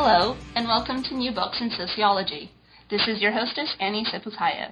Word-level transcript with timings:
Hello, 0.00 0.36
and 0.54 0.68
welcome 0.68 1.02
to 1.02 1.16
New 1.16 1.32
Books 1.32 1.60
in 1.60 1.70
Sociology. 1.70 2.52
This 2.88 3.08
is 3.08 3.20
your 3.20 3.32
hostess, 3.32 3.74
Annie 3.80 4.04
Sepukaya. 4.04 4.70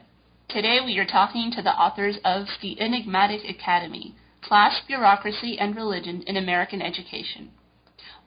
Today 0.48 0.78
we 0.84 0.96
are 0.98 1.04
talking 1.04 1.50
to 1.50 1.62
the 1.62 1.74
authors 1.74 2.18
of 2.24 2.46
The 2.62 2.80
Enigmatic 2.80 3.40
Academy, 3.44 4.14
Class, 4.40 4.80
Bureaucracy, 4.86 5.58
and 5.58 5.74
Religion 5.74 6.22
in 6.28 6.36
American 6.36 6.80
Education. 6.80 7.50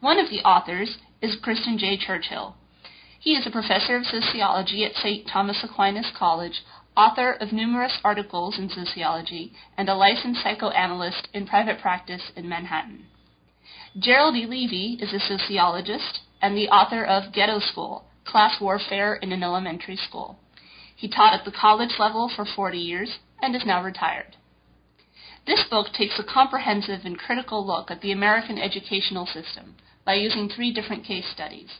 One 0.01 0.20
of 0.20 0.29
the 0.29 0.42
authors 0.42 0.97
is 1.22 1.38
Christian 1.42 1.78
J. 1.78 1.97
Churchill. 1.97 2.58
He 3.18 3.31
is 3.31 3.47
a 3.47 3.50
professor 3.50 3.96
of 3.96 4.06
sociology 4.06 4.84
at 4.84 4.96
St. 4.96 5.26
Thomas 5.26 5.63
Aquinas 5.63 6.12
College, 6.13 6.63
author 6.97 7.31
of 7.31 7.54
numerous 7.54 7.97
articles 8.04 8.60
in 8.60 8.68
sociology, 8.68 9.54
and 9.78 9.88
a 9.88 9.96
licensed 9.96 10.44
psychoanalyst 10.44 11.29
in 11.34 11.47
private 11.47 11.79
practice 11.79 12.34
in 12.36 12.50
Manhattan. 12.50 13.06
Gerald 13.97 14.36
E. 14.36 14.46
Levy 14.46 14.97
is 15.02 15.13
a 15.13 15.20
sociologist 15.22 16.20
and 16.42 16.56
the 16.56 16.70
author 16.70 17.04
of 17.04 17.34
Ghetto 17.34 17.60
School, 17.60 18.06
Class 18.26 18.62
Warfare 18.62 19.16
in 19.16 19.32
an 19.32 19.44
Elementary 19.44 19.96
School. 19.98 20.38
He 20.96 21.10
taught 21.10 21.34
at 21.34 21.46
the 21.46 21.52
college 21.52 21.96
level 21.98 22.30
for 22.34 22.46
40 22.46 22.78
years 22.78 23.20
and 23.42 23.56
is 23.56 23.66
now 23.66 23.84
retired. 23.84 24.36
This 25.48 25.64
book 25.70 25.88
takes 25.94 26.20
a 26.20 26.24
comprehensive 26.24 27.06
and 27.06 27.18
critical 27.18 27.66
look 27.66 27.90
at 27.90 28.02
the 28.02 28.12
American 28.12 28.58
educational 28.58 29.26
system 29.26 29.76
by 30.06 30.16
using 30.16 30.50
three 30.50 30.72
different 30.72 31.06
case 31.06 31.26
studies. 31.34 31.80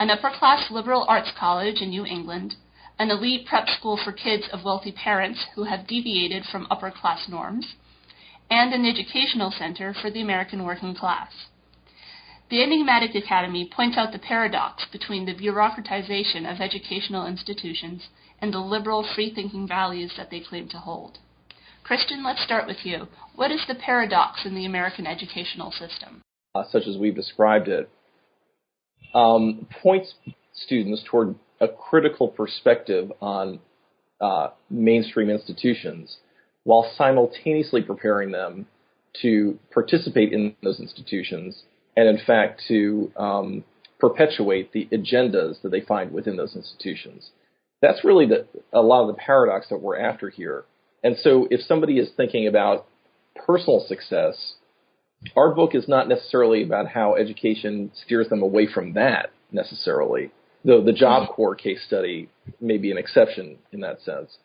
An 0.00 0.10
upper-class 0.10 0.70
liberal 0.70 1.04
arts 1.08 1.32
college 1.38 1.80
in 1.80 1.90
New 1.90 2.06
England, 2.06 2.54
an 2.98 3.10
elite 3.10 3.46
prep 3.46 3.68
school 3.68 3.96
for 4.02 4.12
kids 4.12 4.48
of 4.52 4.64
wealthy 4.64 4.92
parents 4.92 5.44
who 5.54 5.64
have 5.64 5.86
deviated 5.86 6.44
from 6.44 6.66
upper-class 6.70 7.28
norms, 7.28 7.74
and 8.50 8.72
an 8.72 8.86
educational 8.86 9.50
center 9.50 9.92
for 9.92 10.10
the 10.10 10.20
American 10.20 10.64
working 10.64 10.94
class. 10.94 11.32
The 12.50 12.62
Enigmatic 12.62 13.14
Academy 13.14 13.70
points 13.74 13.96
out 13.96 14.12
the 14.12 14.18
paradox 14.18 14.84
between 14.92 15.24
the 15.24 15.34
bureaucratization 15.34 16.50
of 16.50 16.60
educational 16.60 17.26
institutions 17.26 18.08
and 18.40 18.52
the 18.52 18.58
liberal, 18.58 19.06
free-thinking 19.14 19.66
values 19.66 20.12
that 20.16 20.30
they 20.30 20.40
claim 20.40 20.68
to 20.68 20.78
hold. 20.78 21.18
Christian, 21.82 22.22
let's 22.22 22.42
start 22.42 22.66
with 22.66 22.84
you. 22.84 23.08
What 23.34 23.50
is 23.50 23.62
the 23.66 23.74
paradox 23.74 24.44
in 24.44 24.54
the 24.54 24.66
American 24.66 25.06
educational 25.06 25.70
system? 25.70 26.22
Uh, 26.54 26.64
such 26.70 26.86
as 26.86 26.98
we've 26.98 27.14
described 27.14 27.68
it, 27.68 27.88
um, 29.14 29.66
points 29.82 30.14
students 30.52 31.02
toward 31.08 31.34
a 31.60 31.68
critical 31.68 32.28
perspective 32.28 33.10
on 33.20 33.60
uh, 34.20 34.48
mainstream 34.70 35.30
institutions 35.30 36.18
while 36.64 36.90
simultaneously 36.96 37.82
preparing 37.82 38.30
them 38.30 38.66
to 39.22 39.58
participate 39.72 40.32
in 40.32 40.54
those 40.62 40.80
institutions 40.80 41.62
and, 41.96 42.08
in 42.08 42.24
fact, 42.24 42.62
to 42.68 43.12
um, 43.16 43.64
perpetuate 43.98 44.72
the 44.72 44.88
agendas 44.92 45.60
that 45.62 45.70
they 45.70 45.80
find 45.80 46.12
within 46.12 46.36
those 46.36 46.56
institutions. 46.56 47.30
That's 47.80 48.04
really 48.04 48.26
the, 48.26 48.46
a 48.72 48.80
lot 48.80 49.02
of 49.02 49.08
the 49.08 49.20
paradox 49.20 49.68
that 49.70 49.80
we're 49.80 49.98
after 49.98 50.30
here. 50.30 50.64
And 51.02 51.16
so, 51.18 51.46
if 51.50 51.60
somebody 51.60 51.98
is 51.98 52.10
thinking 52.16 52.46
about 52.46 52.86
personal 53.46 53.84
success, 53.86 54.54
our 55.36 55.54
book 55.54 55.74
is 55.74 55.88
not 55.88 56.08
necessarily 56.08 56.62
about 56.62 56.88
how 56.88 57.14
education 57.14 57.90
steers 58.04 58.28
them 58.28 58.42
away 58.42 58.66
from 58.72 58.94
that 58.94 59.30
necessarily, 59.52 60.30
though 60.64 60.82
the 60.82 60.92
Job 60.92 61.28
Corps 61.28 61.54
case 61.54 61.82
study 61.86 62.28
may 62.60 62.78
be 62.78 62.90
an 62.90 62.98
exception 62.98 63.58
in 63.72 63.80
that 63.80 64.00
sense. 64.02 64.36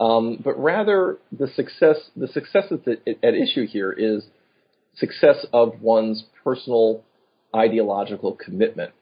Um, 0.00 0.40
but 0.42 0.58
rather, 0.60 1.18
the 1.30 1.46
success 1.48 1.96
the 2.16 2.28
success 2.28 2.64
at, 2.70 2.84
the, 2.84 2.98
at 3.22 3.34
issue 3.34 3.66
here 3.66 3.92
is 3.92 4.24
success 4.96 5.46
of 5.52 5.80
one's 5.80 6.24
personal 6.42 7.02
ideological 7.54 8.32
commitment 8.32 8.92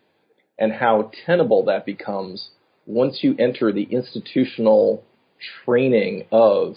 and 0.59 0.73
how 0.73 1.11
tenable 1.27 1.65
that 1.65 1.87
becomes 1.87 2.51
once 2.87 3.21
you 3.23 3.35
enter 3.39 3.73
the 3.73 3.85
institutional 3.85 5.03
training 5.65 6.25
of 6.31 6.75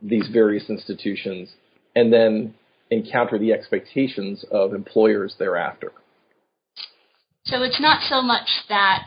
these 0.00 0.28
various 0.32 0.68
institutions 0.68 1.50
and 1.94 2.12
then 2.12 2.54
encounter 2.90 3.38
the 3.38 3.52
expectations 3.52 4.44
of 4.50 4.74
employers 4.74 5.34
thereafter. 5.38 5.92
So 7.44 7.62
it's 7.62 7.80
not 7.80 8.02
so 8.08 8.22
much 8.22 8.48
that 8.68 9.06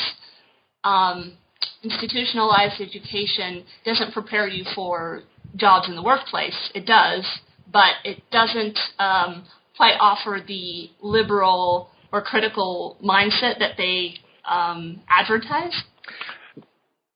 um, 0.84 1.38
institutionalized 1.84 2.82
education 2.82 3.64
doesn't 3.86 4.14
prepare 4.14 4.48
you 4.48 4.66
for 4.76 5.22
jobs 5.56 5.88
in 5.88 5.96
the 5.96 6.04
workplace. 6.04 6.72
It 6.74 6.86
does, 6.86 7.26
but 7.76 8.10
it 8.10 8.24
doesn't 8.32 8.80
um, 9.00 9.44
quite 9.76 9.98
offer 10.00 10.40
the 10.48 10.90
liberal 11.02 11.90
or 12.14 12.22
critical 12.22 12.96
mindset 13.04 13.60
that 13.60 13.74
they 13.78 14.14
um, 14.50 15.02
advertise. 15.10 15.74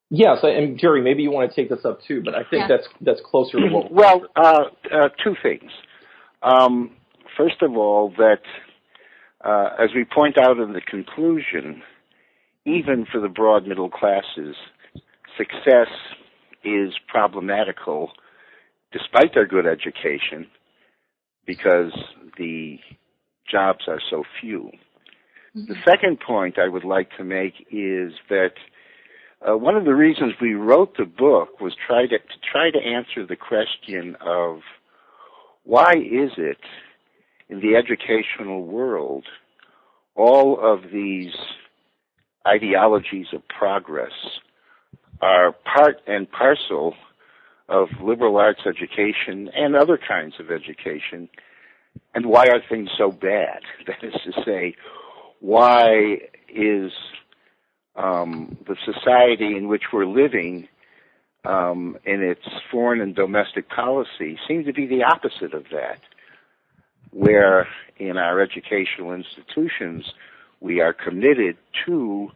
Yes, 0.10 0.40
and 0.44 0.78
Jerry, 0.78 1.02
maybe 1.02 1.24
you 1.24 1.32
want 1.32 1.50
to 1.50 1.56
take 1.56 1.70
this 1.70 1.86
up 1.86 2.00
too, 2.06 2.22
but 2.26 2.36
I 2.36 2.40
think 2.40 2.64
yeah. 2.64 2.68
that's 2.68 2.88
that's 3.00 3.22
closer 3.24 3.58
to 3.58 3.68
what. 3.68 3.90
Well, 3.90 4.24
uh, 4.36 4.64
uh, 4.94 5.10
two 5.24 5.36
things. 5.42 5.72
Um, 6.44 6.92
first 7.38 7.62
of 7.62 7.78
all, 7.78 8.12
that 8.18 8.42
uh, 9.46 9.82
as 9.82 9.92
we 9.96 10.04
point 10.04 10.38
out 10.38 10.58
in 10.58 10.74
the 10.74 10.82
conclusion, 10.82 11.84
even 12.66 13.06
for 13.10 13.22
the 13.22 13.30
broad 13.30 13.66
middle 13.66 13.90
classes, 13.90 14.58
success 15.38 15.88
is 16.66 16.92
problematical 17.08 18.12
despite 18.92 19.34
their 19.34 19.48
good 19.48 19.66
education 19.66 20.48
because 21.46 21.92
the 22.38 22.78
jobs 23.50 23.86
are 23.88 24.02
so 24.10 24.24
few. 24.40 24.72
Mm-hmm. 25.56 25.72
The 25.72 25.80
second 25.86 26.20
point 26.20 26.58
I 26.60 26.68
would 26.68 26.84
like 26.84 27.10
to 27.18 27.24
make 27.24 27.54
is 27.72 28.14
that 28.30 28.54
uh, 29.48 29.58
one 29.58 29.76
of 29.76 29.86
the 29.86 29.96
reasons 29.96 30.34
we 30.42 30.54
wrote 30.54 30.98
the 30.98 31.06
book 31.06 31.62
was 31.62 31.74
try 31.88 32.04
to, 32.04 32.18
to 32.18 32.40
try 32.52 32.70
to 32.72 32.78
answer 32.78 33.26
the 33.26 33.36
question 33.36 34.16
of 34.22 34.60
why 35.64 35.94
is 35.94 36.32
it 36.38 36.58
in 37.48 37.60
the 37.62 37.76
educational 37.76 38.66
world 38.66 39.26
all 40.16 40.60
of 40.62 40.92
these 40.92 41.32
ideologies 42.46 43.28
of 43.34 43.48
progress 43.48 44.12
are 45.22 45.54
part 45.74 45.98
and 46.08 46.30
parcel 46.32 46.94
of 47.70 47.88
liberal 48.02 48.38
arts 48.38 48.62
education 48.66 49.50
and 49.56 49.76
other 49.76 49.98
kinds 49.98 50.36
of 50.40 50.52
education. 50.52 51.30
And 52.14 52.26
why 52.26 52.48
are 52.48 52.62
things 52.68 52.90
so 52.98 53.12
bad? 53.12 53.62
That 53.88 54.04
is 54.04 54.14
to 54.26 54.44
say, 54.44 54.76
why 55.40 56.18
is 56.54 56.92
um, 57.96 58.58
the 58.68 58.76
society 58.86 59.56
in 59.56 59.68
which 59.68 59.84
we're 59.94 60.06
living 60.06 60.68
um, 61.46 61.98
in 62.06 62.22
its 62.22 62.42
foreign 62.72 63.02
and 63.02 63.16
domestic 63.16 63.70
policy 63.70 64.38
seem 64.48 64.66
to 64.66 64.74
be 64.74 64.86
the 64.86 65.04
opposite 65.04 65.54
of 65.54 65.66
that, 65.72 66.02
where 67.12 67.68
in 67.98 68.18
our 68.18 68.42
educational 68.42 69.14
institutions 69.14 70.12
we 70.60 70.82
are 70.82 70.94
committed 70.94 71.58
to 71.86 72.30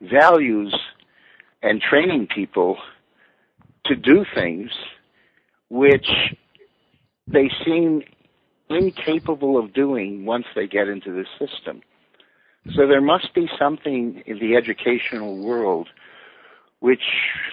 values 0.00 0.74
and 1.62 1.80
training 1.80 2.26
people 2.32 2.76
to 3.86 3.96
do 3.96 4.24
things 4.34 4.70
which 5.68 6.06
they 7.26 7.50
seem 7.64 8.02
incapable 8.68 9.58
of 9.58 9.72
doing 9.72 10.24
once 10.24 10.44
they 10.54 10.66
get 10.66 10.88
into 10.88 11.12
the 11.12 11.24
system. 11.38 11.82
So 12.74 12.86
there 12.86 13.00
must 13.00 13.34
be 13.34 13.48
something 13.58 14.22
in 14.26 14.38
the 14.38 14.54
educational 14.54 15.36
world 15.38 15.88
which 16.80 17.02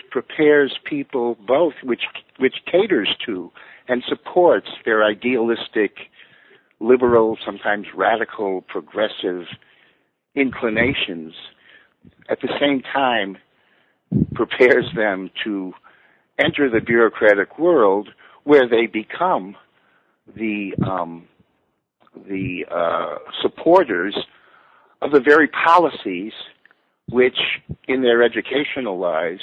prepares 0.09 0.75
people 0.85 1.37
both, 1.47 1.73
which 1.83 2.01
which 2.39 2.55
caters 2.65 3.15
to 3.25 3.51
and 3.87 4.03
supports 4.07 4.67
their 4.85 5.03
idealistic, 5.03 5.97
liberal, 6.79 7.37
sometimes 7.45 7.87
radical, 7.95 8.61
progressive 8.61 9.45
inclinations. 10.35 11.33
At 12.27 12.41
the 12.41 12.49
same 12.59 12.81
time, 12.81 13.37
prepares 14.33 14.85
them 14.95 15.29
to 15.43 15.73
enter 16.39 16.69
the 16.69 16.81
bureaucratic 16.81 17.59
world 17.59 18.09
where 18.43 18.67
they 18.67 18.85
become 18.87 19.55
the 20.35 20.73
um, 20.85 21.27
the 22.27 22.65
uh, 22.69 23.17
supporters 23.41 24.15
of 25.01 25.11
the 25.11 25.19
very 25.19 25.47
policies 25.47 26.33
which, 27.09 27.37
in 27.87 28.01
their 28.01 28.21
educational 28.23 28.99
lives 28.99 29.41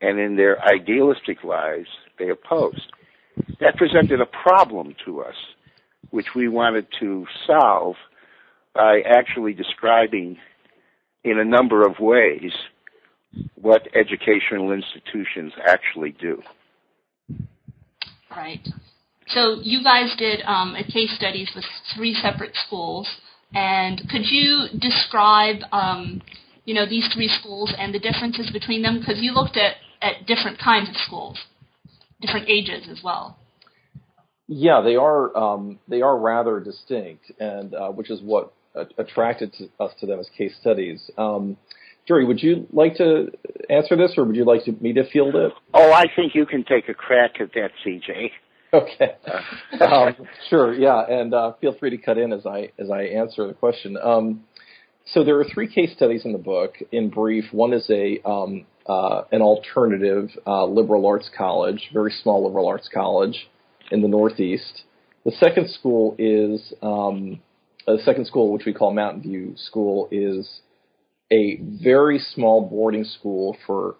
and 0.00 0.18
in 0.18 0.36
their 0.36 0.62
idealistic 0.64 1.42
lives, 1.42 1.88
they 2.18 2.28
opposed. 2.28 2.92
That 3.60 3.76
presented 3.76 4.20
a 4.20 4.26
problem 4.26 4.94
to 5.04 5.22
us, 5.22 5.34
which 6.10 6.34
we 6.36 6.48
wanted 6.48 6.86
to 7.00 7.26
solve 7.46 7.96
by 8.74 9.00
actually 9.00 9.54
describing 9.54 10.36
in 11.24 11.38
a 11.38 11.44
number 11.44 11.86
of 11.86 11.98
ways 11.98 12.52
what 13.54 13.88
educational 13.94 14.72
institutions 14.72 15.52
actually 15.66 16.12
do. 16.12 16.42
Right. 18.30 18.66
So 19.28 19.60
you 19.62 19.82
guys 19.82 20.14
did 20.18 20.42
um, 20.42 20.74
a 20.74 20.84
case 20.84 21.14
studies 21.16 21.50
with 21.54 21.64
three 21.96 22.14
separate 22.14 22.54
schools. 22.66 23.08
And 23.54 24.02
could 24.10 24.22
you 24.24 24.66
describe, 24.78 25.56
um, 25.72 26.20
you 26.64 26.74
know, 26.74 26.86
these 26.86 27.08
three 27.14 27.28
schools 27.28 27.72
and 27.78 27.94
the 27.94 27.98
differences 27.98 28.50
between 28.50 28.82
them? 28.82 28.98
Because 28.98 29.18
you 29.20 29.32
looked 29.32 29.56
at, 29.56 29.76
at 30.02 30.26
different 30.26 30.58
kinds 30.58 30.88
of 30.88 30.96
schools, 30.96 31.38
different 32.20 32.48
ages 32.48 32.88
as 32.90 33.00
well. 33.02 33.38
Yeah, 34.46 34.82
they 34.82 34.96
are 34.96 35.34
um, 35.36 35.78
they 35.88 36.02
are 36.02 36.18
rather 36.18 36.60
distinct, 36.60 37.32
and 37.40 37.74
uh, 37.74 37.88
which 37.88 38.10
is 38.10 38.20
what 38.20 38.52
attracted 38.98 39.54
to 39.54 39.68
us 39.80 39.92
to 40.00 40.06
them 40.06 40.20
as 40.20 40.28
case 40.36 40.54
studies. 40.60 41.10
Um, 41.16 41.56
Jerry, 42.06 42.24
would 42.24 42.42
you 42.42 42.66
like 42.72 42.96
to 42.96 43.30
answer 43.70 43.96
this, 43.96 44.14
or 44.16 44.24
would 44.24 44.36
you 44.36 44.44
like 44.44 44.64
to, 44.64 44.72
me 44.72 44.92
to 44.92 45.08
field 45.10 45.34
it? 45.36 45.52
Oh, 45.72 45.92
I 45.92 46.04
think 46.14 46.34
you 46.34 46.44
can 46.44 46.64
take 46.64 46.88
a 46.88 46.94
crack 46.94 47.40
at 47.40 47.52
that, 47.54 47.70
CJ. 47.84 48.30
Okay. 48.74 49.14
um, 49.80 50.16
sure. 50.50 50.74
Yeah, 50.74 51.00
and 51.08 51.32
uh, 51.32 51.52
feel 51.60 51.74
free 51.78 51.90
to 51.90 51.96
cut 51.96 52.18
in 52.18 52.32
as 52.32 52.44
I 52.44 52.72
as 52.78 52.90
I 52.90 53.02
answer 53.02 53.46
the 53.46 53.54
question. 53.54 53.96
Um, 53.96 54.44
so 55.06 55.22
there 55.22 55.38
are 55.38 55.44
three 55.44 55.72
case 55.72 55.92
studies 55.94 56.24
in 56.24 56.32
the 56.32 56.38
book. 56.38 56.74
In 56.90 57.08
brief, 57.08 57.44
one 57.52 57.72
is 57.72 57.88
a 57.88 58.20
um, 58.28 58.66
uh, 58.86 59.22
an 59.30 59.42
alternative 59.42 60.30
uh, 60.46 60.64
liberal 60.64 61.06
arts 61.06 61.30
college, 61.36 61.90
very 61.92 62.10
small 62.22 62.44
liberal 62.46 62.66
arts 62.66 62.88
college 62.92 63.48
in 63.90 64.02
the 64.02 64.08
Northeast. 64.08 64.82
The 65.24 65.32
second 65.32 65.70
school 65.70 66.16
is 66.18 66.72
um, 66.82 67.40
the 67.86 67.98
second 68.04 68.26
school, 68.26 68.52
which 68.52 68.66
we 68.66 68.74
call 68.74 68.92
Mountain 68.92 69.22
View 69.22 69.54
School, 69.56 70.08
is 70.10 70.60
a 71.30 71.60
very 71.82 72.18
small 72.18 72.68
boarding 72.68 73.04
school 73.04 73.56
for 73.66 73.96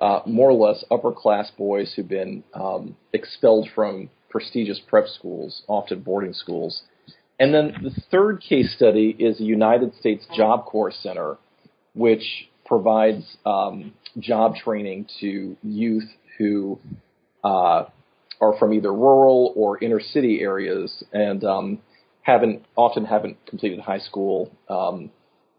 uh, 0.00 0.20
more 0.26 0.50
or 0.50 0.68
less 0.68 0.84
upper 0.90 1.12
class 1.12 1.50
boys 1.56 1.92
who've 1.94 2.08
been 2.08 2.42
um, 2.54 2.96
expelled 3.12 3.68
from 3.74 4.10
prestigious 4.28 4.80
prep 4.88 5.06
schools, 5.06 5.62
often 5.68 6.00
boarding 6.00 6.32
schools. 6.32 6.82
And 7.38 7.54
then 7.54 7.74
the 7.82 7.90
third 8.10 8.40
case 8.40 8.74
study 8.74 9.14
is 9.18 9.38
the 9.38 9.44
United 9.44 9.94
States 9.96 10.26
Job 10.36 10.66
Corps 10.66 10.92
Center, 10.92 11.36
which 11.94 12.48
provides 12.64 13.24
um, 13.46 13.92
job 14.18 14.56
training 14.56 15.06
to 15.20 15.56
youth 15.62 16.08
who 16.38 16.78
uh, 17.44 17.84
are 18.40 18.58
from 18.58 18.72
either 18.72 18.92
rural 18.92 19.52
or 19.56 19.82
inner 19.82 20.00
city 20.00 20.40
areas 20.40 21.04
and 21.12 21.44
um, 21.44 21.78
haven't 22.22 22.64
often 22.76 23.04
haven't 23.04 23.36
completed 23.46 23.80
high 23.80 23.98
school, 23.98 24.50
um, 24.68 25.10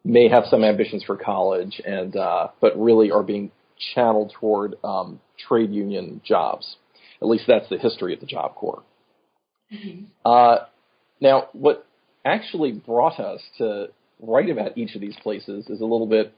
may 0.05 0.29
have 0.29 0.45
some 0.49 0.63
ambitions 0.63 1.03
for 1.03 1.17
college, 1.17 1.81
and 1.83 2.15
uh, 2.15 2.49
but 2.61 2.79
really 2.79 3.11
are 3.11 3.23
being 3.23 3.51
channeled 3.93 4.31
toward 4.39 4.75
um, 4.83 5.19
trade 5.47 5.71
union 5.71 6.21
jobs. 6.23 6.77
At 7.21 7.27
least 7.27 7.45
that's 7.47 7.67
the 7.69 7.77
history 7.77 8.13
of 8.13 8.19
the 8.19 8.25
Job 8.27 8.55
Corps. 8.55 8.83
Mm-hmm. 9.73 10.05
Uh, 10.23 10.57
now, 11.19 11.49
what 11.53 11.87
actually 12.23 12.71
brought 12.71 13.19
us 13.19 13.41
to 13.57 13.87
write 14.21 14.49
about 14.49 14.77
each 14.77 14.95
of 14.95 15.01
these 15.01 15.15
places 15.23 15.67
is 15.69 15.81
a 15.81 15.85
little 15.85 16.07
bit, 16.07 16.33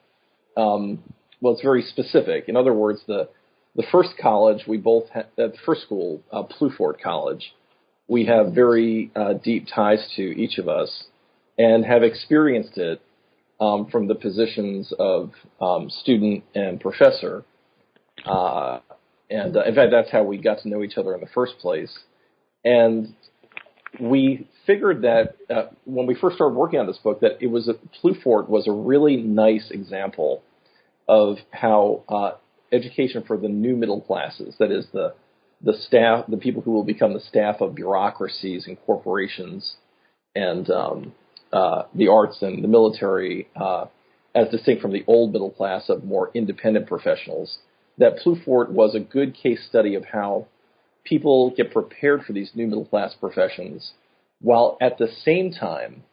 um, 0.55 1.03
well, 1.41 1.53
it's 1.53 1.61
very 1.61 1.83
specific. 1.83 2.45
In 2.47 2.55
other 2.55 2.73
words, 2.73 3.01
the 3.05 3.29
the 3.75 3.83
first 3.91 4.11
college 4.19 4.63
we 4.67 4.77
both 4.77 5.09
had, 5.09 5.25
uh, 5.37 5.47
the 5.47 5.57
first 5.65 5.81
school, 5.81 6.21
uh, 6.31 6.43
Ploufort 6.43 7.01
College, 7.01 7.53
we 8.07 8.25
have 8.25 8.53
very 8.53 9.11
uh, 9.15 9.33
deep 9.33 9.67
ties 9.73 10.07
to 10.15 10.23
each 10.23 10.57
of 10.57 10.69
us, 10.69 11.03
and 11.57 11.85
have 11.85 12.01
experienced 12.01 12.77
it 12.77 13.01
um, 13.59 13.87
from 13.91 14.07
the 14.07 14.15
positions 14.15 14.93
of 14.99 15.31
um, 15.59 15.89
student 15.89 16.43
and 16.55 16.79
professor. 16.79 17.43
Uh, 18.25 18.79
and 19.29 19.57
uh, 19.57 19.63
in 19.63 19.75
fact, 19.75 19.91
that's 19.91 20.11
how 20.11 20.23
we 20.23 20.37
got 20.37 20.59
to 20.59 20.69
know 20.69 20.83
each 20.83 20.97
other 20.97 21.13
in 21.13 21.21
the 21.21 21.27
first 21.33 21.57
place. 21.59 21.97
And 22.63 23.15
we 23.99 24.47
figured 24.65 25.03
that 25.03 25.37
uh, 25.49 25.67
when 25.85 26.07
we 26.07 26.15
first 26.15 26.35
started 26.35 26.55
working 26.55 26.79
on 26.79 26.87
this 26.87 26.97
book, 26.97 27.21
that 27.21 27.41
it 27.41 27.47
was 27.47 27.67
a, 27.67 27.73
Ploufort 27.99 28.49
was 28.49 28.67
a 28.67 28.71
really 28.71 29.17
nice 29.17 29.71
example 29.71 30.43
of 31.07 31.37
how 31.51 32.03
uh, 32.09 32.31
education 32.71 33.23
for 33.25 33.37
the 33.37 33.47
new 33.47 33.75
middle 33.75 34.01
classes, 34.01 34.55
that 34.59 34.71
is 34.71 34.87
the 34.93 35.13
the 35.59 35.73
staff, 35.73 36.25
the 36.27 36.37
people 36.37 36.61
who 36.61 36.71
will 36.71 36.83
become 36.83 37.13
the 37.13 37.19
staff 37.19 37.61
of 37.61 37.73
bureaucracies 37.73 38.67
and 38.67 38.77
corporations, 38.85 39.75
and 40.35 40.69
um, 40.69 41.13
uh, 41.53 41.83
the 41.95 42.07
arts 42.07 42.41
and 42.41 42.63
the 42.63 42.67
military, 42.67 43.47
uh, 43.55 43.85
as 44.35 44.49
distinct 44.49 44.81
from 44.81 44.91
the 44.91 45.03
old 45.07 45.31
middle 45.31 45.51
class 45.51 45.89
of 45.89 46.03
more 46.03 46.31
independent 46.33 46.87
professionals, 46.87 47.57
that 47.97 48.17
Ploufort 48.23 48.69
was 48.69 48.93
a 48.93 48.99
good 48.99 49.33
case 49.33 49.65
study 49.67 49.95
of 49.95 50.05
how 50.05 50.47
people 51.03 51.53
get 51.55 51.71
prepared 51.71 52.23
for 52.23 52.33
these 52.33 52.51
new 52.53 52.67
middle 52.67 52.85
class 52.85 53.15
professions 53.19 53.93
while 54.39 54.77
at 54.81 54.97
the 54.97 55.07
same 55.23 55.51
time 55.51 56.03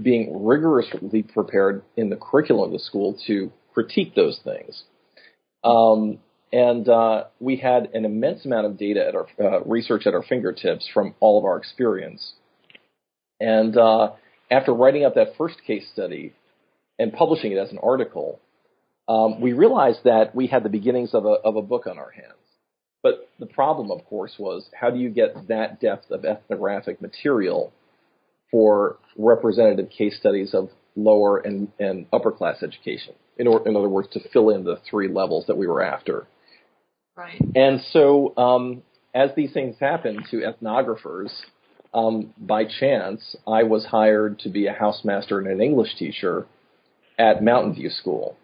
being 0.00 0.44
rigorously 0.44 1.22
prepared 1.22 1.82
in 1.96 2.10
the 2.10 2.16
curriculum 2.16 2.66
of 2.66 2.72
the 2.72 2.78
school 2.78 3.18
to 3.26 3.52
critique 3.74 4.14
those 4.14 4.40
things. 4.44 4.84
Um, 5.64 6.18
and 6.52 6.88
uh, 6.88 7.24
we 7.38 7.56
had 7.56 7.90
an 7.94 8.04
immense 8.04 8.44
amount 8.44 8.66
of 8.66 8.78
data 8.78 9.06
at 9.06 9.14
our 9.14 9.26
uh, 9.40 9.60
research 9.64 10.06
at 10.06 10.14
our 10.14 10.22
fingertips 10.22 10.88
from 10.92 11.14
all 11.20 11.38
of 11.38 11.44
our 11.44 11.56
experience. 11.58 12.32
And 13.38 13.76
uh, 13.76 14.12
after 14.50 14.72
writing 14.72 15.04
up 15.04 15.14
that 15.14 15.36
first 15.36 15.56
case 15.66 15.88
study 15.92 16.34
and 16.98 17.12
publishing 17.12 17.52
it 17.52 17.58
as 17.58 17.70
an 17.70 17.78
article, 17.82 18.40
um, 19.08 19.40
we 19.40 19.52
realized 19.52 20.00
that 20.04 20.34
we 20.34 20.46
had 20.46 20.62
the 20.62 20.68
beginnings 20.68 21.14
of 21.14 21.24
a, 21.24 21.36
of 21.44 21.56
a 21.56 21.62
book 21.62 21.86
on 21.86 21.98
our 21.98 22.10
hands. 22.10 22.34
But 23.02 23.28
the 23.38 23.46
problem, 23.46 23.90
of 23.90 24.04
course, 24.04 24.34
was 24.38 24.68
how 24.78 24.90
do 24.90 24.98
you 24.98 25.08
get 25.08 25.48
that 25.48 25.80
depth 25.80 26.10
of 26.10 26.24
ethnographic 26.24 27.00
material 27.00 27.72
for 28.50 28.98
representative 29.16 29.90
case 29.90 30.16
studies 30.18 30.52
of 30.52 30.68
lower 30.96 31.38
and, 31.38 31.68
and 31.78 32.06
upper 32.12 32.30
class 32.30 32.62
education? 32.62 33.14
In, 33.38 33.46
or, 33.46 33.66
in 33.66 33.74
other 33.74 33.88
words, 33.88 34.08
to 34.12 34.20
fill 34.32 34.50
in 34.50 34.64
the 34.64 34.78
three 34.90 35.08
levels 35.08 35.46
that 35.46 35.56
we 35.56 35.66
were 35.66 35.82
after. 35.82 36.26
Right. 37.16 37.40
And 37.54 37.80
so, 37.92 38.36
um, 38.36 38.82
as 39.14 39.30
these 39.34 39.52
things 39.52 39.76
happen 39.80 40.24
to 40.30 40.36
ethnographers, 40.42 41.30
um, 41.92 42.32
by 42.38 42.64
chance, 42.64 43.36
I 43.46 43.64
was 43.64 43.84
hired 43.84 44.38
to 44.40 44.48
be 44.48 44.66
a 44.66 44.74
housemaster 44.74 45.38
and 45.38 45.46
an 45.48 45.60
English 45.60 45.96
teacher 45.96 46.46
at 47.18 47.42
Mountain 47.42 47.74
View 47.74 47.90
School. 47.90 48.36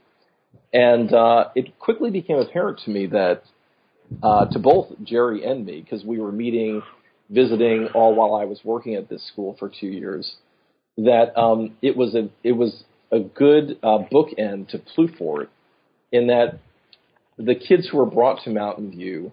And 0.72 1.12
uh, 1.12 1.48
it 1.54 1.78
quickly 1.78 2.10
became 2.10 2.38
apparent 2.38 2.80
to 2.84 2.90
me 2.90 3.06
that 3.06 3.42
uh, 4.22 4.46
to 4.46 4.58
both 4.58 4.88
Jerry 5.02 5.44
and 5.44 5.64
me, 5.64 5.80
because 5.80 6.04
we 6.04 6.18
were 6.18 6.32
meeting, 6.32 6.82
visiting 7.30 7.88
all 7.94 8.14
while 8.14 8.34
I 8.34 8.44
was 8.44 8.60
working 8.64 8.94
at 8.94 9.08
this 9.08 9.26
school 9.28 9.56
for 9.58 9.68
two 9.68 9.86
years, 9.86 10.36
that 10.98 11.36
um, 11.36 11.76
it 11.82 11.96
was 11.96 12.14
a 12.14 12.28
it 12.42 12.52
was 12.52 12.84
a 13.12 13.20
good 13.20 13.78
uh, 13.82 13.98
bookend 14.12 14.68
to 14.68 14.78
Ploufort 14.78 15.48
in 16.12 16.28
that 16.28 16.58
the 17.38 17.54
kids 17.54 17.88
who 17.88 17.98
were 17.98 18.06
brought 18.06 18.42
to 18.44 18.50
Mountain 18.50 18.90
View 18.90 19.32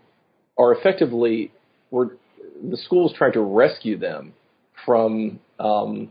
are 0.57 0.73
effectively 0.73 1.51
were 1.89 2.17
the 2.69 2.77
school 2.77 3.09
is 3.09 3.15
trying 3.17 3.33
to 3.33 3.41
rescue 3.41 3.97
them 3.97 4.33
from 4.85 5.39
um, 5.59 6.09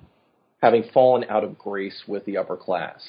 having 0.63 0.85
fallen 0.95 1.25
out 1.29 1.45
of 1.45 1.59
grace 1.59 2.03
with 2.07 2.25
the 2.25 2.37
upper 2.39 2.57
class 2.57 3.03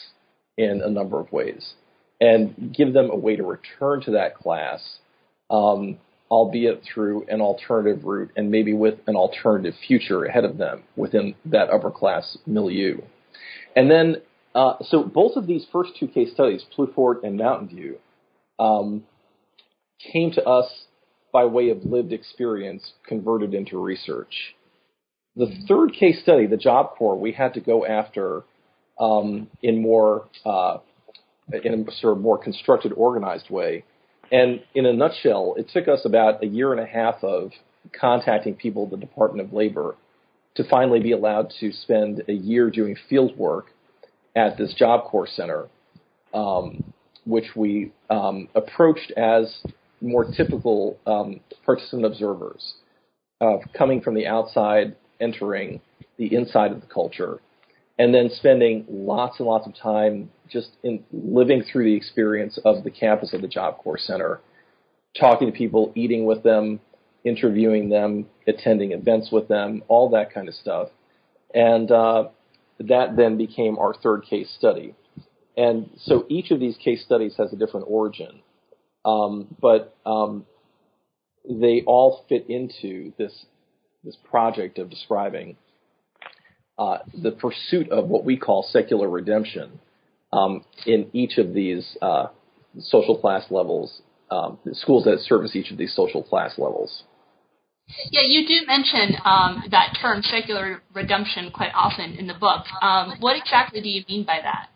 in 0.57 0.81
a 0.83 0.89
number 0.89 1.19
of 1.19 1.31
ways, 1.31 1.73
and 2.19 2.73
give 2.75 2.93
them 2.93 3.09
a 3.11 3.15
way 3.15 3.35
to 3.35 3.43
return 3.43 4.01
to 4.01 4.11
that 4.11 4.35
class, 4.35 4.99
um, 5.49 5.97
albeit 6.29 6.81
through 6.83 7.25
an 7.27 7.41
alternative 7.41 8.03
route 8.05 8.31
and 8.35 8.49
maybe 8.49 8.73
with 8.73 8.95
an 9.07 9.15
alternative 9.15 9.73
future 9.87 10.25
ahead 10.25 10.45
of 10.45 10.57
them 10.57 10.83
within 10.95 11.35
that 11.45 11.69
upper 11.69 11.91
class 11.91 12.37
milieu. 12.45 12.97
And 13.75 13.89
then, 13.89 14.17
uh, 14.53 14.75
so 14.81 15.03
both 15.03 15.35
of 15.35 15.47
these 15.47 15.65
first 15.71 15.91
two 15.99 16.07
case 16.07 16.31
studies, 16.33 16.63
Ploufort 16.77 17.23
and 17.23 17.37
Mountain 17.37 17.69
View, 17.69 17.97
um, 18.59 19.03
came 20.11 20.31
to 20.31 20.43
us 20.43 20.67
by 21.33 21.45
way 21.45 21.69
of 21.69 21.83
lived 21.83 22.13
experience 22.13 22.93
converted 23.05 23.53
into 23.53 23.77
research. 23.77 24.55
The 25.35 25.51
third 25.67 25.93
case 25.93 26.21
study, 26.21 26.45
the 26.45 26.57
Job 26.57 26.91
Corps, 26.95 27.19
we 27.19 27.31
had 27.31 27.55
to 27.55 27.59
go 27.59 27.85
after 27.85 28.43
um, 28.99 29.47
in 29.63 29.81
more 29.81 30.27
uh, 30.45 30.77
in 31.51 31.87
a 31.87 31.91
sort 31.93 32.17
of 32.17 32.21
more 32.23 32.37
constructed, 32.37 32.93
organized 32.93 33.49
way. 33.49 33.83
And 34.31 34.63
in 34.73 34.85
a 34.85 34.93
nutshell, 34.93 35.55
it 35.57 35.69
took 35.73 35.87
us 35.87 36.01
about 36.05 36.43
a 36.43 36.47
year 36.47 36.71
and 36.71 36.79
a 36.79 36.85
half 36.85 37.23
of 37.23 37.51
contacting 37.99 38.53
people 38.53 38.85
at 38.85 38.91
the 38.91 38.97
Department 38.97 39.47
of 39.47 39.53
Labor 39.53 39.95
to 40.55 40.63
finally 40.69 40.99
be 40.99 41.11
allowed 41.11 41.51
to 41.59 41.71
spend 41.71 42.23
a 42.29 42.33
year 42.33 42.69
doing 42.69 42.95
field 43.09 43.35
work 43.37 43.67
at 44.35 44.57
this 44.57 44.73
Job 44.75 45.05
Corps 45.05 45.27
Center, 45.27 45.67
um, 46.33 46.93
which 47.25 47.55
we 47.55 47.91
um, 48.09 48.47
approached 48.55 49.11
as 49.17 49.51
more 50.03 50.25
typical 50.25 50.99
um, 51.07 51.39
participant 51.65 52.05
observers 52.05 52.75
of 53.41 53.61
coming 53.77 54.01
from 54.01 54.13
the 54.13 54.27
outside, 54.27 54.95
entering 55.19 55.81
the 56.17 56.35
inside 56.35 56.71
of 56.71 56.81
the 56.81 56.87
culture, 56.87 57.39
and 57.97 58.13
then 58.13 58.29
spending 58.29 58.85
lots 58.89 59.39
and 59.39 59.47
lots 59.47 59.65
of 59.65 59.75
time 59.75 60.29
just 60.49 60.71
in 60.83 61.03
living 61.11 61.63
through 61.63 61.85
the 61.85 61.95
experience 61.95 62.59
of 62.65 62.83
the 62.83 62.91
campus 62.91 63.33
of 63.33 63.41
the 63.41 63.47
Job 63.47 63.77
Corps 63.77 63.97
Center, 63.97 64.39
talking 65.19 65.51
to 65.51 65.57
people, 65.57 65.91
eating 65.95 66.25
with 66.25 66.43
them, 66.43 66.79
interviewing 67.23 67.89
them, 67.89 68.27
attending 68.47 68.91
events 68.91 69.29
with 69.31 69.47
them, 69.47 69.83
all 69.87 70.09
that 70.09 70.33
kind 70.33 70.47
of 70.47 70.53
stuff. 70.53 70.89
And 71.53 71.89
uh, 71.91 72.25
that 72.79 73.15
then 73.15 73.37
became 73.37 73.77
our 73.77 73.93
third 73.93 74.23
case 74.23 74.53
study. 74.57 74.95
And 75.55 75.89
so 76.03 76.25
each 76.29 76.51
of 76.51 76.59
these 76.59 76.75
case 76.77 77.03
studies 77.05 77.35
has 77.37 77.53
a 77.53 77.55
different 77.55 77.85
origin, 77.89 78.41
um, 79.05 79.55
but 79.59 79.95
um, 80.05 80.45
they 81.49 81.83
all 81.85 82.25
fit 82.29 82.45
into 82.49 83.13
this 83.17 83.45
this 84.03 84.17
project 84.29 84.79
of 84.79 84.89
describing 84.89 85.55
uh, 86.77 86.97
the 87.21 87.31
pursuit 87.31 87.89
of 87.89 88.07
what 88.07 88.25
we 88.25 88.37
call 88.37 88.67
secular 88.69 89.09
redemption 89.09 89.79
um, 90.33 90.65
in 90.85 91.09
each 91.13 91.37
of 91.37 91.53
these 91.53 91.97
uh, 92.01 92.27
social 92.79 93.17
class 93.17 93.45
levels, 93.49 94.01
um, 94.31 94.57
schools 94.73 95.05
that 95.05 95.19
service 95.19 95.55
each 95.55 95.71
of 95.71 95.77
these 95.77 95.95
social 95.95 96.23
class 96.23 96.57
levels. 96.57 97.03
Yeah, 98.11 98.21
you 98.25 98.47
do 98.47 98.65
mention 98.65 99.17
um, 99.25 99.63
that 99.71 99.97
term 100.01 100.21
secular 100.23 100.81
redemption 100.93 101.51
quite 101.53 101.71
often 101.75 102.15
in 102.15 102.27
the 102.27 102.33
book. 102.33 102.65
Um, 102.81 103.17
what 103.19 103.37
exactly 103.37 103.81
do 103.81 103.89
you 103.89 104.03
mean 104.07 104.25
by 104.25 104.39
that? 104.41 104.69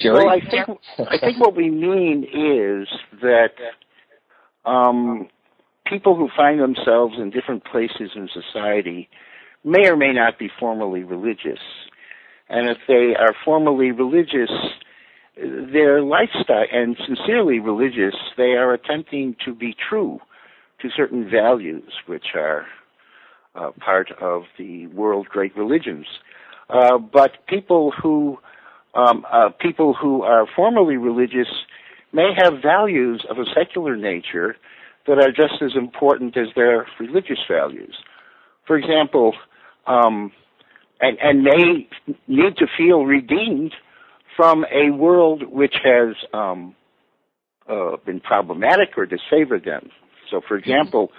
Jerry? 0.00 0.24
Well, 0.24 0.28
I 0.28 0.40
think 0.40 0.78
I 0.98 1.18
think 1.18 1.40
what 1.40 1.56
we 1.56 1.70
mean 1.70 2.24
is 2.24 2.88
that 3.20 3.52
um, 4.64 5.28
people 5.86 6.16
who 6.16 6.28
find 6.36 6.60
themselves 6.60 7.14
in 7.18 7.30
different 7.30 7.64
places 7.64 8.10
in 8.14 8.28
society 8.32 9.08
may 9.64 9.88
or 9.88 9.96
may 9.96 10.12
not 10.12 10.38
be 10.38 10.50
formally 10.58 11.02
religious, 11.04 11.60
and 12.48 12.68
if 12.68 12.78
they 12.88 13.14
are 13.18 13.34
formally 13.44 13.92
religious, 13.92 14.50
their 15.36 16.02
lifestyle 16.02 16.64
and 16.72 16.96
sincerely 17.06 17.58
religious, 17.58 18.14
they 18.36 18.52
are 18.52 18.72
attempting 18.72 19.36
to 19.44 19.54
be 19.54 19.74
true 19.88 20.18
to 20.80 20.88
certain 20.94 21.28
values 21.30 21.90
which 22.06 22.34
are 22.34 22.66
uh, 23.54 23.70
part 23.78 24.10
of 24.20 24.42
the 24.58 24.86
world 24.88 25.28
great 25.28 25.56
religions. 25.56 26.06
Uh, 26.68 26.98
but 26.98 27.46
people 27.46 27.92
who 28.02 28.38
um, 28.94 29.26
uh, 29.32 29.50
people 29.60 29.94
who 29.94 30.22
are 30.22 30.46
formally 30.54 30.96
religious 30.96 31.48
may 32.12 32.30
have 32.36 32.62
values 32.62 33.24
of 33.28 33.38
a 33.38 33.44
secular 33.54 33.96
nature 33.96 34.56
that 35.06 35.18
are 35.18 35.30
just 35.30 35.60
as 35.62 35.72
important 35.76 36.36
as 36.36 36.48
their 36.54 36.86
religious 36.98 37.40
values. 37.48 37.96
For 38.66 38.76
example, 38.76 39.34
um, 39.86 40.32
and, 41.00 41.18
and 41.20 41.42
may 41.42 41.88
need 42.28 42.56
to 42.56 42.66
feel 42.78 43.04
redeemed 43.04 43.74
from 44.36 44.64
a 44.72 44.90
world 44.90 45.42
which 45.50 45.74
has 45.84 46.14
um, 46.32 46.74
uh, 47.68 47.96
been 48.04 48.20
problematic 48.20 48.90
or 48.96 49.06
disfavored 49.06 49.64
them. 49.64 49.90
So, 50.30 50.40
for 50.46 50.56
example, 50.56 51.10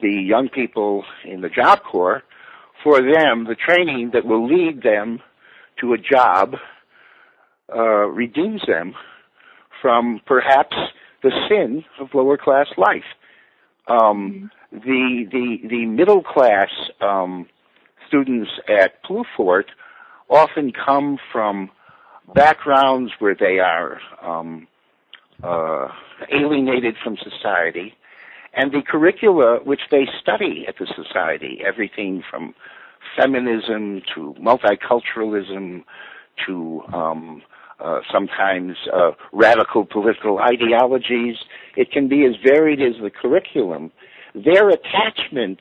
the 0.00 0.10
young 0.10 0.48
people 0.48 1.04
in 1.24 1.40
the 1.40 1.48
Job 1.48 1.80
Corps, 1.82 2.22
for 2.82 3.00
them, 3.00 3.44
the 3.44 3.56
training 3.56 4.10
that 4.14 4.24
will 4.24 4.46
lead 4.46 4.82
them 4.82 5.20
to 5.80 5.92
a 5.92 5.98
job 5.98 6.54
uh, 7.74 8.06
redeems 8.06 8.62
them 8.66 8.94
from 9.80 10.20
perhaps 10.26 10.76
the 11.22 11.30
sin 11.48 11.84
of 12.00 12.08
lower 12.14 12.36
class 12.36 12.66
life. 12.76 13.04
Um, 13.88 14.50
the 14.70 15.26
the 15.30 15.68
the 15.68 15.86
middle 15.86 16.22
class 16.22 16.68
um, 17.00 17.46
students 18.06 18.50
at 18.68 19.02
Ploufort 19.04 19.64
often 20.28 20.72
come 20.72 21.18
from 21.32 21.70
backgrounds 22.34 23.12
where 23.18 23.34
they 23.34 23.58
are 23.58 23.98
um, 24.22 24.66
uh, 25.42 25.88
alienated 26.30 26.96
from 27.02 27.16
society, 27.16 27.94
and 28.52 28.72
the 28.72 28.82
curricula 28.82 29.60
which 29.64 29.80
they 29.90 30.06
study 30.20 30.66
at 30.68 30.76
the 30.78 30.86
society, 30.94 31.60
everything 31.66 32.22
from 32.28 32.54
feminism 33.16 34.02
to 34.14 34.34
multiculturalism 34.40 35.84
to 36.46 36.82
um, 36.92 37.42
uh, 37.80 38.00
sometimes 38.12 38.76
uh, 38.92 39.12
radical 39.32 39.84
political 39.84 40.38
ideologies. 40.38 41.36
It 41.76 41.92
can 41.92 42.08
be 42.08 42.24
as 42.24 42.34
varied 42.44 42.80
as 42.80 43.00
the 43.02 43.10
curriculum. 43.10 43.92
Their 44.34 44.68
attachment 44.70 45.58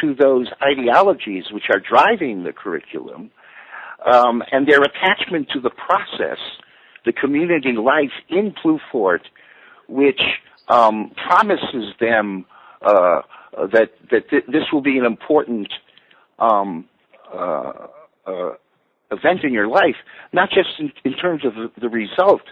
to 0.00 0.14
those 0.14 0.46
ideologies 0.62 1.44
which 1.52 1.64
are 1.70 1.80
driving 1.80 2.44
the 2.44 2.52
curriculum 2.52 3.30
um, 4.06 4.42
and 4.52 4.66
their 4.68 4.80
attachment 4.82 5.48
to 5.52 5.60
the 5.60 5.70
process, 5.70 6.38
the 7.04 7.12
community 7.12 7.72
life 7.72 8.12
in 8.28 8.52
Ploufort, 8.52 9.20
which 9.88 10.20
um, 10.68 11.12
promises 11.26 11.94
them 12.00 12.44
uh, 12.82 13.22
that 13.72 13.90
that 14.10 14.28
th- 14.30 14.44
this 14.46 14.64
will 14.72 14.82
be 14.82 14.98
an 14.98 15.04
important 15.04 15.68
um, 16.38 16.84
uh, 17.34 17.72
uh, 18.26 18.50
event 19.10 19.40
in 19.42 19.52
your 19.52 19.68
life, 19.68 19.96
not 20.32 20.50
just 20.50 20.68
in, 20.78 20.92
in 21.04 21.16
terms 21.16 21.44
of 21.44 21.52
the, 21.80 21.88
result, 21.88 22.42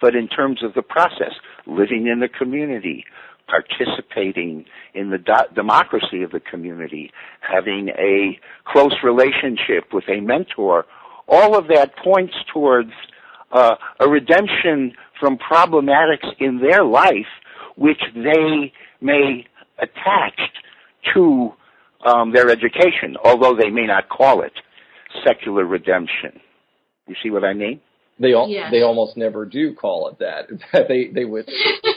but 0.00 0.14
in 0.14 0.28
terms 0.28 0.62
of 0.62 0.74
the 0.74 0.82
process, 0.82 1.32
living 1.66 2.06
in 2.06 2.20
the 2.20 2.28
community, 2.28 3.04
participating 3.46 4.64
in 4.94 5.10
the 5.10 5.18
do- 5.18 5.54
democracy 5.54 6.22
of 6.22 6.30
the 6.30 6.40
community, 6.40 7.10
having 7.40 7.88
a 7.98 8.38
close 8.64 8.94
relationship 9.02 9.92
with 9.92 10.04
a 10.08 10.20
mentor, 10.20 10.84
all 11.28 11.56
of 11.56 11.68
that 11.68 11.96
points 11.96 12.34
towards 12.52 12.92
uh, 13.52 13.74
a 14.00 14.08
redemption 14.08 14.92
from 15.20 15.38
problematics 15.38 16.26
in 16.38 16.58
their 16.60 16.84
life 16.84 17.26
which 17.76 18.00
they 18.14 18.72
may 19.00 19.46
attach 19.78 20.38
to 21.14 21.52
um, 22.04 22.32
their 22.32 22.50
education, 22.50 23.16
although 23.24 23.56
they 23.56 23.70
may 23.70 23.86
not 23.86 24.08
call 24.08 24.42
it 24.42 24.52
secular 25.24 25.64
redemption. 25.64 26.40
You 27.06 27.14
see 27.22 27.30
what 27.30 27.44
I 27.44 27.52
mean? 27.52 27.80
They 28.18 28.34
all, 28.34 28.48
Yes. 28.48 28.70
they 28.70 28.82
almost 28.82 29.16
never 29.16 29.44
do 29.46 29.74
call 29.74 30.08
it 30.08 30.18
that. 30.20 30.48
they 30.88 31.08
they 31.12 31.24
would 31.24 31.48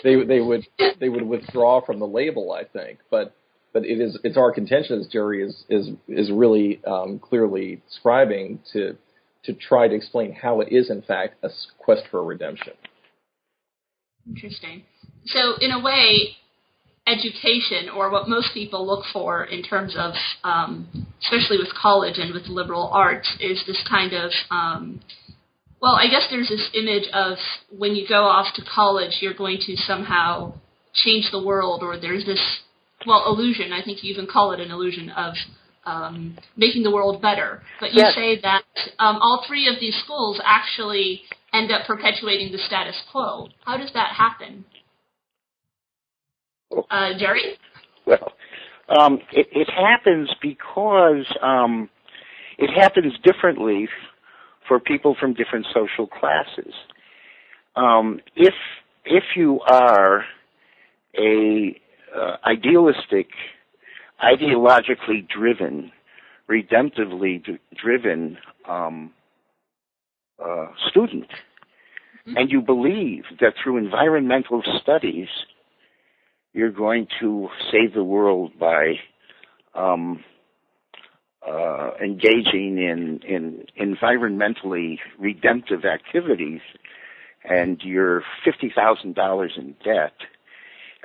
they 0.04 0.24
they 0.24 0.40
would 0.40 0.66
they 1.00 1.10
would 1.10 1.24
withdraw 1.24 1.86
from 1.86 2.00
the 2.00 2.08
label, 2.08 2.52
I 2.52 2.64
think. 2.64 3.00
But 3.12 3.36
but 3.74 3.86
it 3.86 4.00
is 4.00 4.18
it's 4.24 4.38
our 4.38 4.52
contention, 4.52 5.00
as 5.00 5.08
Jerry 5.08 5.44
is 5.44 5.64
is 5.70 5.90
is 6.08 6.32
really 6.32 6.82
um, 6.88 7.20
clearly 7.20 7.82
describing 7.88 8.60
to 8.74 8.96
to 9.44 9.54
try 9.54 9.88
to 9.88 9.94
explain 9.94 10.34
how 10.34 10.62
it 10.62 10.70
is 10.72 10.90
in 10.90 11.02
fact 11.02 11.36
a 11.44 11.50
quest 11.78 12.04
for 12.10 12.24
redemption. 12.24 12.74
Interesting. 14.28 14.84
So, 15.26 15.56
in 15.60 15.72
a 15.72 15.80
way, 15.80 16.36
education, 17.08 17.90
or 17.96 18.10
what 18.10 18.28
most 18.28 18.50
people 18.54 18.86
look 18.86 19.06
for 19.14 19.44
in 19.46 19.62
terms 19.62 19.96
of, 19.98 20.14
um, 20.44 21.08
especially 21.22 21.58
with 21.58 21.70
college 21.74 22.18
and 22.18 22.34
with 22.34 22.48
liberal 22.48 22.90
arts, 22.92 23.32
is 23.40 23.64
this 23.68 23.84
kind 23.88 24.14
of, 24.14 24.32
um, 24.50 25.00
well, 25.82 25.96
I 25.96 26.08
guess 26.10 26.24
there's 26.32 26.50
this 26.50 26.70
image 26.74 27.08
of 27.14 27.38
when 27.70 27.96
you 27.96 28.08
go 28.08 28.24
off 28.24 28.56
to 28.56 28.64
college, 28.64 29.18
you're 29.22 29.36
going 29.36 29.60
to 29.68 29.76
somehow 29.78 30.54
change 30.94 31.30
the 31.32 31.44
world, 31.44 31.84
or 31.84 32.00
there's 32.00 32.26
this, 32.26 32.42
well, 33.06 33.26
illusion. 33.28 33.72
I 33.72 33.84
think 33.84 34.04
you 34.04 34.12
even 34.12 34.26
call 34.26 34.54
it 34.54 34.60
an 34.60 34.72
illusion 34.72 35.10
of 35.10 35.36
um, 35.86 36.38
making 36.58 36.84
the 36.84 36.92
world 36.92 37.22
better. 37.22 37.62
But 37.80 37.94
you 37.94 38.02
Yes. 38.02 38.16
say 38.16 38.40
that 38.42 38.64
um, 38.98 39.18
all 39.22 39.44
three 39.48 39.68
of 39.68 39.80
these 39.80 39.96
schools 40.04 40.42
actually 40.44 41.22
end 41.54 41.72
up 41.72 41.86
perpetuating 41.86 42.52
the 42.52 42.58
status 42.58 43.00
quo. 43.12 43.50
How 43.66 43.78
does 43.78 43.92
that 43.94 44.14
happen? 44.16 44.66
Uh, 46.72 47.10
Jerry? 47.18 47.58
Well, 48.06 48.34
um, 48.90 49.20
it, 49.32 49.48
it 49.52 49.70
happens 49.70 50.30
because 50.42 51.26
um, 51.42 51.90
it 52.58 52.70
happens 52.70 53.14
differently 53.24 53.88
for 54.68 54.80
people 54.80 55.16
from 55.20 55.34
different 55.34 55.66
social 55.74 56.08
classes. 56.08 56.74
Um, 57.76 58.20
if 58.36 58.54
if 59.06 59.24
you 59.36 59.60
are 59.62 60.24
a 61.18 61.80
uh, 62.16 62.38
idealistic, 62.46 63.28
ideologically 64.24 65.28
driven, 65.28 65.92
redemptively 66.50 67.44
d- 67.44 67.60
driven 67.76 68.38
um, 68.68 69.12
uh, 70.44 70.68
student, 70.90 71.28
and 72.26 72.50
you 72.52 72.62
believe 72.62 73.24
that 73.40 73.54
through 73.62 73.78
environmental 73.78 74.64
studies 74.82 75.28
you're 76.56 76.72
going 76.72 77.06
to 77.20 77.50
save 77.70 77.94
the 77.94 78.04
world 78.04 78.54
by 78.58 78.94
um, 79.76 80.24
uh, 81.46 81.92
engaging 82.02 82.78
in, 82.78 83.20
in 83.28 83.66
environmentally 83.80 84.98
redemptive 85.20 85.84
activities, 85.84 86.62
and 87.44 87.82
you're 87.84 88.24
fifty 88.46 88.72
thousand 88.74 89.16
dollars 89.16 89.52
in 89.58 89.76
debt 89.84 90.14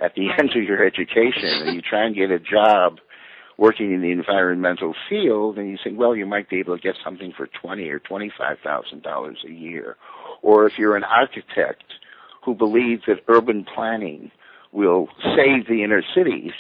at 0.00 0.14
the 0.14 0.28
end 0.38 0.50
of 0.50 0.62
your 0.62 0.86
education, 0.86 1.66
and 1.66 1.74
you 1.74 1.82
try 1.82 2.06
and 2.06 2.14
get 2.14 2.30
a 2.30 2.38
job 2.38 2.98
working 3.58 3.92
in 3.92 4.00
the 4.00 4.12
environmental 4.12 4.94
field, 5.08 5.58
and 5.58 5.68
you 5.68 5.76
think, 5.82 5.98
well, 5.98 6.14
you 6.14 6.26
might 6.26 6.48
be 6.48 6.60
able 6.60 6.76
to 6.76 6.82
get 6.82 6.94
something 7.04 7.32
for 7.36 7.48
twenty 7.60 7.88
or 7.88 7.98
twenty-five 7.98 8.58
thousand 8.62 9.02
dollars 9.02 9.38
a 9.44 9.50
year, 9.50 9.96
or 10.42 10.66
if 10.66 10.78
you're 10.78 10.96
an 10.96 11.04
architect 11.04 11.82
who 12.44 12.54
believes 12.54 13.02
that 13.08 13.18
urban 13.26 13.66
planning 13.74 14.30
will 14.72 15.08
save 15.36 15.66
the 15.68 15.82
inner 15.82 16.02
cities, 16.14 16.52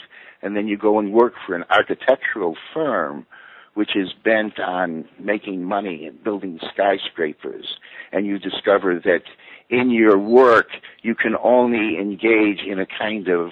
and 0.42 0.56
then 0.56 0.66
you 0.66 0.76
go 0.76 0.98
and 0.98 1.12
work 1.12 1.34
for 1.46 1.54
an 1.54 1.64
architectural 1.70 2.56
firm 2.74 3.26
which 3.74 3.94
is 3.94 4.12
bent 4.24 4.58
on 4.58 5.04
making 5.20 5.62
money 5.62 6.04
and 6.04 6.22
building 6.24 6.58
skyscrapers, 6.72 7.78
and 8.12 8.26
you 8.26 8.38
discover 8.38 8.98
that 8.98 9.22
in 9.68 9.90
your 9.90 10.18
work 10.18 10.68
you 11.02 11.14
can 11.14 11.36
only 11.42 11.96
engage 11.96 12.60
in 12.66 12.80
a 12.80 12.86
kind 12.86 13.28
of 13.28 13.50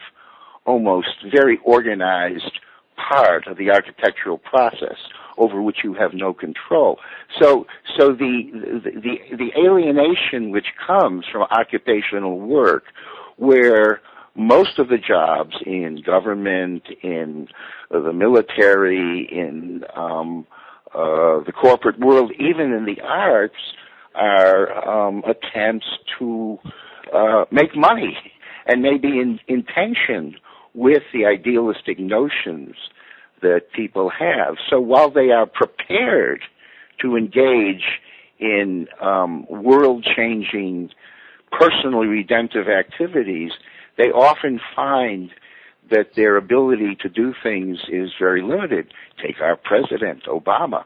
almost 0.67 1.25
very 1.33 1.59
organized 1.65 2.59
part 2.97 3.47
of 3.47 3.57
the 3.57 3.71
architectural 3.71 4.39
process 4.39 4.97
over 5.39 5.63
which 5.63 5.79
you 5.85 5.95
have 5.95 6.13
no 6.13 6.35
control. 6.35 6.99
So, 7.41 7.67
so 7.97 8.09
the, 8.09 8.51
the, 8.85 9.37
the 9.37 9.51
alienation 9.57 10.51
which 10.51 10.67
comes 10.85 11.25
from 11.31 11.43
occupational 11.43 12.41
work 12.41 12.85
where 13.37 14.01
most 14.39 14.79
of 14.79 14.89
the 14.89 14.99
jobs 14.99 15.57
in 15.67 16.01
government, 16.05 16.85
in 17.03 17.49
the 17.91 18.13
military, 18.13 19.29
in 19.31 19.85
um, 19.97 20.47
uh, 20.95 21.41
the 21.45 21.53
corporate 21.53 21.99
world, 21.99 22.33
even 22.39 22.73
in 22.73 22.85
the 22.85 23.01
arts, 23.03 23.57
are 24.15 24.89
um, 24.89 25.23
attempts 25.25 25.87
to 26.19 26.59
uh, 27.15 27.45
make 27.51 27.77
money 27.77 28.17
and 28.67 28.83
maybe 28.83 29.09
in, 29.19 29.41
in 29.49 29.65
tension 29.65 30.37
with 30.75 31.03
the 31.13 31.25
idealistic 31.27 31.99
notions 31.99 32.77
that 33.43 33.63
people 33.75 34.11
have. 34.11 34.57
So 34.71 34.81
while 34.81 35.11
they 35.11 35.31
are 35.31 35.47
prepared 35.47 36.43
to 37.01 37.17
engage 37.17 37.85
in 38.39 38.87
um, 39.01 39.47
world-changing, 39.49 40.91
personally 41.51 42.07
redemptive 42.07 42.69
activities, 42.69 43.53
they 43.99 44.11
often 44.11 44.61
find 44.75 45.31
that 45.91 46.15
their 46.15 46.37
ability 46.37 46.97
to 47.01 47.09
do 47.09 47.35
things 47.43 47.79
is 47.91 48.11
very 48.19 48.43
limited. 48.43 48.93
Take 49.23 49.41
our 49.41 49.57
president, 49.57 50.25
Obama, 50.25 50.85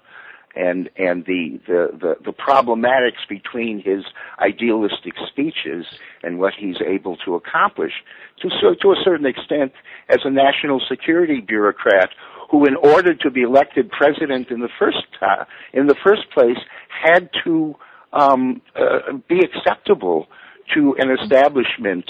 and 0.54 0.88
and 0.97 1.25
the 1.26 1.61
the 1.66 1.90
the, 1.92 2.14
the 2.25 2.33
problematics 2.33 3.28
between 3.28 3.83
his 3.83 4.04
idealistic 4.40 5.14
speeches 5.28 5.87
and 6.23 6.38
what 6.38 6.54
he's 6.59 6.76
able 6.87 7.16
to 7.19 7.35
accomplish. 7.35 7.92
To 8.40 8.50
so 8.61 8.75
to 8.81 8.92
a 8.92 8.97
certain 9.04 9.26
extent, 9.26 9.73
as 10.09 10.19
a 10.25 10.31
national 10.31 10.81
security 10.88 11.40
bureaucrat 11.40 12.11
who, 12.50 12.66
in 12.66 12.76
order 12.76 13.14
to 13.14 13.31
be 13.31 13.42
elected 13.42 13.90
president 13.90 14.50
in 14.50 14.61
the 14.61 14.69
first 14.78 15.07
uh, 15.21 15.45
in 15.73 15.87
the 15.87 15.97
first 16.04 16.31
place, 16.33 16.59
had 16.88 17.31
to 17.45 17.75
um, 18.12 18.61
uh, 18.76 19.14
be 19.28 19.40
acceptable 19.40 20.26
to 20.75 20.95
an 20.99 21.11
establishment 21.11 22.04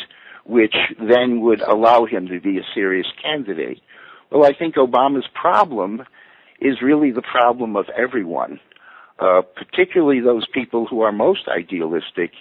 which 0.44 0.75
then 0.99 1.40
would 1.40 1.61
allow 1.61 2.04
him 2.04 2.28
to 2.28 2.40
be 2.40 2.58
a 2.58 2.62
serious 2.75 3.06
candidate. 3.22 3.80
Well, 4.30 4.44
I 4.44 4.52
think 4.56 4.76
Obama's 4.76 5.28
problem 5.34 6.02
is 6.61 6.80
really 6.82 7.11
the 7.11 7.22
problem 7.22 7.76
of 7.76 7.87
everyone, 7.96 8.61
uh, 9.18 9.42
particularly 9.54 10.20
those 10.20 10.46
people 10.52 10.87
who 10.87 11.02
are 11.02 11.12
most 11.12 11.49
idealistic 11.49 12.32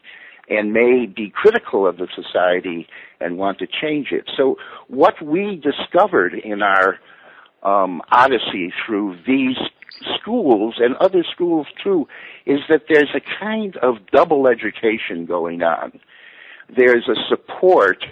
and 0.49 0.73
may 0.73 1.05
be 1.05 1.31
critical 1.33 1.87
of 1.87 1.97
the 1.97 2.07
society 2.15 2.87
and 3.19 3.37
want 3.37 3.59
to 3.59 3.67
change 3.67 4.07
it. 4.11 4.29
So 4.35 4.57
what 4.87 5.21
we 5.21 5.61
discovered 5.61 6.33
in 6.33 6.61
our 6.61 6.99
um, 7.63 8.01
odyssey 8.11 8.73
through 8.85 9.17
these 9.27 9.57
schools 10.19 10.75
and 10.79 10.95
other 10.95 11.23
schools 11.31 11.67
too 11.83 12.07
is 12.45 12.59
that 12.69 12.83
there's 12.89 13.13
a 13.15 13.21
kind 13.39 13.77
of 13.77 13.95
double 14.11 14.47
education 14.47 15.25
going 15.25 15.61
on 15.61 15.99
there's 16.75 17.07
a 17.07 17.15
support 17.29 18.05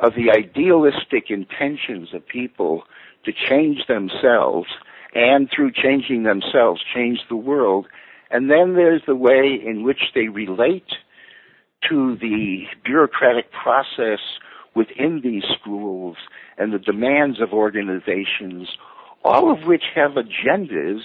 of 0.00 0.14
the 0.14 0.30
idealistic 0.30 1.30
intentions 1.30 2.12
of 2.12 2.26
people 2.26 2.84
to 3.24 3.32
change 3.32 3.86
themselves 3.88 4.68
and 5.14 5.48
through 5.54 5.70
changing 5.72 6.24
themselves 6.24 6.82
change 6.94 7.20
the 7.28 7.36
world. 7.36 7.86
And 8.30 8.50
then 8.50 8.74
there's 8.74 9.02
the 9.06 9.14
way 9.14 9.58
in 9.64 9.84
which 9.84 10.10
they 10.14 10.28
relate 10.28 10.88
to 11.88 12.16
the 12.16 12.64
bureaucratic 12.84 13.52
process 13.52 14.20
within 14.74 15.20
these 15.22 15.44
schools 15.60 16.16
and 16.58 16.72
the 16.72 16.78
demands 16.78 17.40
of 17.40 17.52
organizations, 17.52 18.68
all 19.22 19.52
of 19.52 19.66
which 19.66 19.84
have 19.94 20.12
agendas 20.12 21.00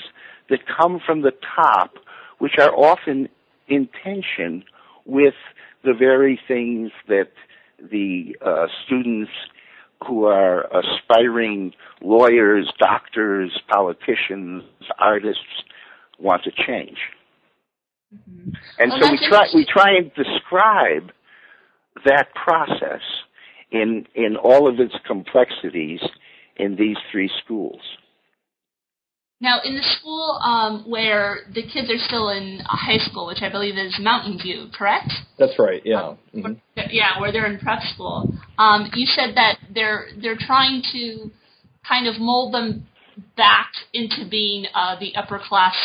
that 0.49 0.59
come 0.65 0.99
from 1.05 1.21
the 1.21 1.33
top, 1.55 1.93
which 2.39 2.57
are 2.57 2.73
often 2.73 3.29
in 3.67 3.87
tension 4.03 4.63
with 5.05 5.35
the 5.83 5.93
very 5.93 6.39
things 6.47 6.91
that 7.07 7.31
the 7.91 8.35
uh, 8.45 8.67
students 8.85 9.31
who 10.07 10.25
are 10.25 10.65
aspiring 10.75 11.73
lawyers, 12.01 12.71
doctors, 12.79 13.59
politicians, 13.69 14.63
artists 14.97 15.63
want 16.19 16.43
to 16.43 16.51
change. 16.51 16.97
Mm-hmm. 18.13 18.51
And 18.79 18.91
well, 18.91 19.01
so 19.01 19.11
we 19.11 19.27
try 19.27 19.47
we 19.53 19.65
try 19.65 19.95
and 19.95 20.11
describe 20.15 21.11
that 22.05 22.33
process 22.33 23.01
in 23.71 24.05
in 24.15 24.35
all 24.35 24.67
of 24.67 24.79
its 24.79 24.95
complexities 25.05 25.99
in 26.57 26.75
these 26.75 26.97
three 27.11 27.29
schools. 27.43 27.81
Now, 29.41 29.61
in 29.63 29.75
the 29.75 29.83
school 29.97 30.37
um, 30.43 30.83
where 30.85 31.39
the 31.53 31.63
kids 31.63 31.89
are 31.89 31.97
still 32.07 32.29
in 32.29 32.59
high 32.65 32.97
school, 32.97 33.27
which 33.27 33.41
I 33.41 33.49
believe 33.49 33.77
is 33.77 33.95
Mountain 33.99 34.39
View, 34.41 34.67
correct? 34.73 35.11
That's 35.37 35.57
right. 35.57 35.81
Yeah. 35.85 36.15
Mm-hmm. 36.35 36.53
Yeah, 36.89 37.19
where 37.21 37.31
they're 37.31 37.49
in 37.51 37.57
prep 37.59 37.81
school. 37.93 38.33
Um, 38.57 38.91
you 38.93 39.05
said 39.05 39.35
that 39.35 39.57
they're 39.73 40.07
they're 40.21 40.37
trying 40.37 40.83
to 40.91 41.31
kind 41.87 42.07
of 42.07 42.19
mold 42.19 42.53
them 42.53 42.87
back 43.37 43.71
into 43.93 44.27
being 44.29 44.65
uh, 44.73 44.99
the 44.99 45.15
upper 45.15 45.39
class 45.39 45.75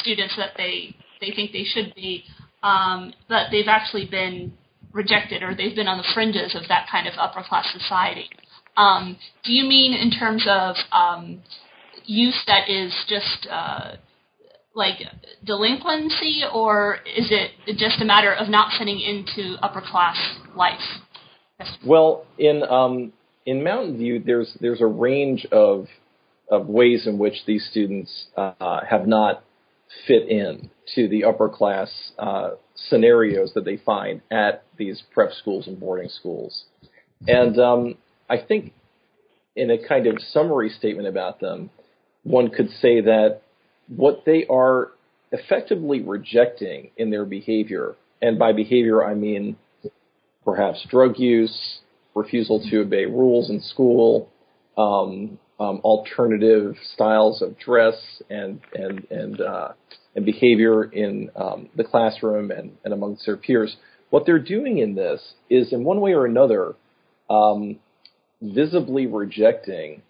students 0.00 0.34
that 0.36 0.50
they 0.56 0.94
they 1.20 1.32
think 1.34 1.52
they 1.52 1.64
should 1.64 1.92
be, 1.96 2.24
um, 2.62 3.12
but 3.28 3.48
they've 3.50 3.68
actually 3.68 4.06
been 4.06 4.52
rejected 4.92 5.42
or 5.42 5.54
they've 5.56 5.74
been 5.74 5.88
on 5.88 5.98
the 5.98 6.08
fringes 6.14 6.54
of 6.54 6.68
that 6.68 6.86
kind 6.90 7.08
of 7.08 7.14
upper 7.18 7.42
class 7.42 7.66
society. 7.72 8.28
Um, 8.76 9.16
do 9.44 9.52
you 9.52 9.68
mean 9.68 9.92
in 9.92 10.10
terms 10.10 10.46
of 10.48 10.76
um, 10.92 11.42
use 12.12 12.40
that 12.46 12.68
is 12.68 12.92
just 13.08 13.46
uh, 13.50 13.96
like 14.74 14.96
delinquency, 15.44 16.42
or 16.52 16.98
is 17.16 17.30
it 17.30 17.76
just 17.78 18.00
a 18.00 18.04
matter 18.04 18.32
of 18.32 18.48
not 18.48 18.72
fitting 18.78 19.00
into 19.00 19.56
upper 19.62 19.80
class 19.80 20.16
life? 20.54 20.80
Well, 21.84 22.26
in 22.38 22.62
um, 22.64 23.12
in 23.46 23.62
Mountain 23.62 23.98
View, 23.98 24.22
there's 24.24 24.56
there's 24.60 24.80
a 24.80 24.86
range 24.86 25.46
of 25.52 25.86
of 26.50 26.66
ways 26.66 27.06
in 27.06 27.18
which 27.18 27.44
these 27.46 27.66
students 27.70 28.26
uh, 28.36 28.80
have 28.88 29.06
not 29.06 29.42
fit 30.06 30.28
in 30.28 30.70
to 30.94 31.08
the 31.08 31.24
upper 31.24 31.48
class 31.48 32.12
uh, 32.18 32.50
scenarios 32.74 33.52
that 33.54 33.64
they 33.64 33.76
find 33.76 34.20
at 34.30 34.64
these 34.76 35.02
prep 35.12 35.32
schools 35.32 35.66
and 35.66 35.78
boarding 35.78 36.08
schools. 36.08 36.64
And 37.26 37.58
um, 37.58 37.94
I 38.28 38.38
think, 38.38 38.72
in 39.54 39.70
a 39.70 39.86
kind 39.86 40.06
of 40.06 40.18
summary 40.30 40.70
statement 40.70 41.06
about 41.06 41.40
them, 41.40 41.70
one 42.24 42.50
could 42.50 42.70
say 42.80 43.00
that 43.00 43.42
what 43.88 44.24
they 44.24 44.46
are 44.48 44.92
effectively 45.30 46.00
rejecting 46.00 46.90
in 46.96 47.10
their 47.10 47.24
behavior, 47.24 47.94
and 48.20 48.38
by 48.38 48.52
behavior 48.52 49.04
I 49.04 49.14
mean 49.14 49.56
perhaps 50.44 50.84
drug 50.88 51.18
use, 51.18 51.78
refusal 52.14 52.64
to 52.70 52.80
obey 52.80 53.06
rules 53.06 53.50
in 53.50 53.60
school, 53.60 54.28
um, 54.76 55.38
um, 55.60 55.80
alternative 55.84 56.76
styles 56.94 57.42
of 57.42 57.58
dress 57.58 57.94
and 58.28 58.60
and 58.74 59.06
and 59.10 59.40
uh, 59.40 59.72
and 60.14 60.24
behavior 60.24 60.84
in 60.84 61.30
um, 61.36 61.68
the 61.76 61.84
classroom 61.84 62.50
and, 62.50 62.72
and 62.84 62.92
amongst 62.92 63.24
their 63.26 63.36
peers. 63.36 63.76
What 64.10 64.26
they're 64.26 64.38
doing 64.38 64.78
in 64.78 64.94
this 64.94 65.22
is, 65.48 65.72
in 65.72 65.84
one 65.84 66.00
way 66.00 66.12
or 66.12 66.26
another, 66.26 66.74
um, 67.30 67.78
visibly 68.42 69.06
rejecting 69.06 70.02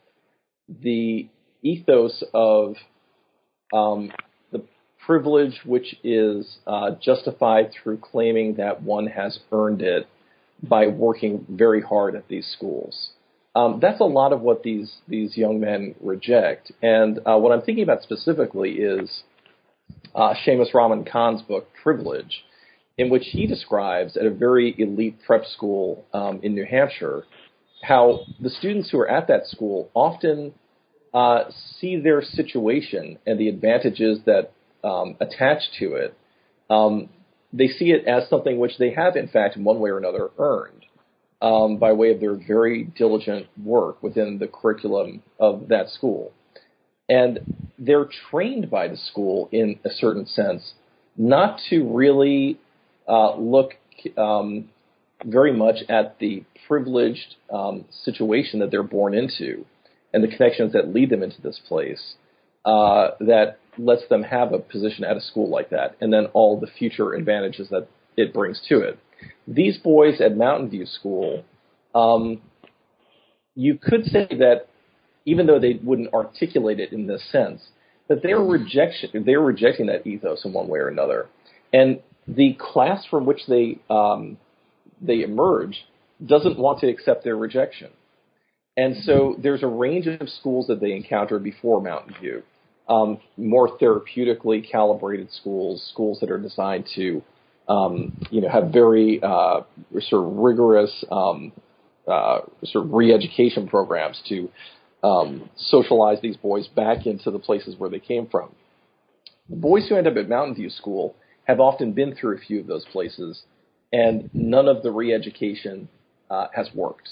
the 0.68 1.28
ethos 1.62 2.22
of 2.34 2.74
um, 3.72 4.12
the 4.50 4.62
privilege 5.06 5.60
which 5.64 5.94
is 6.04 6.58
uh, 6.66 6.90
justified 7.00 7.70
through 7.72 7.98
claiming 7.98 8.56
that 8.56 8.82
one 8.82 9.06
has 9.06 9.38
earned 9.50 9.82
it 9.82 10.06
by 10.62 10.86
working 10.86 11.44
very 11.48 11.80
hard 11.80 12.14
at 12.14 12.28
these 12.28 12.46
schools. 12.56 13.10
Um, 13.54 13.80
that's 13.80 14.00
a 14.00 14.04
lot 14.04 14.32
of 14.32 14.40
what 14.40 14.62
these 14.62 14.90
these 15.08 15.36
young 15.36 15.60
men 15.60 15.94
reject. 16.00 16.72
And 16.80 17.18
uh, 17.26 17.36
what 17.36 17.52
I'm 17.52 17.62
thinking 17.62 17.84
about 17.84 18.02
specifically 18.02 18.72
is 18.72 19.22
uh, 20.14 20.34
Shamus 20.46 20.72
Rahman 20.72 21.04
Khan's 21.04 21.42
book 21.42 21.68
Privilege, 21.82 22.44
in 22.96 23.10
which 23.10 23.24
he 23.26 23.46
describes 23.46 24.16
at 24.16 24.24
a 24.24 24.30
very 24.30 24.74
elite 24.78 25.18
prep 25.26 25.44
school 25.44 26.06
um, 26.14 26.40
in 26.42 26.54
New 26.54 26.64
Hampshire 26.64 27.24
how 27.82 28.20
the 28.40 28.48
students 28.48 28.90
who 28.90 28.98
are 28.98 29.10
at 29.10 29.26
that 29.26 29.46
school 29.46 29.90
often 29.92 30.54
uh, 31.14 31.44
see 31.78 32.00
their 32.00 32.22
situation 32.22 33.18
and 33.26 33.38
the 33.38 33.48
advantages 33.48 34.20
that 34.26 34.52
um, 34.82 35.16
attach 35.20 35.62
to 35.78 35.94
it, 35.94 36.16
um, 36.70 37.08
they 37.52 37.68
see 37.68 37.90
it 37.90 38.06
as 38.06 38.28
something 38.28 38.58
which 38.58 38.78
they 38.78 38.90
have, 38.92 39.16
in 39.16 39.28
fact, 39.28 39.56
in 39.56 39.64
one 39.64 39.78
way 39.78 39.90
or 39.90 39.98
another, 39.98 40.30
earned 40.38 40.86
um, 41.42 41.76
by 41.76 41.92
way 41.92 42.12
of 42.12 42.20
their 42.20 42.34
very 42.34 42.84
diligent 42.84 43.46
work 43.62 44.02
within 44.02 44.38
the 44.38 44.46
curriculum 44.48 45.22
of 45.38 45.68
that 45.68 45.88
school. 45.90 46.32
and 47.08 47.40
they're 47.78 48.08
trained 48.30 48.70
by 48.70 48.86
the 48.88 48.96
school 48.96 49.48
in 49.50 49.78
a 49.84 49.90
certain 49.90 50.24
sense 50.24 50.74
not 51.16 51.58
to 51.68 51.84
really 51.92 52.58
uh, 53.08 53.34
look 53.36 53.72
um, 54.16 54.68
very 55.24 55.52
much 55.52 55.76
at 55.88 56.18
the 56.20 56.44
privileged 56.68 57.34
um, 57.52 57.84
situation 58.04 58.60
that 58.60 58.70
they're 58.70 58.82
born 58.82 59.14
into 59.14 59.64
and 60.12 60.22
the 60.22 60.28
connections 60.28 60.72
that 60.72 60.92
lead 60.92 61.10
them 61.10 61.22
into 61.22 61.40
this 61.40 61.60
place 61.66 62.14
uh, 62.64 63.08
that 63.20 63.58
lets 63.78 64.06
them 64.08 64.22
have 64.22 64.52
a 64.52 64.58
position 64.58 65.04
at 65.04 65.16
a 65.16 65.20
school 65.20 65.48
like 65.48 65.70
that, 65.70 65.96
and 66.00 66.12
then 66.12 66.26
all 66.34 66.60
the 66.60 66.66
future 66.66 67.14
advantages 67.14 67.68
that 67.70 67.88
it 68.16 68.32
brings 68.32 68.60
to 68.68 68.80
it. 68.80 68.98
These 69.46 69.78
boys 69.78 70.20
at 70.20 70.36
Mountain 70.36 70.70
View 70.70 70.86
School, 70.86 71.44
um, 71.94 72.40
you 73.54 73.78
could 73.80 74.04
say 74.04 74.26
that 74.30 74.66
even 75.24 75.46
though 75.46 75.58
they 75.58 75.80
wouldn't 75.82 76.12
articulate 76.12 76.80
it 76.80 76.92
in 76.92 77.06
this 77.06 77.22
sense, 77.30 77.62
that 78.08 78.22
they're 78.22 78.40
rejection 78.40 79.24
they're 79.24 79.40
rejecting 79.40 79.86
that 79.86 80.06
ethos 80.06 80.44
in 80.44 80.52
one 80.52 80.68
way 80.68 80.78
or 80.78 80.88
another, 80.88 81.28
and 81.72 82.00
the 82.28 82.56
class 82.58 83.04
from 83.10 83.26
which 83.26 83.40
they 83.48 83.78
um, 83.88 84.36
they 85.00 85.22
emerge 85.22 85.84
doesn't 86.24 86.58
want 86.58 86.80
to 86.80 86.88
accept 86.88 87.24
their 87.24 87.36
rejection. 87.36 87.90
And 88.76 88.96
so 89.04 89.36
there's 89.42 89.62
a 89.62 89.66
range 89.66 90.06
of 90.06 90.28
schools 90.28 90.66
that 90.68 90.80
they 90.80 90.92
encounter 90.92 91.38
before 91.38 91.80
Mountain 91.80 92.14
View. 92.20 92.42
Um, 92.88 93.18
more 93.36 93.78
therapeutically 93.78 94.68
calibrated 94.68 95.30
schools, 95.32 95.88
schools 95.92 96.18
that 96.20 96.30
are 96.30 96.38
designed 96.38 96.88
to, 96.96 97.22
um, 97.68 98.16
you 98.30 98.40
know, 98.40 98.48
have 98.48 98.72
very 98.72 99.20
uh, 99.22 99.60
sort 100.00 100.26
of 100.26 100.36
rigorous 100.36 101.04
um, 101.10 101.52
uh, 102.08 102.40
sort 102.64 102.86
of 102.86 102.92
re-education 102.92 103.68
programs 103.68 104.20
to 104.28 104.50
um, 105.02 105.48
socialize 105.56 106.18
these 106.22 106.36
boys 106.36 106.66
back 106.68 107.06
into 107.06 107.30
the 107.30 107.38
places 107.38 107.76
where 107.78 107.90
they 107.90 108.00
came 108.00 108.26
from. 108.26 108.54
The 109.48 109.56
boys 109.56 109.88
who 109.88 109.96
end 109.96 110.06
up 110.06 110.16
at 110.16 110.28
Mountain 110.28 110.56
View 110.56 110.70
School 110.70 111.14
have 111.44 111.60
often 111.60 111.92
been 111.92 112.14
through 112.14 112.36
a 112.36 112.40
few 112.40 112.60
of 112.60 112.66
those 112.66 112.84
places, 112.86 113.42
and 113.92 114.30
none 114.32 114.68
of 114.68 114.82
the 114.82 114.90
re-education 114.90 115.88
uh, 116.30 116.46
has 116.54 116.68
worked. 116.74 117.08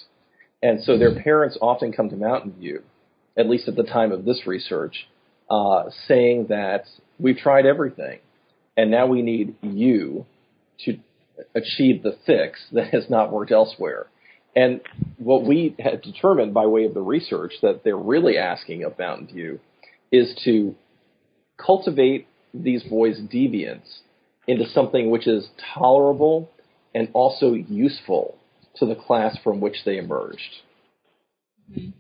And 0.62 0.83
so 0.83 0.99
their 0.99 1.20
parents 1.20 1.57
often 1.61 1.92
come 1.92 2.11
to 2.11 2.16
Mountain 2.16 2.53
View, 2.53 2.83
at 3.37 3.49
least 3.49 3.68
at 3.68 3.77
the 3.77 3.83
time 3.83 4.12
of 4.12 4.25
this 4.25 4.46
research, 4.46 5.09
uh, 5.51 5.85
saying 6.07 6.46
that 6.49 6.85
we've 7.18 7.38
tried 7.38 7.66
everything, 7.66 8.18
and 8.77 8.90
now 8.90 9.07
we 9.07 9.23
need 9.23 9.57
you 9.62 10.27
to 10.85 10.99
achieve 11.55 12.03
the 12.03 12.16
fix 12.27 12.61
that 12.73 12.92
has 12.92 13.09
not 13.09 13.33
worked 13.33 13.51
elsewhere. 13.51 14.07
And 14.55 14.81
what 15.18 15.44
we 15.44 15.75
had 15.79 16.03
determined 16.03 16.53
by 16.53 16.66
way 16.66 16.85
of 16.85 16.94
the 16.94 17.01
research 17.01 17.53
that 17.62 17.83
they're 17.85 17.96
really 17.96 18.37
asking 18.37 18.85
of 18.85 18.99
Mountain 18.99 19.29
View 19.29 19.61
is 20.12 20.38
to 20.44 20.75
cultivate 21.57 22.27
these 22.53 22.83
boys' 22.83 23.20
deviance 23.20 24.01
into 24.46 24.66
something 24.68 25.11
which 25.11 25.27
is 25.29 25.49
tolerable 25.75 26.51
and 26.94 27.09
also 27.12 27.55
useful 27.55 28.37
to 28.80 28.86
the 28.86 28.96
class 28.96 29.36
from 29.44 29.60
which 29.60 29.76
they 29.84 29.98
emerged. 29.98 30.62
Mm-hmm. 31.70 31.90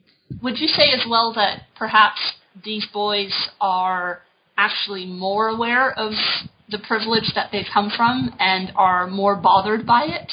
Would 0.42 0.58
you 0.58 0.68
say 0.68 0.90
as 0.92 1.04
well 1.08 1.32
that 1.34 1.62
perhaps 1.76 2.18
these 2.64 2.86
boys 2.92 3.32
are 3.60 4.22
actually 4.56 5.06
more 5.06 5.48
aware 5.48 5.92
of 5.92 6.12
the 6.68 6.78
privilege 6.86 7.32
that 7.34 7.50
they 7.52 7.64
come 7.72 7.90
from 7.96 8.34
and 8.38 8.72
are 8.76 9.06
more 9.06 9.36
bothered 9.36 9.86
by 9.86 10.04
it? 10.04 10.32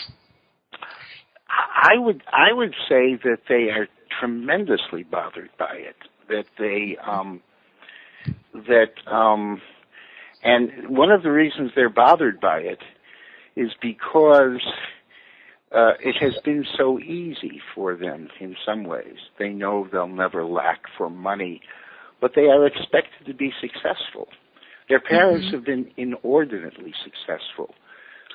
I 1.49 1.97
would 1.97 2.23
I 2.27 2.53
would 2.53 2.73
say 2.89 3.17
that 3.23 3.39
they 3.47 3.69
are 3.69 3.87
tremendously 4.19 5.03
bothered 5.03 5.49
by 5.57 5.75
it. 5.75 5.95
That 6.29 6.45
they 6.57 6.97
um, 7.05 7.41
that 8.53 9.11
um, 9.11 9.61
and 10.43 10.89
one 10.89 11.11
of 11.11 11.23
the 11.23 11.31
reasons 11.31 11.71
they're 11.75 11.89
bothered 11.89 12.39
by 12.39 12.59
it 12.59 12.79
is 13.55 13.71
because 13.81 14.61
uh, 15.75 15.93
it 15.99 16.15
has 16.21 16.33
been 16.45 16.65
so 16.77 16.99
easy 16.99 17.61
for 17.75 17.95
them 17.95 18.29
in 18.39 18.55
some 18.65 18.85
ways. 18.85 19.17
They 19.37 19.49
know 19.49 19.87
they'll 19.91 20.07
never 20.07 20.45
lack 20.45 20.83
for 20.97 21.09
money, 21.09 21.61
but 22.21 22.31
they 22.35 22.45
are 22.45 22.65
expected 22.65 23.25
to 23.25 23.33
be 23.33 23.51
successful. 23.59 24.29
Their 24.87 25.01
parents 25.01 25.47
mm-hmm. 25.47 25.55
have 25.55 25.65
been 25.65 25.91
inordinately 25.97 26.93
successful. 27.03 27.75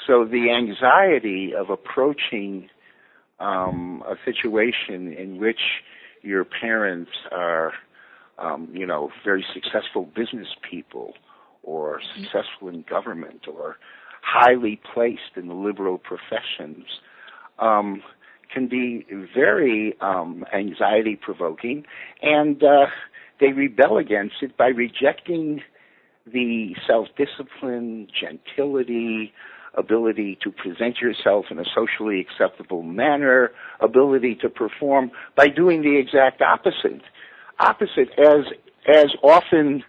So 0.06 0.24
the 0.24 0.50
anxiety 0.50 1.52
of 1.58 1.70
approaching 1.70 2.68
um, 3.40 4.02
a 4.06 4.14
situation 4.24 5.12
in 5.12 5.38
which 5.40 5.60
your 6.22 6.44
parents 6.44 7.10
are, 7.30 7.72
um, 8.38 8.68
you 8.72 8.86
know, 8.86 9.10
very 9.24 9.44
successful 9.54 10.06
business 10.14 10.48
people 10.68 11.14
or 11.62 12.00
successful 12.16 12.68
in 12.68 12.84
government 12.88 13.46
or 13.48 13.76
highly 14.22 14.80
placed 14.92 15.36
in 15.36 15.48
the 15.48 15.54
liberal 15.54 15.98
professions 15.98 16.84
um, 17.58 18.02
can 18.52 18.68
be 18.68 19.06
very 19.34 19.96
um, 20.00 20.44
anxiety 20.54 21.16
provoking, 21.16 21.84
and 22.20 22.62
uh, 22.62 22.86
they 23.40 23.52
rebel 23.52 23.98
against 23.98 24.36
it 24.42 24.56
by 24.56 24.66
rejecting 24.66 25.62
the 26.26 26.74
self 26.86 27.08
discipline, 27.16 28.08
gentility, 28.20 29.32
ability 29.74 30.38
to 30.42 30.50
present 30.50 30.98
yourself 30.98 31.46
in 31.50 31.58
a 31.58 31.64
socially 31.74 32.20
acceptable 32.20 32.82
manner, 32.82 33.50
ability 33.80 34.36
to 34.36 34.48
perform 34.48 35.10
by 35.36 35.48
doing 35.48 35.82
the 35.82 35.98
exact 35.98 36.42
opposite. 36.42 37.02
Opposite 37.58 38.10
as 38.18 38.44
as 38.88 39.06
often 39.22 39.82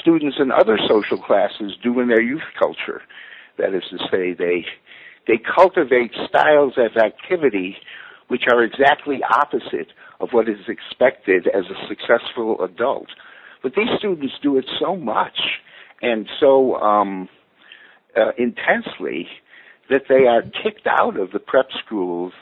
students 0.00 0.36
in 0.40 0.50
other 0.50 0.78
social 0.88 1.18
classes 1.18 1.72
do 1.82 2.00
in 2.00 2.08
their 2.08 2.22
youth 2.22 2.42
culture. 2.58 3.02
That 3.58 3.74
is 3.74 3.82
to 3.90 3.98
say, 4.10 4.32
they 4.32 4.66
they 5.26 5.38
cultivate 5.38 6.12
styles 6.28 6.74
of 6.76 6.96
activity 6.96 7.76
which 8.28 8.44
are 8.50 8.62
exactly 8.62 9.20
opposite 9.22 9.88
of 10.20 10.30
what 10.32 10.48
is 10.48 10.68
expected 10.68 11.46
as 11.48 11.64
a 11.66 11.88
successful 11.88 12.62
adult. 12.62 13.08
But 13.62 13.74
these 13.76 13.88
students 13.98 14.34
do 14.42 14.56
it 14.56 14.64
so 14.80 14.96
much 14.96 15.38
and 16.02 16.28
so 16.40 16.76
um, 16.76 17.28
uh, 18.16 18.30
intensely 18.38 19.28
that 19.90 20.02
they 20.08 20.26
are 20.26 20.42
kicked 20.42 20.86
out 20.86 21.18
of 21.18 21.32
the 21.32 21.38
prep 21.38 21.68
schools 21.84 22.32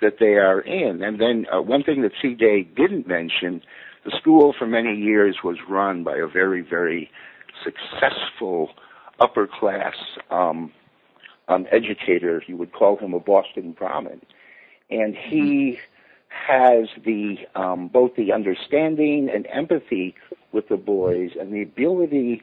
that 0.00 0.14
they 0.20 0.34
are 0.34 0.60
in. 0.60 1.02
And 1.02 1.20
then 1.20 1.46
uh, 1.52 1.60
one 1.60 1.82
thing 1.82 2.02
that 2.02 2.12
CJ 2.22 2.76
didn't 2.76 3.06
mention, 3.06 3.62
the 4.04 4.12
school 4.20 4.54
for 4.58 4.66
many 4.66 4.96
years 4.96 5.38
was 5.42 5.56
run 5.68 6.04
by 6.04 6.16
a 6.16 6.26
very, 6.26 6.62
very 6.62 7.10
successful 7.64 8.70
upper 9.20 9.48
class 9.48 9.94
um, 10.30 10.72
um, 11.48 11.66
educator. 11.70 12.42
You 12.46 12.56
would 12.56 12.72
call 12.72 12.96
him 12.96 13.14
a 13.14 13.20
Boston 13.20 13.72
Brahmin, 13.72 14.20
and 14.90 15.14
he 15.16 15.78
has 16.28 16.88
the 17.04 17.36
um, 17.54 17.88
both 17.88 18.14
the 18.16 18.32
understanding 18.32 19.28
and 19.32 19.46
empathy 19.52 20.14
with 20.52 20.68
the 20.68 20.76
boys 20.76 21.30
and 21.38 21.52
the 21.52 21.62
ability 21.62 22.42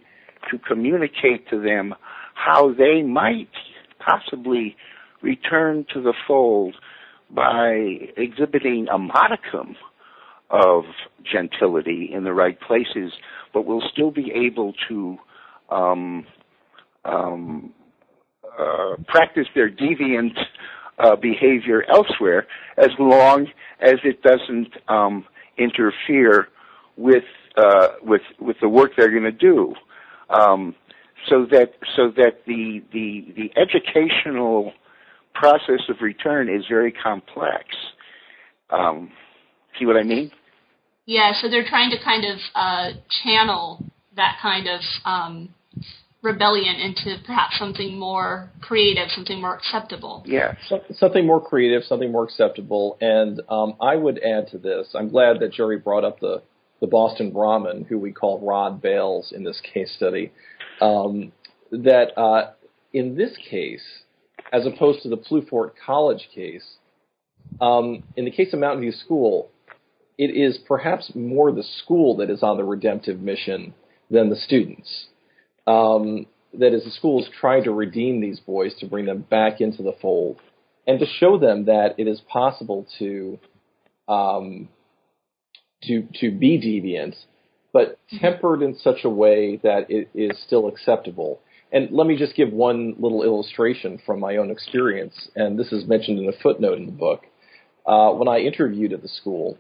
to 0.51 0.57
communicate 0.59 1.47
to 1.49 1.59
them 1.59 1.95
how 2.33 2.73
they 2.73 3.01
might 3.01 3.49
possibly 3.99 4.75
return 5.21 5.85
to 5.93 6.01
the 6.01 6.13
fold 6.27 6.75
by 7.31 7.71
exhibiting 8.17 8.87
a 8.91 8.97
modicum 8.97 9.75
of 10.51 10.83
gentility 11.23 12.09
in 12.13 12.23
the 12.23 12.33
right 12.33 12.59
places, 12.59 13.13
but 13.53 13.65
will 13.65 13.81
still 13.91 14.11
be 14.11 14.31
able 14.31 14.73
to 14.87 15.17
um, 15.69 16.25
um, 17.03 17.73
uh, 18.57 18.95
practice 19.07 19.47
their 19.55 19.69
deviant 19.69 20.37
uh, 20.99 21.15
behavior 21.15 21.83
elsewhere, 21.89 22.47
as 22.77 22.89
long 22.99 23.47
as 23.81 23.95
it 24.03 24.21
doesn't 24.21 24.73
um, 24.87 25.25
interfere 25.57 26.47
with 26.97 27.23
uh, 27.57 27.89
with 28.01 28.21
with 28.39 28.57
the 28.61 28.69
work 28.69 28.91
they're 28.97 29.11
going 29.11 29.23
to 29.23 29.31
do. 29.31 29.73
Um, 30.29 30.75
so 31.29 31.45
that 31.51 31.73
so 31.95 32.11
that 32.17 32.45
the 32.45 32.83
the 32.91 33.33
the 33.35 33.51
educational 33.59 34.73
process 35.33 35.81
of 35.89 35.97
return 36.01 36.49
is 36.49 36.65
very 36.69 36.91
complex. 36.91 37.65
Um, 38.69 39.11
see 39.77 39.85
what 39.85 39.97
I 39.97 40.03
mean? 40.03 40.31
Yeah. 41.05 41.33
So 41.41 41.49
they're 41.49 41.67
trying 41.67 41.91
to 41.91 41.97
kind 42.03 42.25
of 42.25 42.39
uh, 42.55 42.91
channel 43.23 43.83
that 44.15 44.37
kind 44.41 44.67
of 44.67 44.81
um, 45.03 45.49
rebellion 46.25 46.75
into 46.75 47.17
perhaps 47.25 47.57
something 47.57 47.97
more 47.97 48.51
creative, 48.61 49.09
something 49.11 49.39
more 49.39 49.55
acceptable. 49.55 50.23
Yeah, 50.25 50.55
so, 50.67 50.81
something 50.91 51.25
more 51.25 51.39
creative, 51.39 51.83
something 51.83 52.11
more 52.11 52.23
acceptable. 52.23 52.97
And 52.99 53.41
um, 53.47 53.75
I 53.81 53.95
would 53.95 54.19
add 54.19 54.47
to 54.49 54.57
this. 54.57 54.87
I'm 54.95 55.09
glad 55.09 55.39
that 55.39 55.53
Jerry 55.53 55.77
brought 55.77 56.03
up 56.03 56.19
the 56.19 56.41
the 56.81 56.87
Boston 56.87 57.31
Brahmin, 57.31 57.85
who 57.85 57.97
we 57.97 58.11
call 58.11 58.45
Rod 58.45 58.81
Bales 58.81 59.31
in 59.33 59.45
this 59.45 59.61
case 59.73 59.93
study. 59.95 60.33
Um, 60.81 61.31
that 61.71 62.17
uh, 62.17 62.51
in 62.91 63.15
this 63.15 63.37
case, 63.49 63.83
as 64.51 64.65
opposed 64.65 65.01
to 65.03 65.09
the 65.09 65.17
Ploufort 65.17 65.71
College 65.85 66.29
case, 66.33 66.65
um, 67.61 68.03
in 68.17 68.25
the 68.25 68.31
case 68.31 68.51
of 68.53 68.59
Mountain 68.59 68.81
View 68.81 68.91
School, 68.91 69.49
it 70.17 70.31
is 70.31 70.57
perhaps 70.67 71.11
more 71.15 71.51
the 71.51 71.63
school 71.63 72.17
that 72.17 72.29
is 72.29 72.43
on 72.43 72.57
the 72.57 72.63
redemptive 72.63 73.19
mission 73.19 73.73
than 74.09 74.29
the 74.29 74.35
students. 74.35 75.07
Um, 75.67 76.27
that 76.53 76.73
is, 76.73 76.83
the 76.83 76.91
school 76.91 77.21
is 77.21 77.29
trying 77.39 77.63
to 77.63 77.71
redeem 77.71 78.21
these 78.21 78.39
boys 78.39 78.73
to 78.79 78.85
bring 78.85 79.05
them 79.05 79.25
back 79.29 79.61
into 79.61 79.83
the 79.83 79.93
fold 80.01 80.39
and 80.87 80.99
to 80.99 81.05
show 81.05 81.37
them 81.37 81.65
that 81.65 81.95
it 81.97 82.07
is 82.07 82.21
possible 82.31 82.87
to 82.99 83.39
um, 84.07 84.69
to 85.83 86.07
to 86.19 86.31
be 86.31 86.59
deviant, 86.59 87.15
but 87.73 87.99
tempered 88.19 88.61
in 88.61 88.75
such 88.77 89.03
a 89.03 89.09
way 89.09 89.59
that 89.63 89.89
it 89.89 90.09
is 90.13 90.41
still 90.45 90.67
acceptable. 90.67 91.39
And 91.71 91.91
let 91.91 92.07
me 92.07 92.15
just 92.15 92.35
give 92.35 92.53
one 92.53 92.95
little 92.99 93.23
illustration 93.23 93.99
from 94.05 94.19
my 94.19 94.37
own 94.37 94.51
experience, 94.51 95.29
and 95.35 95.59
this 95.59 95.71
is 95.71 95.87
mentioned 95.87 96.19
in 96.19 96.29
a 96.29 96.37
footnote 96.43 96.77
in 96.77 96.85
the 96.85 96.91
book. 96.91 97.23
Uh, 97.85 98.11
when 98.11 98.27
I 98.27 98.39
interviewed 98.39 98.93
at 98.93 99.01
the 99.01 99.07
school, 99.07 99.57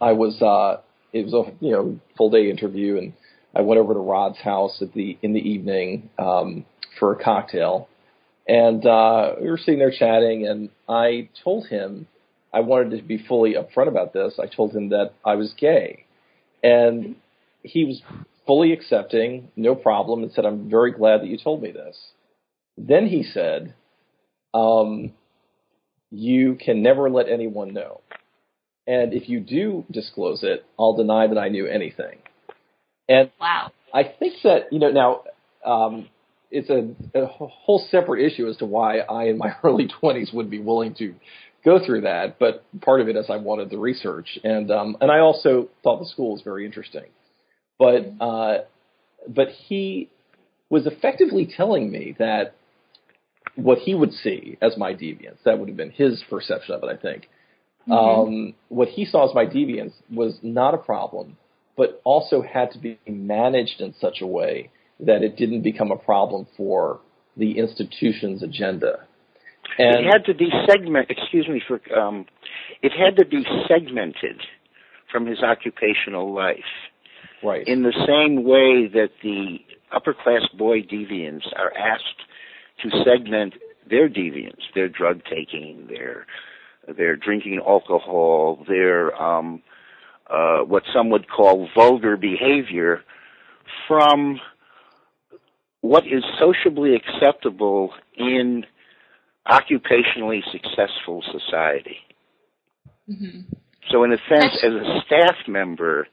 I 0.00 0.12
was 0.12 0.40
uh, 0.42 0.82
it 1.12 1.24
was 1.24 1.32
a 1.34 1.64
you 1.64 1.72
know 1.72 1.98
full 2.16 2.30
day 2.30 2.50
interview, 2.50 2.98
and 2.98 3.12
I 3.54 3.60
went 3.60 3.80
over 3.80 3.94
to 3.94 4.00
Rod's 4.00 4.38
house 4.38 4.80
at 4.80 4.92
the 4.94 5.18
in 5.22 5.32
the 5.32 5.40
evening 5.40 6.10
um, 6.18 6.64
for 6.98 7.12
a 7.12 7.22
cocktail, 7.22 7.88
and 8.48 8.84
uh, 8.84 9.34
we 9.40 9.50
were 9.50 9.58
sitting 9.58 9.78
there 9.78 9.92
chatting, 9.96 10.46
and 10.46 10.70
I 10.88 11.28
told 11.44 11.66
him 11.66 12.06
I 12.52 12.60
wanted 12.60 12.96
to 12.96 13.02
be 13.02 13.18
fully 13.18 13.54
upfront 13.54 13.88
about 13.88 14.12
this. 14.12 14.38
I 14.38 14.46
told 14.46 14.74
him 14.74 14.88
that 14.90 15.12
I 15.24 15.34
was 15.34 15.52
gay, 15.58 16.04
and 16.62 17.16
he 17.62 17.84
was 17.84 18.02
fully 18.46 18.72
accepting, 18.72 19.50
no 19.54 19.74
problem, 19.74 20.22
and 20.22 20.32
said, 20.32 20.46
"I'm 20.46 20.70
very 20.70 20.92
glad 20.92 21.20
that 21.20 21.28
you 21.28 21.36
told 21.36 21.62
me 21.62 21.72
this." 21.72 21.98
Then 22.78 23.06
he 23.06 23.22
said, 23.22 23.74
um, 24.54 25.12
"You 26.10 26.54
can 26.54 26.82
never 26.82 27.10
let 27.10 27.28
anyone 27.28 27.74
know, 27.74 28.00
and 28.86 29.12
if 29.12 29.28
you 29.28 29.40
do 29.40 29.84
disclose 29.90 30.42
it, 30.42 30.64
I'll 30.78 30.96
deny 30.96 31.26
that 31.26 31.38
I 31.38 31.48
knew 31.50 31.66
anything." 31.66 32.18
And 33.12 33.30
wow, 33.40 33.72
I 33.92 34.04
think 34.04 34.34
that 34.44 34.72
you 34.72 34.78
know 34.78 34.90
now. 34.90 35.22
Um, 35.64 36.08
it's 36.54 36.68
a, 36.68 37.18
a 37.18 37.26
whole 37.26 37.82
separate 37.90 38.22
issue 38.30 38.46
as 38.46 38.58
to 38.58 38.66
why 38.66 38.98
I, 38.98 39.28
in 39.28 39.38
my 39.38 39.56
early 39.64 39.88
20s, 40.02 40.34
would 40.34 40.50
be 40.50 40.58
willing 40.58 40.94
to 40.96 41.14
go 41.64 41.78
through 41.82 42.02
that. 42.02 42.38
But 42.38 42.62
part 42.82 43.00
of 43.00 43.08
it 43.08 43.16
is 43.16 43.26
I 43.30 43.38
wanted 43.38 43.70
the 43.70 43.78
research, 43.78 44.38
and 44.44 44.70
um, 44.70 44.96
and 45.00 45.10
I 45.10 45.20
also 45.20 45.70
thought 45.82 46.00
the 46.00 46.06
school 46.06 46.32
was 46.32 46.42
very 46.42 46.66
interesting. 46.66 47.06
But 47.78 48.12
uh, 48.20 48.58
but 49.26 49.48
he 49.48 50.10
was 50.68 50.86
effectively 50.86 51.48
telling 51.56 51.90
me 51.90 52.16
that 52.18 52.54
what 53.56 53.78
he 53.78 53.94
would 53.94 54.12
see 54.12 54.56
as 54.62 54.76
my 54.76 54.94
deviance, 54.94 55.36
that 55.44 55.58
would 55.58 55.68
have 55.68 55.76
been 55.76 55.90
his 55.90 56.22
perception 56.30 56.74
of 56.74 56.82
it, 56.82 56.86
I 56.86 56.96
think. 56.96 57.28
Mm-hmm. 57.88 57.92
Um, 57.92 58.54
what 58.68 58.88
he 58.88 59.04
saw 59.04 59.28
as 59.28 59.34
my 59.34 59.44
deviance 59.44 59.92
was 60.10 60.38
not 60.42 60.74
a 60.74 60.78
problem, 60.78 61.36
but 61.76 62.00
also 62.04 62.42
had 62.42 62.70
to 62.72 62.78
be 62.78 62.98
managed 63.06 63.80
in 63.80 63.94
such 64.00 64.20
a 64.20 64.26
way 64.26 64.70
that 65.00 65.22
it 65.22 65.36
didn't 65.36 65.62
become 65.62 65.90
a 65.90 65.96
problem 65.96 66.46
for 66.56 67.00
the 67.36 67.58
institution's 67.58 68.42
agenda. 68.42 69.00
And 69.78 70.06
it 70.06 70.12
had 70.12 70.24
to 70.26 70.34
be 70.34 70.50
segment. 70.68 71.10
Excuse 71.10 71.48
me 71.48 71.62
for. 71.66 71.80
Um, 71.98 72.26
it 72.82 72.92
had 72.92 73.16
to 73.16 73.24
be 73.24 73.44
segmented 73.68 74.42
from 75.10 75.26
his 75.26 75.42
occupational 75.42 76.34
life. 76.34 76.58
Right. 77.42 77.66
In 77.66 77.82
the 77.82 77.92
same 78.06 78.44
way 78.44 78.88
that 78.92 79.10
the 79.22 79.58
upper 79.94 80.14
class 80.14 80.42
boy 80.56 80.82
deviants 80.82 81.46
are 81.56 81.72
asked 81.76 82.04
to 82.82 82.90
segment 83.04 83.54
their 83.88 84.08
deviance, 84.08 84.60
their 84.74 84.88
drug 84.88 85.22
taking, 85.24 85.86
their 85.88 86.26
their 86.96 87.16
drinking 87.16 87.60
alcohol, 87.66 88.64
their 88.68 89.14
um, 89.20 89.62
uh, 90.32 90.60
what 90.60 90.82
some 90.94 91.10
would 91.10 91.28
call 91.28 91.68
vulgar 91.74 92.16
behavior, 92.16 93.02
from 93.86 94.40
what 95.82 96.04
is 96.06 96.24
sociably 96.38 96.94
acceptable 96.94 97.92
in 98.16 98.64
occupationally 99.46 100.40
successful 100.50 101.22
society. 101.32 101.98
Mm-hmm. 103.10 103.40
So, 103.90 104.04
in 104.04 104.12
a 104.12 104.18
sense, 104.28 104.56
as 104.62 104.72
a 104.72 105.00
staff 105.04 105.36
member, 105.48 106.06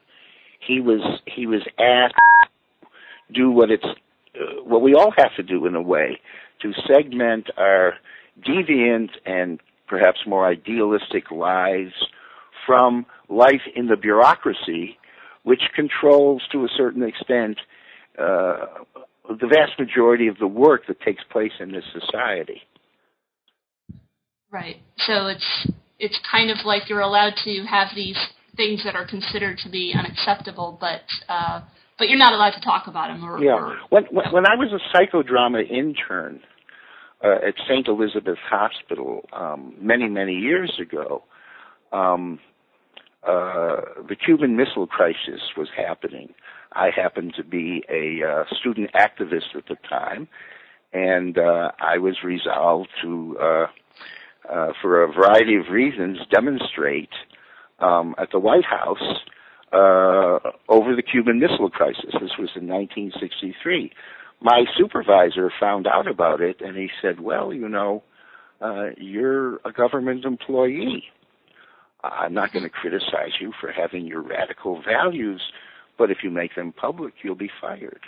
he 0.60 0.82
was 0.82 1.02
he 1.26 1.46
was 1.46 1.62
asked 1.80 2.16
to 3.28 3.34
do 3.34 3.52
what 3.52 3.72
it's 3.72 3.86
uh, 3.86 4.64
what 4.64 4.82
we 4.82 4.96
all 4.96 5.14
have 5.18 5.36
to 5.38 5.44
do 5.44 5.66
in 5.66 5.76
a 5.76 5.82
way 5.82 6.20
to 6.62 6.74
segment 6.88 7.50
our 7.58 7.94
deviant 8.46 9.12
and 9.26 9.62
perhaps 9.88 10.20
more 10.28 10.46
idealistic 10.46 11.32
lives 11.32 11.94
from 12.66 13.06
life 13.30 13.62
in 13.76 13.88
the 13.88 13.96
bureaucracy, 13.96 14.98
which 15.44 15.62
controls 15.76 16.42
to 16.52 16.64
a 16.66 16.68
certain 16.76 17.04
extent 17.04 17.58
uh, 18.18 18.66
the 19.30 19.48
vast 19.48 19.80
majority 19.80 20.28
of 20.28 20.38
the 20.40 20.48
work 20.48 20.88
that 20.88 21.00
takes 21.02 21.24
place 21.32 21.52
in 21.60 21.72
this 21.72 21.84
society. 21.94 22.62
Right. 24.52 24.78
So 24.98 25.28
it's 25.28 25.72
it's 26.00 26.20
kind 26.30 26.50
of 26.50 26.58
like 26.66 26.90
you're 26.90 27.02
allowed 27.02 27.34
to 27.44 27.64
have 27.70 27.90
these 27.96 28.18
things 28.56 28.84
that 28.84 28.96
are 28.96 29.06
considered 29.06 29.58
to 29.60 29.70
be 29.70 29.94
unacceptable, 29.98 30.78
but 30.80 31.02
uh, 31.28 31.62
but 31.98 32.10
you're 32.10 32.18
not 32.18 32.34
allowed 32.34 32.52
to 32.52 32.62
talk 32.62 32.88
about 32.88 33.10
them. 33.10 33.24
Or, 33.24 33.44
yeah. 33.44 33.52
Or, 33.52 33.78
when, 33.90 34.06
when 34.06 34.26
when 34.32 34.46
I 34.48 34.56
was 34.56 34.72
a 34.74 34.98
psychodrama 34.98 35.70
intern 35.70 36.40
uh, 37.24 37.48
at 37.48 37.54
St. 37.70 37.88
Elizabeth 37.88 38.40
Hospital 38.50 39.22
um, 39.32 39.76
many 39.80 40.08
many 40.08 40.34
years 40.34 40.74
ago, 40.82 41.24
um, 41.92 42.40
uh, 43.24 43.82
the 44.08 44.16
Cuban 44.16 44.56
Missile 44.56 44.88
Crisis 44.88 45.42
was 45.58 45.68
happening. 45.76 46.34
I 46.74 46.90
happened 46.96 47.34
to 47.36 47.44
be 47.44 47.84
a 47.90 48.26
uh, 48.26 48.44
student 48.60 48.92
activist 48.94 49.56
at 49.56 49.68
the 49.68 49.76
time, 49.88 50.28
and 50.94 51.38
uh, 51.38 51.72
I 51.80 51.98
was 51.98 52.18
resolved 52.24 52.90
to, 53.02 53.38
uh, 53.42 53.66
uh, 54.50 54.74
for 54.82 55.04
a 55.04 55.12
variety 55.12 55.56
of 55.56 55.72
reasons, 55.72 56.20
demonstrate 56.32 57.10
um, 57.80 58.16
at 58.18 58.32
the 58.32 58.40
White 58.40 58.66
House 58.66 59.20
uh, 59.74 60.40
over 60.68 60.96
the 60.96 61.04
Cuban 61.04 61.40
Missile 61.40 61.70
Crisis. 61.70 62.12
This 62.14 62.38
was 62.38 62.50
in 62.56 62.68
1963. 62.68 63.92
My 64.42 64.64
supervisor 64.78 65.52
found 65.60 65.88
out 65.88 66.08
about 66.08 66.40
it, 66.40 66.62
and 66.62 66.78
he 66.78 66.90
said, 67.02 67.20
"Well, 67.20 67.54
you 67.54 67.68
know, 67.68 68.04
uh, 68.62 68.92
you're 68.98 69.56
a 69.66 69.72
government 69.76 70.24
employee." 70.24 71.04
I'm 72.04 72.34
not 72.34 72.54
going 72.54 72.64
to 72.64 72.70
criticize 72.70 73.34
you 73.42 73.52
for 73.60 73.72
having 73.72 74.06
your 74.06 74.22
radical 74.22 74.82
values, 74.82 75.42
but 75.98 76.12
if 76.12 76.20
you 76.24 76.30
make 76.30 76.56
them 76.56 76.72
public, 76.72 77.14
you'll 77.24 77.36
be 77.36 77.52
fired. 77.60 78.02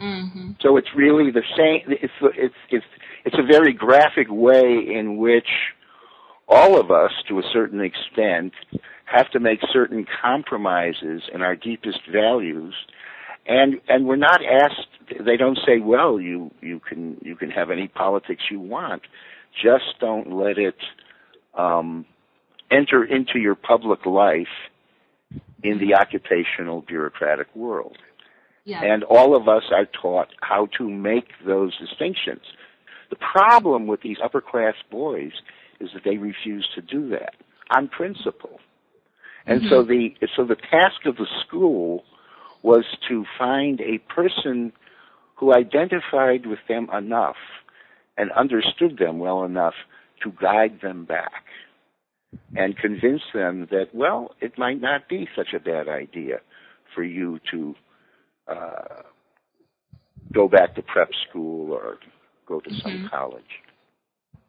Mm-hmm. 0.00 0.52
So 0.60 0.76
it's 0.76 0.88
really 0.96 1.30
the 1.30 1.42
same. 1.56 1.82
It's 1.88 2.12
it's 2.36 2.54
it's 2.70 2.86
it's 3.24 3.36
a 3.38 3.42
very 3.42 3.72
graphic 3.72 4.26
way 4.28 4.84
in 4.92 5.18
which 5.18 5.48
all 6.48 6.78
of 6.78 6.90
us, 6.90 7.12
to 7.28 7.38
a 7.38 7.42
certain 7.52 7.80
extent, 7.80 8.52
have 9.04 9.30
to 9.30 9.40
make 9.40 9.60
certain 9.72 10.04
compromises 10.20 11.22
in 11.32 11.42
our 11.42 11.54
deepest 11.54 12.00
values, 12.10 12.74
and 13.46 13.80
and 13.88 14.06
we're 14.06 14.16
not 14.16 14.40
asked. 14.44 14.88
They 15.24 15.36
don't 15.36 15.58
say, 15.64 15.78
"Well, 15.78 16.18
you 16.20 16.50
you 16.60 16.80
can 16.80 17.16
you 17.22 17.36
can 17.36 17.50
have 17.50 17.70
any 17.70 17.86
politics 17.86 18.42
you 18.50 18.60
want, 18.60 19.02
just 19.62 20.00
don't 20.00 20.32
let 20.32 20.58
it." 20.58 20.76
Um, 21.56 22.04
enter 22.70 23.04
into 23.04 23.38
your 23.38 23.54
public 23.54 24.06
life 24.06 24.46
in 25.62 25.78
the 25.78 25.94
occupational 25.94 26.82
bureaucratic 26.82 27.54
world. 27.54 27.96
Yeah. 28.64 28.82
And 28.82 29.04
all 29.04 29.36
of 29.36 29.48
us 29.48 29.64
are 29.74 29.86
taught 29.86 30.28
how 30.40 30.68
to 30.78 30.88
make 30.88 31.28
those 31.46 31.76
distinctions. 31.78 32.42
The 33.10 33.16
problem 33.16 33.86
with 33.86 34.00
these 34.02 34.16
upper 34.22 34.40
class 34.40 34.74
boys 34.90 35.32
is 35.80 35.90
that 35.94 36.04
they 36.04 36.16
refuse 36.16 36.68
to 36.74 36.80
do 36.80 37.08
that 37.10 37.34
on 37.74 37.88
principle. 37.88 38.60
And 39.46 39.60
mm-hmm. 39.60 39.68
so 39.68 39.82
the 39.82 40.14
so 40.34 40.44
the 40.44 40.56
task 40.56 41.04
of 41.04 41.16
the 41.16 41.26
school 41.46 42.04
was 42.62 42.84
to 43.08 43.26
find 43.38 43.80
a 43.82 43.98
person 44.12 44.72
who 45.36 45.52
identified 45.52 46.46
with 46.46 46.60
them 46.66 46.88
enough 46.96 47.36
and 48.16 48.30
understood 48.32 48.98
them 48.98 49.18
well 49.18 49.44
enough 49.44 49.74
to 50.22 50.32
guide 50.40 50.80
them 50.80 51.04
back 51.04 51.44
and 52.56 52.76
convince 52.76 53.22
them 53.32 53.68
that, 53.70 53.86
well, 53.92 54.34
it 54.40 54.58
might 54.58 54.80
not 54.80 55.08
be 55.08 55.28
such 55.36 55.48
a 55.54 55.60
bad 55.60 55.88
idea 55.88 56.38
for 56.94 57.02
you 57.02 57.38
to 57.50 57.74
uh, 58.48 59.02
go 60.32 60.48
back 60.48 60.74
to 60.74 60.82
prep 60.82 61.08
school 61.28 61.72
or 61.72 61.98
go 62.46 62.60
to 62.60 62.70
some 62.82 62.92
mm-hmm. 62.92 63.06
college. 63.08 63.42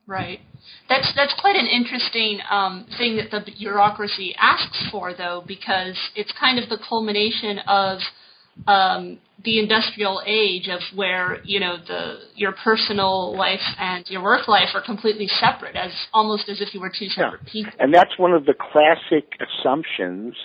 Right. 0.07 0.39
That's 0.87 1.11
that's 1.15 1.33
quite 1.41 1.55
an 1.55 1.65
interesting 1.65 2.39
um, 2.51 2.85
thing 2.97 3.17
that 3.17 3.31
the 3.31 3.51
bureaucracy 3.57 4.35
asks 4.39 4.87
for, 4.91 5.15
though, 5.15 5.43
because 5.47 5.97
it's 6.15 6.31
kind 6.39 6.59
of 6.59 6.69
the 6.69 6.77
culmination 6.87 7.57
of 7.67 7.97
um, 8.67 9.19
the 9.43 9.59
industrial 9.59 10.21
age 10.25 10.67
of 10.69 10.79
where 10.95 11.41
you 11.43 11.59
know 11.59 11.77
the 11.87 12.19
your 12.35 12.53
personal 12.63 13.35
life 13.37 13.59
and 13.79 14.05
your 14.09 14.23
work 14.23 14.47
life 14.47 14.69
are 14.73 14.81
completely 14.81 15.27
separate, 15.27 15.75
as 15.75 15.91
almost 16.13 16.49
as 16.49 16.61
if 16.61 16.73
you 16.73 16.79
were 16.79 16.91
two 16.97 17.09
separate 17.09 17.41
yeah. 17.45 17.51
people. 17.51 17.73
And 17.79 17.93
that's 17.93 18.17
one 18.17 18.33
of 18.33 18.45
the 18.45 18.53
classic 18.53 19.33
assumptions 19.39 20.35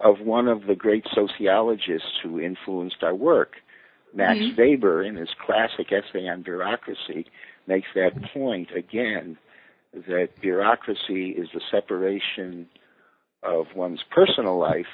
of 0.00 0.20
one 0.20 0.48
of 0.48 0.66
the 0.66 0.74
great 0.74 1.04
sociologists 1.14 2.18
who 2.22 2.40
influenced 2.40 3.02
our 3.02 3.14
work, 3.14 3.52
Max 4.12 4.38
mm-hmm. 4.38 4.60
Weber, 4.60 5.02
in 5.02 5.16
his 5.16 5.30
classic 5.44 5.92
essay 5.92 6.28
on 6.28 6.42
bureaucracy, 6.42 7.26
makes 7.66 7.88
that 7.94 8.12
point 8.32 8.70
again 8.76 9.38
that 9.92 10.28
bureaucracy 10.40 11.30
is 11.30 11.48
the 11.54 11.60
separation 11.70 12.68
of 13.42 13.66
one's 13.76 14.02
personal 14.10 14.58
life 14.58 14.86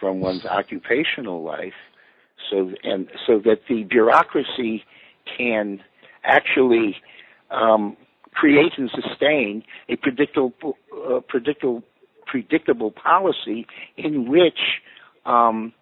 from 0.00 0.20
one's 0.20 0.44
occupational 0.44 1.42
life 1.42 1.74
so 2.50 2.72
and 2.84 3.08
so 3.26 3.38
that 3.44 3.60
the 3.68 3.84
bureaucracy 3.84 4.84
can 5.36 5.80
actually 6.24 6.96
um, 7.50 7.96
create 8.32 8.72
and 8.76 8.90
sustain 8.90 9.62
a 9.88 9.96
predictable 9.96 10.52
uh, 11.08 11.20
predictable 11.28 11.82
predictable 12.26 12.90
policy 12.90 13.66
in 13.96 14.30
which 14.30 14.80
um, 15.24 15.72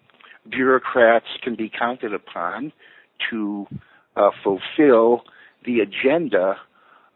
bureaucrats 0.49 1.27
can 1.43 1.55
be 1.55 1.69
counted 1.69 2.13
upon 2.13 2.71
to 3.29 3.67
uh, 4.15 4.29
fulfill 4.43 5.23
the 5.65 5.79
agenda 5.79 6.55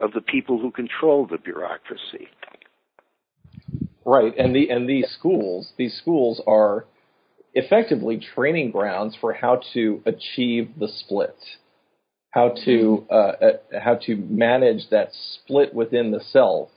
of 0.00 0.12
the 0.12 0.20
people 0.20 0.58
who 0.58 0.70
control 0.70 1.26
the 1.26 1.38
bureaucracy. 1.38 2.28
Right, 4.04 4.34
and 4.36 4.54
the 4.54 4.68
and 4.70 4.88
these 4.88 5.08
schools, 5.18 5.72
these 5.76 5.96
schools 5.96 6.40
are 6.46 6.86
effectively 7.54 8.18
training 8.34 8.70
grounds 8.70 9.16
for 9.20 9.32
how 9.32 9.60
to 9.74 10.02
achieve 10.06 10.70
the 10.78 10.88
split, 10.88 11.36
how 12.30 12.54
to 12.64 13.06
uh, 13.10 13.14
uh, 13.14 13.52
how 13.80 13.94
to 14.06 14.16
manage 14.16 14.90
that 14.90 15.10
split 15.12 15.74
within 15.74 16.10
the 16.10 16.20
self 16.20 16.68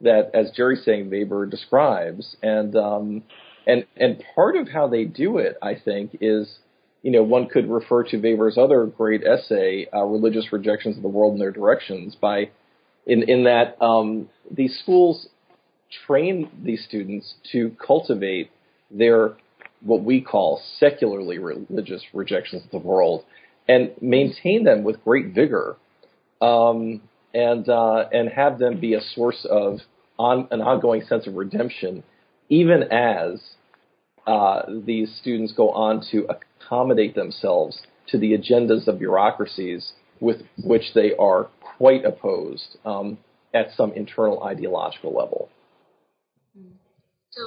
that, 0.00 0.30
as 0.34 0.50
Jerry 0.52 0.76
saying, 0.76 1.10
Weber 1.10 1.46
describes, 1.46 2.36
and 2.42 2.76
um, 2.76 3.22
and 3.66 3.84
and 3.96 4.22
part 4.34 4.56
of 4.56 4.68
how 4.68 4.86
they 4.88 5.04
do 5.04 5.38
it, 5.38 5.56
I 5.60 5.74
think, 5.74 6.18
is 6.20 6.58
you 7.02 7.10
know 7.10 7.22
one 7.22 7.48
could 7.48 7.68
refer 7.68 8.04
to 8.04 8.18
Weber's 8.18 8.56
other 8.56 8.86
great 8.86 9.24
essay, 9.24 9.88
uh, 9.92 10.04
"Religious 10.04 10.52
Rejections 10.52 10.96
of 10.96 11.02
the 11.02 11.08
World 11.08 11.32
and 11.32 11.40
Their 11.40 11.50
Directions," 11.50 12.14
by 12.14 12.50
in 13.06 13.24
in 13.28 13.44
that 13.44 13.80
um, 13.82 14.28
these 14.50 14.78
schools 14.82 15.28
train 16.06 16.50
these 16.62 16.84
students 16.84 17.34
to 17.52 17.74
cultivate 17.84 18.50
their 18.90 19.36
what 19.80 20.02
we 20.02 20.20
call 20.20 20.60
secularly 20.78 21.38
religious 21.38 22.02
rejections 22.12 22.64
of 22.64 22.70
the 22.70 22.78
world 22.78 23.24
and 23.68 23.92
maintain 24.00 24.64
them 24.64 24.82
with 24.82 25.02
great 25.04 25.34
vigor 25.34 25.76
um, 26.40 27.00
and 27.34 27.68
uh, 27.68 28.04
and 28.12 28.30
have 28.30 28.58
them 28.58 28.80
be 28.80 28.94
a 28.94 29.00
source 29.14 29.46
of 29.48 29.78
on, 30.18 30.48
an 30.50 30.60
ongoing 30.60 31.02
sense 31.02 31.26
of 31.26 31.34
redemption, 31.34 32.02
even 32.48 32.82
as 32.84 33.40
uh, 34.26 34.62
these 34.84 35.14
students 35.20 35.52
go 35.52 35.70
on 35.70 36.04
to 36.10 36.26
accommodate 36.28 37.14
themselves 37.14 37.80
to 38.08 38.18
the 38.18 38.32
agendas 38.32 38.88
of 38.88 38.98
bureaucracies 38.98 39.92
with 40.20 40.38
which 40.64 40.92
they 40.94 41.12
are 41.18 41.48
quite 41.76 42.04
opposed 42.04 42.76
um, 42.84 43.18
at 43.54 43.68
some 43.76 43.92
internal 43.92 44.42
ideological 44.42 45.14
level. 45.14 45.48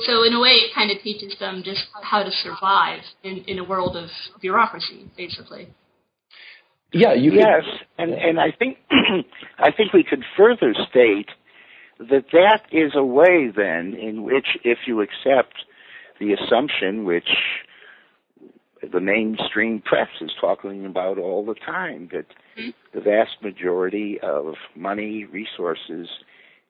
So 0.06 0.24
in 0.24 0.34
a 0.34 0.40
way, 0.40 0.52
it 0.52 0.74
kind 0.74 0.92
of 0.92 1.02
teaches 1.02 1.38
them 1.40 1.64
just 1.66 1.86
how 2.02 2.24
to 2.24 2.32
survive 2.32 3.02
in, 3.24 3.44
in 3.48 3.60
a 3.60 3.64
world 3.64 3.98
of 3.98 4.10
bureaucracy, 4.40 5.10
basically. 5.18 5.74
Yeah, 6.94 7.14
you 7.14 7.32
yes, 7.34 7.64
and 7.98 8.12
and 8.14 8.40
I 8.40 8.52
think 8.58 8.78
I 9.58 9.72
think 9.72 9.94
we 9.94 10.04
could 10.04 10.24
further 10.36 10.74
state 10.90 11.30
that 12.00 12.26
that 12.34 12.62
is 12.72 12.92
a 12.96 13.04
way 13.04 13.52
then 13.56 13.94
in 13.94 14.24
which, 14.24 14.58
if 14.64 14.80
you 14.88 15.02
accept 15.02 15.54
the 16.20 16.34
assumption 16.34 17.06
which 17.06 17.30
the 18.92 19.00
mainstream 19.00 19.82
press 19.82 20.10
is 20.22 20.32
talking 20.40 20.86
about 20.86 21.18
all 21.18 21.46
the 21.46 21.54
time 21.54 22.10
that 22.12 22.26
mm-hmm. 22.58 22.70
the 22.94 23.02
vast 23.02 23.42
majority 23.42 24.20
of 24.22 24.56
money 24.76 25.26
resources 25.26 26.08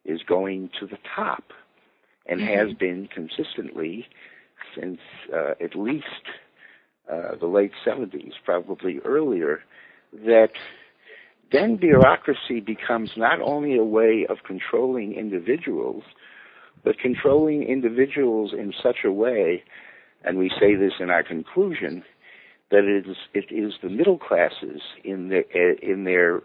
is 0.03 0.21
going 0.27 0.69
to 0.79 0.85
the 0.85 0.97
top 1.15 1.43
and 2.27 2.39
mm-hmm. 2.39 2.53
has 2.53 2.73
been 2.77 3.07
consistently 3.13 4.07
since 4.75 4.99
uh, 5.33 5.51
at 5.61 5.75
least 5.75 6.05
uh, 7.11 7.35
the 7.39 7.47
late 7.47 7.71
70s, 7.85 8.33
probably 8.45 8.99
earlier, 9.03 9.61
that 10.13 10.51
then 11.51 11.75
bureaucracy 11.75 12.59
becomes 12.59 13.11
not 13.17 13.41
only 13.41 13.75
a 13.75 13.83
way 13.83 14.25
of 14.29 14.37
controlling 14.45 15.13
individuals, 15.13 16.03
but 16.83 16.97
controlling 16.99 17.63
individuals 17.63 18.53
in 18.53 18.73
such 18.81 18.99
a 19.03 19.11
way, 19.11 19.63
and 20.23 20.37
we 20.37 20.49
say 20.59 20.75
this 20.75 20.93
in 20.99 21.09
our 21.09 21.23
conclusion, 21.23 22.03
that 22.69 22.85
it 22.85 23.07
is, 23.09 23.17
it 23.33 23.53
is 23.53 23.73
the 23.83 23.89
middle 23.89 24.17
classes 24.17 24.81
in 25.03 25.29
their, 25.29 25.73
in 25.73 26.05
their 26.05 26.41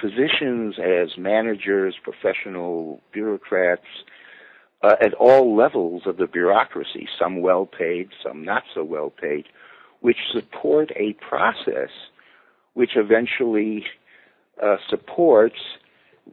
positions 0.00 0.76
as 0.78 1.16
managers, 1.16 1.94
professional 2.02 3.00
bureaucrats, 3.12 3.86
uh, 4.82 4.96
at 5.00 5.14
all 5.14 5.56
levels 5.56 6.02
of 6.06 6.16
the 6.16 6.26
bureaucracy, 6.26 7.06
some 7.18 7.40
well 7.40 7.66
paid, 7.66 8.10
some 8.22 8.44
not 8.44 8.62
so 8.74 8.82
well 8.82 9.10
paid, 9.10 9.46
which 10.00 10.16
support 10.32 10.90
a 10.96 11.14
process 11.14 11.90
which 12.74 12.92
eventually 12.96 13.84
uh, 14.62 14.76
supports 14.88 15.58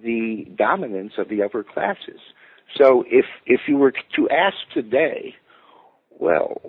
the 0.03 0.47
dominance 0.55 1.13
of 1.17 1.29
the 1.29 1.41
upper 1.41 1.63
classes. 1.63 2.19
So 2.75 3.03
if 3.07 3.25
if 3.45 3.61
you 3.67 3.77
were 3.77 3.93
to 4.15 4.29
ask 4.29 4.55
today, 4.73 5.35
well, 6.19 6.61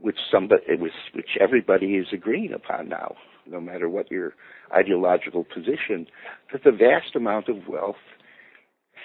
which 0.00 0.18
somebody 0.30 0.76
which, 0.76 0.92
which 1.14 1.38
everybody 1.40 1.96
is 1.96 2.08
agreeing 2.12 2.52
upon 2.52 2.88
now, 2.88 3.14
no 3.46 3.60
matter 3.60 3.88
what 3.88 4.10
your 4.10 4.34
ideological 4.74 5.44
position, 5.44 6.06
that 6.52 6.64
the 6.64 6.72
vast 6.72 7.14
amount 7.14 7.48
of 7.48 7.68
wealth 7.68 7.96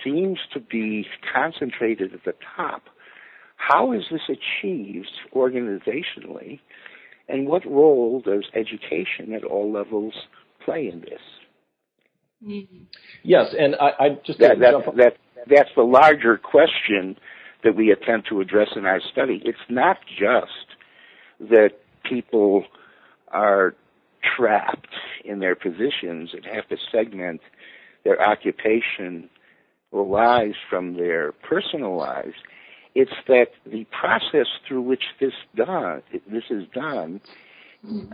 seems 0.03 0.39
to 0.53 0.59
be 0.59 1.05
concentrated 1.33 2.13
at 2.13 2.23
the 2.25 2.33
top. 2.55 2.83
How 3.55 3.91
is 3.91 4.03
this 4.11 4.21
achieved 4.29 5.11
organizationally? 5.35 6.59
And 7.27 7.47
what 7.47 7.65
role 7.65 8.21
does 8.21 8.45
education 8.53 9.33
at 9.33 9.43
all 9.43 9.71
levels 9.71 10.13
play 10.63 10.89
in 10.91 11.01
this? 11.01 11.21
Mm-hmm. 12.45 12.83
Yes, 13.23 13.53
and 13.57 13.75
I, 13.75 13.91
I 13.99 14.09
just 14.25 14.39
that, 14.39 14.59
that, 14.59 14.95
that, 14.95 15.13
that's 15.49 15.69
the 15.75 15.83
larger 15.83 16.37
question 16.37 17.17
that 17.63 17.75
we 17.75 17.91
attempt 17.91 18.29
to 18.29 18.41
address 18.41 18.69
in 18.75 18.85
our 18.85 19.01
study. 19.11 19.41
It's 19.43 19.57
not 19.69 19.97
just 20.07 21.49
that 21.49 21.71
people 22.07 22.63
are 23.29 23.73
trapped 24.35 24.93
in 25.25 25.39
their 25.39 25.55
positions 25.55 26.29
and 26.33 26.45
have 26.45 26.67
to 26.69 26.77
segment 26.91 27.41
their 28.03 28.21
occupation 28.21 29.29
lives 29.91 30.55
from 30.69 30.95
their 30.95 31.31
personal 31.31 31.95
lives. 31.95 32.33
It's 32.95 33.11
that 33.27 33.47
the 33.65 33.85
process 33.85 34.47
through 34.67 34.81
which 34.81 35.03
this 35.19 35.33
done 35.55 36.01
this 36.31 36.43
is 36.49 36.63
done 36.73 37.21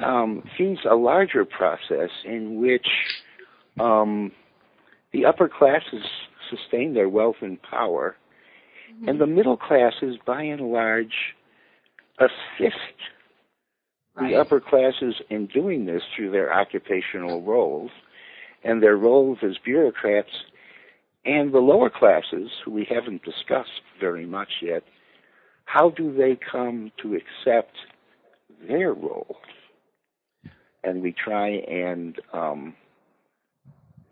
um, 0.03 0.43
seems 0.57 0.79
a 0.89 0.95
larger 0.95 1.45
process 1.45 2.09
in 2.25 2.61
which 2.61 2.87
um, 3.79 4.31
the 5.11 5.25
upper 5.25 5.47
classes 5.47 6.03
sustain 6.49 6.93
their 6.93 7.09
wealth 7.09 7.37
and 7.41 7.61
power, 7.61 8.15
mm-hmm. 8.93 9.09
and 9.09 9.21
the 9.21 9.27
middle 9.27 9.57
classes, 9.57 10.17
by 10.25 10.43
and 10.43 10.61
large, 10.61 11.35
assist 12.19 12.75
right. 14.15 14.29
the 14.29 14.35
upper 14.35 14.59
classes 14.59 15.15
in 15.29 15.47
doing 15.47 15.85
this 15.85 16.03
through 16.15 16.31
their 16.31 16.53
occupational 16.53 17.41
roles, 17.41 17.91
and 18.63 18.83
their 18.83 18.97
roles 18.97 19.39
as 19.41 19.57
bureaucrats 19.63 20.29
and 21.25 21.53
the 21.53 21.59
lower 21.59 21.89
classes, 21.89 22.49
who 22.65 22.71
we 22.71 22.87
haven't 22.89 23.23
discussed 23.23 23.69
very 23.99 24.25
much 24.25 24.49
yet, 24.61 24.83
how 25.65 25.89
do 25.89 26.13
they 26.13 26.37
come 26.51 26.91
to 27.01 27.15
accept 27.15 27.75
their 28.67 28.93
role? 28.93 29.37
And 30.83 31.01
we 31.01 31.13
try 31.13 31.49
and 31.49 32.19
um, 32.33 32.75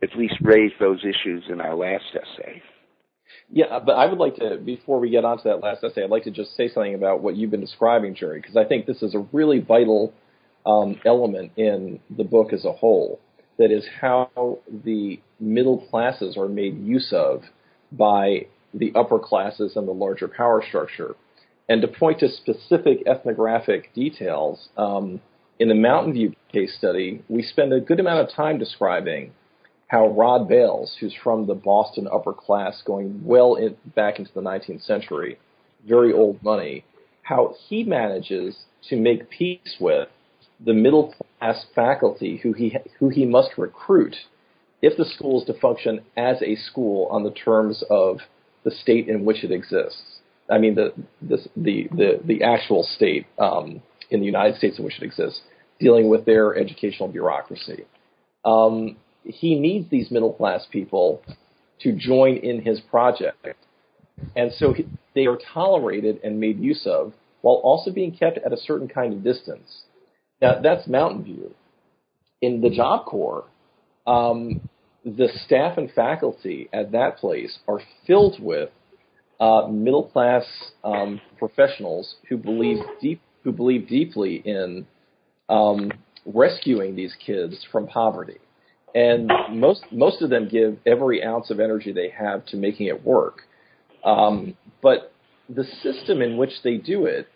at 0.02 0.16
least 0.18 0.36
raise 0.42 0.72
those 0.80 1.00
issues 1.04 1.44
in 1.50 1.60
our 1.60 1.76
last 1.76 2.06
essay. 2.16 2.62
Yeah, 3.50 3.80
but 3.86 3.94
I 3.94 4.06
would 4.06 4.18
like 4.18 4.36
to, 4.38 4.58
before 4.58 5.00
we 5.00 5.10
get 5.10 5.26
on 5.26 5.38
to 5.38 5.44
that 5.46 5.62
last 5.62 5.84
essay, 5.84 6.04
I'd 6.04 6.10
like 6.10 6.24
to 6.24 6.32
just 6.32 6.56
say 6.56 6.70
something 6.70 6.96
about 6.96 7.22
what 7.22 7.36
you've 7.36 7.52
been 7.52 7.62
describing, 7.62 8.16
Jerry, 8.16 8.40
because 8.40 8.56
I 8.56 8.64
think 8.64 8.86
this 8.86 9.02
is 9.02 9.14
a 9.16 9.28
really 9.34 9.60
vital 9.60 10.14
um, 10.66 11.00
element 11.06 11.52
in 11.58 12.00
the 12.16 12.24
book 12.24 12.54
as 12.54 12.64
a 12.64 12.72
whole 12.72 13.20
that 13.62 13.72
is 13.72 13.86
how 14.02 14.58
the 14.84 15.20
middle 15.40 15.86
classes 15.90 16.36
are 16.36 16.48
made 16.48 16.84
use 16.84 17.14
of 17.14 17.44
by 17.92 18.48
the 18.74 18.92
upper 18.96 19.20
classes 19.20 19.74
and 19.76 19.88
the 19.88 19.94
larger 19.94 20.28
power 20.28 20.64
structure. 20.68 21.16
And 21.70 21.82
to 21.84 21.88
point 21.88 22.20
to 22.22 22.30
specific 22.30 23.04
ethnographic 23.06 23.94
details, 23.94 24.70
um, 24.78 25.22
in 25.60 25.68
the 25.68 25.76
Mountain 25.76 26.14
View 26.14 26.34
case 26.52 26.76
study, 26.76 27.24
we 27.30 27.44
spend 27.44 27.72
a 27.72 27.80
good 27.80 28.00
amount 28.00 28.28
of 28.28 28.36
time 28.36 28.58
describing 28.58 29.32
how 29.88 30.08
Rod 30.08 30.48
Bales, 30.48 30.98
who's 31.00 31.14
from 31.24 31.46
the 31.46 31.54
Boston 31.54 32.08
upper 32.12 32.34
class 32.34 32.82
going 32.84 33.22
well 33.24 33.56
in, 33.56 33.78
back 33.96 34.18
into 34.18 34.34
the 34.34 34.42
19th 34.42 34.84
century, 34.84 35.38
very 35.88 36.12
old 36.12 36.42
money, 36.42 36.84
how 37.22 37.54
he 37.68 37.84
manages 37.84 38.56
to 38.90 38.96
make 38.96 39.30
peace 39.30 39.76
with 39.80 40.08
the 40.66 40.74
middle 40.74 41.14
class 41.40 41.66
faculty 41.76 42.38
who 42.38 42.54
he 42.54 42.76
who 43.00 43.10
he 43.10 43.26
must 43.26 43.58
recruit 43.58 44.16
if 44.82 44.98
the 44.98 45.06
school 45.06 45.42
is 45.42 45.48
to 45.48 45.54
function 45.60 46.02
as 46.18 46.42
a 46.42 46.56
school 46.56 47.08
on 47.12 47.24
the 47.24 47.32
terms 47.32 47.84
of 47.90 48.18
the 48.64 48.72
state 48.72 49.08
in 49.08 49.26
which 49.26 49.44
it 49.44 49.52
exists. 49.52 50.20
I 50.50 50.58
mean 50.58 50.76
the 50.76 50.94
the 51.22 51.38
the 51.56 51.88
the, 51.92 52.20
the 52.24 52.44
actual 52.44 52.84
state 52.84 53.26
um, 53.40 53.82
in 54.10 54.20
the 54.20 54.26
United 54.26 54.58
States 54.58 54.78
in 54.78 54.86
which 54.86 54.98
it 54.98 55.04
exists, 55.04 55.42
dealing 55.80 56.10
with 56.10 56.26
their 56.26 56.56
educational 56.56 57.08
bureaucracy. 57.08 57.86
Um, 58.44 58.98
he 59.24 59.56
needs 59.56 59.90
these 59.90 60.12
middle 60.12 60.34
class 60.34 60.66
people 60.72 61.22
to 61.82 61.94
join 61.94 62.38
in 62.38 62.62
his 62.62 62.80
project, 62.82 63.46
and 64.36 64.52
so 64.54 64.74
he, 64.74 64.88
they 65.16 65.26
are 65.26 65.38
tolerated 65.54 66.20
and 66.24 66.40
made 66.40 66.60
use 66.60 66.86
of 66.86 67.14
while 67.42 67.56
also 67.64 67.92
being 67.92 68.12
kept 68.12 68.38
at 68.38 68.54
a 68.54 68.58
certain 68.58 68.88
kind 68.88 69.14
of 69.14 69.24
distance. 69.24 69.84
Now, 70.42 70.60
that's 70.62 70.88
Mountain 70.88 71.24
View. 71.24 71.54
In 72.42 72.62
the 72.62 72.70
Job 72.70 73.06
Corps, 73.06 73.46
um, 74.08 74.68
the 75.06 75.30
staff 75.46 75.78
and 75.78 75.92
faculty 75.92 76.70
at 76.74 76.92
that 76.92 77.18
place 77.18 77.60
are 77.68 77.82
filled 78.08 78.42
with 78.42 78.70
uh, 79.40 79.68
middle 79.68 80.04
class 80.04 80.44
um, 80.84 81.22
professionals 81.38 82.16
who 82.30 82.38
believe 82.38 82.78
deep, 83.02 83.22
who 83.44 83.52
believe 83.52 83.88
deeply 83.88 84.42
in 84.44 84.86
um, 85.50 85.92
rescuing 86.26 86.96
these 86.96 87.16
kids 87.26 87.66
from 87.72 87.88
poverty, 87.88 88.38
and 88.94 89.32
most 89.52 89.84
most 89.92 90.22
of 90.22 90.30
them 90.30 90.48
give 90.48 90.78
every 90.86 91.24
ounce 91.24 91.50
of 91.50 91.60
energy 91.60 91.92
they 91.92 92.10
have 92.10 92.46
to 92.48 92.58
making 92.58 92.88
it 92.88 93.04
work. 93.04 93.42
Um, 94.04 94.56
but 94.82 95.12
the 95.50 95.66
system 95.84 96.22
in 96.22 96.38
which 96.38 96.54
they 96.64 96.78
do 96.78 97.06
it 97.06 97.28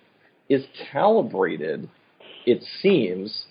is 0.48 0.64
calibrated, 0.92 1.90
it 2.46 2.64
seems, 2.82 3.46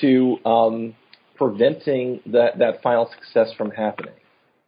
to 0.00 0.36
um, 0.44 0.94
preventing 1.36 2.20
that, 2.26 2.58
that 2.58 2.82
final 2.82 3.10
success 3.14 3.52
from 3.56 3.70
happening. 3.70 4.14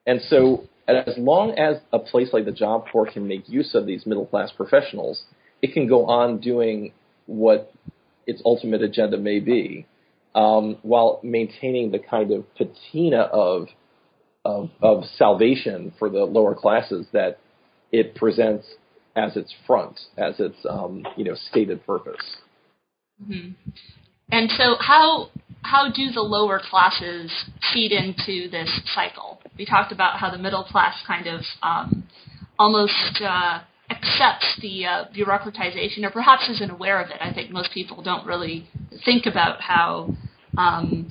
And 0.07 0.20
so, 0.28 0.64
as 0.89 1.14
long 1.18 1.53
as 1.59 1.76
a 1.93 1.99
place 1.99 2.28
like 2.33 2.45
the 2.45 2.53
Job 2.53 2.85
Corps 2.91 3.11
can 3.11 3.28
make 3.28 3.49
use 3.49 3.74
of 3.74 3.87
these 3.87 4.07
middle 4.07 4.26
class 4.26 4.51
professionals, 4.57 5.24
it 5.62 5.72
can 5.72 5.87
go 5.87 6.07
on 6.07 6.41
doing 6.41 6.93
what 7.26 7.72
its 8.26 8.43
ultimate 8.45 8.83
agenda 8.83 9.16
may 9.16 9.41
be, 9.41 9.87
um, 10.35 10.78
while 10.83 11.20
maintaining 11.22 11.91
the 11.91 11.99
kind 11.99 12.33
of 12.33 12.45
patina 12.55 13.18
of, 13.20 13.68
of, 14.45 14.70
of 14.83 15.05
salvation 15.16 15.93
for 15.99 16.09
the 16.09 16.24
lower 16.24 16.55
classes 16.55 17.07
that 17.12 17.39
it 17.93 18.14
presents 18.14 18.66
as 19.16 19.37
its 19.37 19.53
front, 19.66 19.99
as 20.16 20.39
its 20.39 20.57
um, 20.68 21.05
you 21.16 21.24
know 21.24 21.35
stated 21.51 21.85
purpose. 21.85 22.37
Mm-hmm. 23.22 23.70
And 24.32 24.50
so, 24.50 24.76
how 24.80 25.30
how 25.62 25.90
do 25.90 26.10
the 26.10 26.22
lower 26.22 26.60
classes 26.60 27.32
feed 27.72 27.92
into 27.92 28.48
this 28.50 28.80
cycle? 28.94 29.40
We 29.58 29.66
talked 29.66 29.92
about 29.92 30.18
how 30.18 30.30
the 30.30 30.38
middle 30.38 30.64
class 30.64 30.94
kind 31.06 31.26
of 31.26 31.40
um, 31.62 32.04
almost 32.58 33.20
uh, 33.22 33.60
accepts 33.90 34.58
the 34.62 34.86
uh, 34.86 35.04
bureaucratization, 35.16 36.04
or 36.04 36.10
perhaps 36.10 36.48
isn't 36.48 36.70
aware 36.70 37.02
of 37.02 37.10
it. 37.10 37.18
I 37.20 37.32
think 37.32 37.50
most 37.50 37.72
people 37.72 38.02
don't 38.02 38.26
really 38.26 38.68
think 39.04 39.26
about 39.26 39.60
how. 39.60 40.14
Um, 40.56 41.08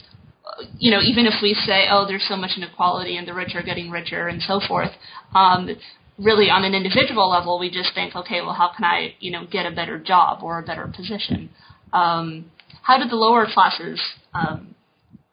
you 0.77 0.91
know, 0.91 0.99
even 0.99 1.25
if 1.25 1.35
we 1.41 1.53
say, 1.53 1.85
oh, 1.89 2.05
there's 2.07 2.25
so 2.27 2.35
much 2.35 2.51
inequality 2.57 3.15
and 3.15 3.27
the 3.27 3.33
rich 3.33 3.51
are 3.53 3.63
getting 3.63 3.89
richer 3.89 4.27
and 4.27 4.41
so 4.41 4.59
forth, 4.67 4.89
um, 5.33 5.69
really 6.17 6.49
on 6.49 6.65
an 6.65 6.73
individual 6.73 7.29
level, 7.29 7.59
we 7.59 7.69
just 7.69 7.93
think, 7.93 8.15
okay, 8.15 8.41
well, 8.41 8.53
how 8.53 8.71
can 8.75 8.83
I, 8.83 9.15
you 9.19 9.31
know, 9.31 9.45
get 9.49 9.65
a 9.65 9.71
better 9.71 9.97
job 9.97 10.43
or 10.43 10.59
a 10.59 10.63
better 10.63 10.91
position? 10.93 11.49
Um, 11.93 12.51
how 12.81 12.97
did 12.97 13.09
the 13.09 13.15
lower 13.15 13.45
classes 13.51 14.01
um, 14.33 14.75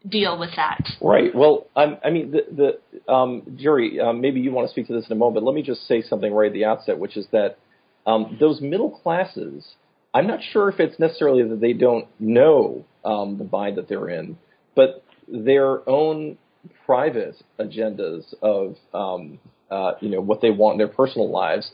deal 0.09 0.39
with 0.39 0.51
that? 0.57 0.87
Right. 1.01 1.35
Well, 1.35 1.67
I'm, 1.75 1.97
i 2.05 2.11
mean, 2.11 2.33
the, 2.33 2.81
the 3.07 3.13
um, 3.13 3.57
Jerry, 3.57 4.01
um, 4.01 4.21
maybe 4.21 4.41
you 4.41 4.53
want 4.53 4.69
to 4.69 4.73
speak 4.73 4.87
to 4.89 4.93
this 4.93 5.07
in 5.07 5.13
a 5.13 5.17
moment. 5.17 5.45
Let 5.45 5.55
me 5.55 5.63
just 5.63 5.87
say 5.87 6.03
something 6.03 6.33
right 6.33 6.49
at 6.49 6.53
the 6.53 6.65
outset, 6.65 6.99
which 6.99 7.17
is 7.17 7.27
that 7.33 7.59
um, 8.07 8.37
those 8.41 8.61
middle 8.61 8.91
classes. 8.91 9.67
I'm 10.15 10.27
not 10.27 10.41
sure 10.53 10.71
if 10.71 10.81
it's 10.81 10.99
necessarily 10.99 11.47
that 11.47 11.61
they 11.61 11.75
don't 11.75 12.09
know 12.19 12.85
um, 13.05 13.37
the 13.37 13.45
bind 13.45 13.77
that 13.77 13.89
they're 13.89 14.09
in, 14.09 14.39
but 14.75 15.05
their 15.29 15.89
own 15.89 16.39
private 16.85 17.37
agendas 17.59 18.33
of 18.43 18.77
um, 18.95 19.39
uh, 19.71 19.93
you 20.01 20.09
know 20.09 20.21
what 20.21 20.41
they 20.41 20.51
want 20.51 20.75
in 20.75 20.79
their 20.79 20.89
personal 20.89 21.31
lives 21.31 21.71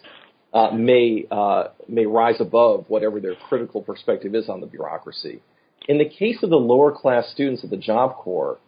uh, 0.52 0.70
may 0.72 1.24
uh, 1.30 1.68
may 1.88 2.06
rise 2.06 2.40
above 2.40 2.84
whatever 2.88 3.20
their 3.20 3.34
critical 3.48 3.82
perspective 3.82 4.34
is 4.34 4.48
on 4.48 4.60
the 4.60 4.66
bureaucracy. 4.66 5.40
In 5.88 5.98
the 5.98 6.08
case 6.08 6.42
of 6.42 6.50
the 6.50 6.56
lower 6.56 6.92
class 6.92 7.28
students 7.32 7.64
at 7.64 7.70
the 7.70 7.76
Job 7.76 8.16
Corps, 8.16 8.58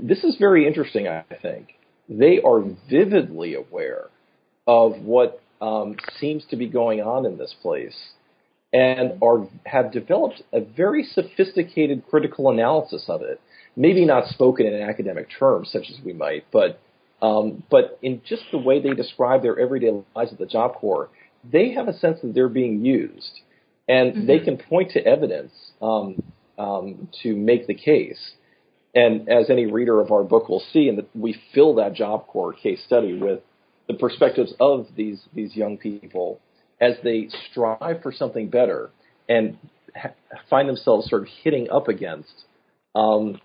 this 0.00 0.24
is 0.24 0.36
very 0.38 0.66
interesting. 0.66 1.08
I 1.08 1.24
think 1.42 1.74
they 2.08 2.40
are 2.40 2.62
vividly 2.88 3.54
aware 3.54 4.06
of 4.66 5.00
what 5.02 5.42
um, 5.60 5.96
seems 6.18 6.44
to 6.50 6.56
be 6.56 6.68
going 6.68 7.00
on 7.00 7.26
in 7.26 7.38
this 7.38 7.54
place, 7.60 7.96
and 8.72 9.22
are 9.22 9.48
have 9.66 9.92
developed 9.92 10.42
a 10.52 10.60
very 10.60 11.02
sophisticated 11.02 12.04
critical 12.08 12.50
analysis 12.50 13.04
of 13.08 13.22
it. 13.22 13.40
Maybe 13.76 14.04
not 14.04 14.28
spoken 14.28 14.66
in 14.66 14.80
academic 14.80 15.28
terms, 15.36 15.70
such 15.72 15.90
as 15.90 15.98
we 16.04 16.12
might, 16.12 16.44
but 16.52 16.78
um, 17.24 17.62
but 17.70 17.98
in 18.02 18.20
just 18.28 18.42
the 18.52 18.58
way 18.58 18.82
they 18.82 18.90
describe 18.90 19.42
their 19.42 19.58
everyday 19.58 19.92
lives 20.14 20.32
at 20.32 20.38
the 20.38 20.44
Job 20.44 20.74
Corps, 20.74 21.08
they 21.50 21.72
have 21.72 21.88
a 21.88 21.96
sense 21.96 22.20
that 22.20 22.34
they're 22.34 22.50
being 22.50 22.84
used, 22.84 23.40
and 23.88 24.12
mm-hmm. 24.12 24.26
they 24.26 24.40
can 24.40 24.58
point 24.58 24.90
to 24.90 25.04
evidence 25.06 25.52
um, 25.80 26.22
um, 26.58 27.08
to 27.22 27.34
make 27.34 27.66
the 27.66 27.74
case. 27.74 28.32
And 28.94 29.28
as 29.30 29.48
any 29.48 29.64
reader 29.64 30.00
of 30.02 30.12
our 30.12 30.22
book 30.22 30.50
will 30.50 30.62
see, 30.72 30.88
and 30.88 31.02
we 31.14 31.40
fill 31.54 31.76
that 31.76 31.94
Job 31.94 32.26
Corps 32.26 32.52
case 32.52 32.82
study 32.84 33.16
with 33.16 33.40
the 33.88 33.94
perspectives 33.94 34.52
of 34.60 34.86
these 34.94 35.22
these 35.34 35.56
young 35.56 35.78
people 35.78 36.40
as 36.78 36.96
they 37.02 37.28
strive 37.50 38.02
for 38.02 38.12
something 38.12 38.50
better 38.50 38.90
and 39.30 39.56
ha- 39.96 40.12
find 40.50 40.68
themselves 40.68 41.08
sort 41.08 41.22
of 41.22 41.28
hitting 41.42 41.70
up 41.70 41.88
against 41.88 42.44
um, 42.94 43.40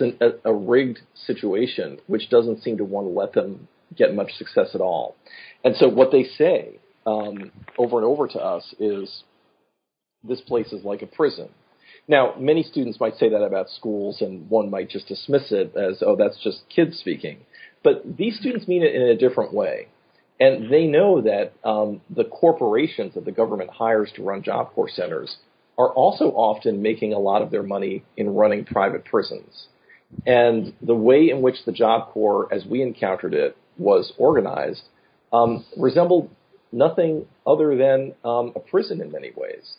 a, 0.00 0.48
a, 0.48 0.54
rigged 0.54 1.00
situation 1.14 1.98
which 2.06 2.28
doesn't 2.30 2.62
seem 2.62 2.78
to 2.78 2.84
want 2.84 3.06
to 3.06 3.10
let 3.10 3.32
them 3.32 3.68
get 3.96 4.14
much 4.14 4.32
success 4.32 4.70
at 4.74 4.80
all. 4.80 5.16
And 5.64 5.76
so 5.76 5.88
what 5.88 6.10
they 6.12 6.24
say 6.24 6.78
um, 7.06 7.50
over 7.78 7.98
and 7.98 8.04
over 8.04 8.26
to 8.28 8.38
us 8.38 8.74
is 8.78 9.22
this 10.24 10.40
place 10.40 10.72
is 10.72 10.84
like 10.84 11.02
a 11.02 11.06
prison. 11.06 11.48
Now, 12.08 12.34
many 12.38 12.62
students 12.62 13.00
might 13.00 13.16
say 13.16 13.28
that 13.30 13.42
about 13.42 13.68
schools, 13.70 14.20
and 14.20 14.48
one 14.48 14.70
might 14.70 14.90
just 14.90 15.08
dismiss 15.08 15.50
it 15.50 15.74
as, 15.76 16.02
oh, 16.06 16.16
that's 16.16 16.38
just 16.42 16.60
kids 16.68 16.98
speaking. 16.98 17.38
But 17.82 18.16
these 18.16 18.38
students 18.38 18.68
mean 18.68 18.82
it 18.82 18.94
in 18.94 19.02
a 19.02 19.16
different 19.16 19.52
way. 19.52 19.88
And 20.38 20.70
they 20.70 20.86
know 20.86 21.22
that 21.22 21.52
um, 21.64 22.02
the 22.10 22.24
corporations 22.24 23.14
that 23.14 23.24
the 23.24 23.32
government 23.32 23.70
hires 23.70 24.12
to 24.16 24.22
run 24.22 24.42
Job 24.42 24.72
Corps 24.74 24.90
centers 24.90 25.36
are 25.78 25.92
also 25.92 26.26
often 26.26 26.82
making 26.82 27.12
a 27.12 27.18
lot 27.18 27.42
of 27.42 27.50
their 27.50 27.62
money 27.62 28.04
in 28.16 28.34
running 28.34 28.64
private 28.64 29.04
prisons. 29.04 29.68
And 30.24 30.72
the 30.80 30.94
way 30.94 31.30
in 31.30 31.42
which 31.42 31.56
the 31.66 31.72
Job 31.72 32.12
Corps, 32.12 32.52
as 32.52 32.64
we 32.64 32.82
encountered 32.82 33.34
it, 33.34 33.56
was 33.78 34.12
organized 34.18 34.82
um, 35.32 35.64
resembled 35.76 36.30
nothing 36.72 37.26
other 37.46 37.76
than 37.76 38.14
um, 38.24 38.52
a 38.56 38.60
prison 38.60 39.00
in 39.00 39.10
many 39.10 39.32
ways, 39.36 39.74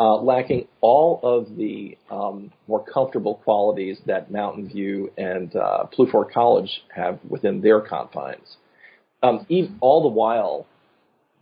uh, 0.00 0.16
lacking 0.16 0.66
all 0.80 1.20
of 1.22 1.56
the 1.56 1.96
um, 2.10 2.52
more 2.66 2.84
comfortable 2.84 3.36
qualities 3.44 3.98
that 4.06 4.30
Mountain 4.30 4.68
View 4.68 5.12
and 5.16 5.54
uh, 5.54 5.86
College 6.32 6.82
have 6.94 7.18
within 7.28 7.60
their 7.60 7.80
confines. 7.80 8.56
Um, 9.22 9.46
even, 9.48 9.78
all 9.80 10.02
the 10.02 10.08
while, 10.08 10.66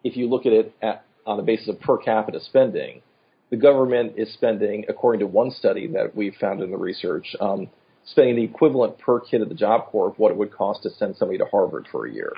if 0.04 0.16
you 0.16 0.28
look 0.28 0.46
at 0.46 0.52
it 0.52 0.74
at, 0.82 1.04
on 1.26 1.36
the 1.36 1.42
basis 1.42 1.68
of 1.68 1.80
per 1.80 1.96
capita 1.96 2.40
spending, 2.40 3.02
the 3.50 3.56
government 3.56 4.14
is 4.16 4.32
spending, 4.34 4.84
according 4.88 5.20
to 5.20 5.26
one 5.26 5.50
study 5.50 5.88
that 5.88 6.14
we 6.14 6.30
found 6.40 6.62
in 6.62 6.70
the 6.70 6.76
research, 6.76 7.34
um, 7.40 7.68
spending 8.10 8.36
the 8.36 8.44
equivalent 8.44 8.98
per 8.98 9.20
kid 9.20 9.42
at 9.42 9.48
the 9.48 9.54
Job 9.54 9.86
Corps 9.86 10.08
of 10.08 10.18
what 10.18 10.30
it 10.30 10.36
would 10.36 10.52
cost 10.52 10.82
to 10.82 10.90
send 10.90 11.16
somebody 11.16 11.38
to 11.38 11.46
Harvard 11.46 11.86
for 11.90 12.06
a 12.06 12.12
year. 12.12 12.32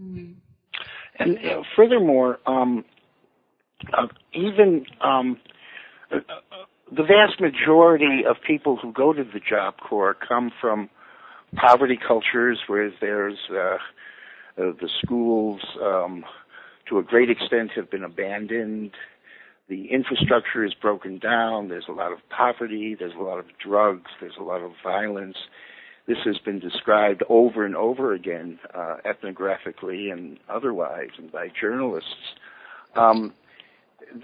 Mm-hmm. 0.00 0.32
And 1.18 1.38
furthermore, 1.76 2.38
um, 2.46 2.84
uh, 3.96 4.08
even 4.32 4.84
um, 5.00 5.38
uh, 6.12 6.18
the 6.90 7.02
vast 7.02 7.40
majority 7.40 8.22
of 8.28 8.36
people 8.46 8.76
who 8.76 8.92
go 8.92 9.12
to 9.12 9.22
the 9.22 9.40
Job 9.40 9.74
Corps 9.78 10.16
come 10.28 10.50
from 10.60 10.90
poverty 11.54 11.98
cultures 12.06 12.58
where 12.66 12.90
there's 13.00 13.38
uh, 13.50 13.54
uh, 13.54 13.76
the 14.56 14.88
schools 15.02 15.60
um, 15.80 16.24
to 16.88 16.98
a 16.98 17.02
great 17.02 17.30
extent 17.30 17.70
have 17.76 17.90
been 17.90 18.04
abandoned 18.04 18.90
the 19.68 19.90
infrastructure 19.90 20.64
is 20.64 20.74
broken 20.74 21.18
down. 21.18 21.68
There's 21.68 21.88
a 21.88 21.92
lot 21.92 22.12
of 22.12 22.18
poverty. 22.28 22.94
There's 22.98 23.14
a 23.14 23.22
lot 23.22 23.38
of 23.38 23.46
drugs. 23.58 24.10
There's 24.20 24.36
a 24.38 24.42
lot 24.42 24.60
of 24.60 24.72
violence. 24.82 25.36
This 26.06 26.18
has 26.26 26.36
been 26.38 26.58
described 26.58 27.22
over 27.30 27.64
and 27.64 27.74
over 27.74 28.12
again, 28.12 28.58
uh, 28.74 28.96
ethnographically 29.06 30.12
and 30.12 30.38
otherwise, 30.50 31.10
and 31.16 31.32
by 31.32 31.48
journalists. 31.48 32.34
Um, 32.94 33.32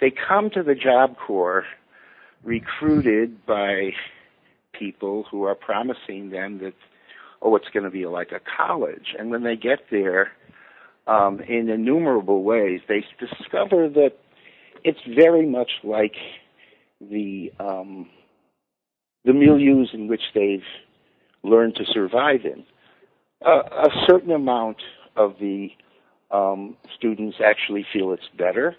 they 0.00 0.10
come 0.10 0.48
to 0.50 0.62
the 0.62 0.74
Job 0.74 1.16
Corps 1.18 1.64
recruited 2.42 3.44
by 3.44 3.90
people 4.72 5.24
who 5.30 5.44
are 5.44 5.54
promising 5.54 6.30
them 6.30 6.58
that, 6.58 6.74
oh, 7.42 7.56
it's 7.56 7.68
going 7.68 7.84
to 7.84 7.90
be 7.90 8.06
like 8.06 8.32
a 8.32 8.40
college. 8.40 9.14
And 9.18 9.30
when 9.30 9.42
they 9.42 9.56
get 9.56 9.90
there, 9.90 10.32
um, 11.06 11.40
in 11.40 11.68
innumerable 11.68 12.42
ways, 12.42 12.80
they 12.88 13.04
discover 13.18 13.88
that 13.88 14.12
it's 14.82 15.00
very 15.06 15.46
much 15.46 15.70
like 15.82 16.14
the 17.00 17.52
um, 17.58 18.08
the 19.24 19.32
milieux 19.32 19.92
in 19.92 20.08
which 20.08 20.22
they've 20.34 20.64
learned 21.42 21.76
to 21.76 21.84
survive 21.92 22.40
in. 22.44 22.64
Uh, 23.44 23.62
a 23.62 23.90
certain 24.06 24.30
amount 24.30 24.78
of 25.16 25.34
the 25.40 25.68
um, 26.30 26.76
students 26.96 27.36
actually 27.44 27.86
feel 27.92 28.12
it's 28.12 28.28
better 28.36 28.74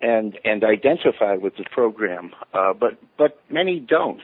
and 0.00 0.38
and 0.44 0.62
identify 0.64 1.34
with 1.34 1.56
the 1.56 1.64
program, 1.70 2.32
uh, 2.52 2.72
but 2.72 2.98
but 3.16 3.40
many 3.50 3.80
don't. 3.80 4.20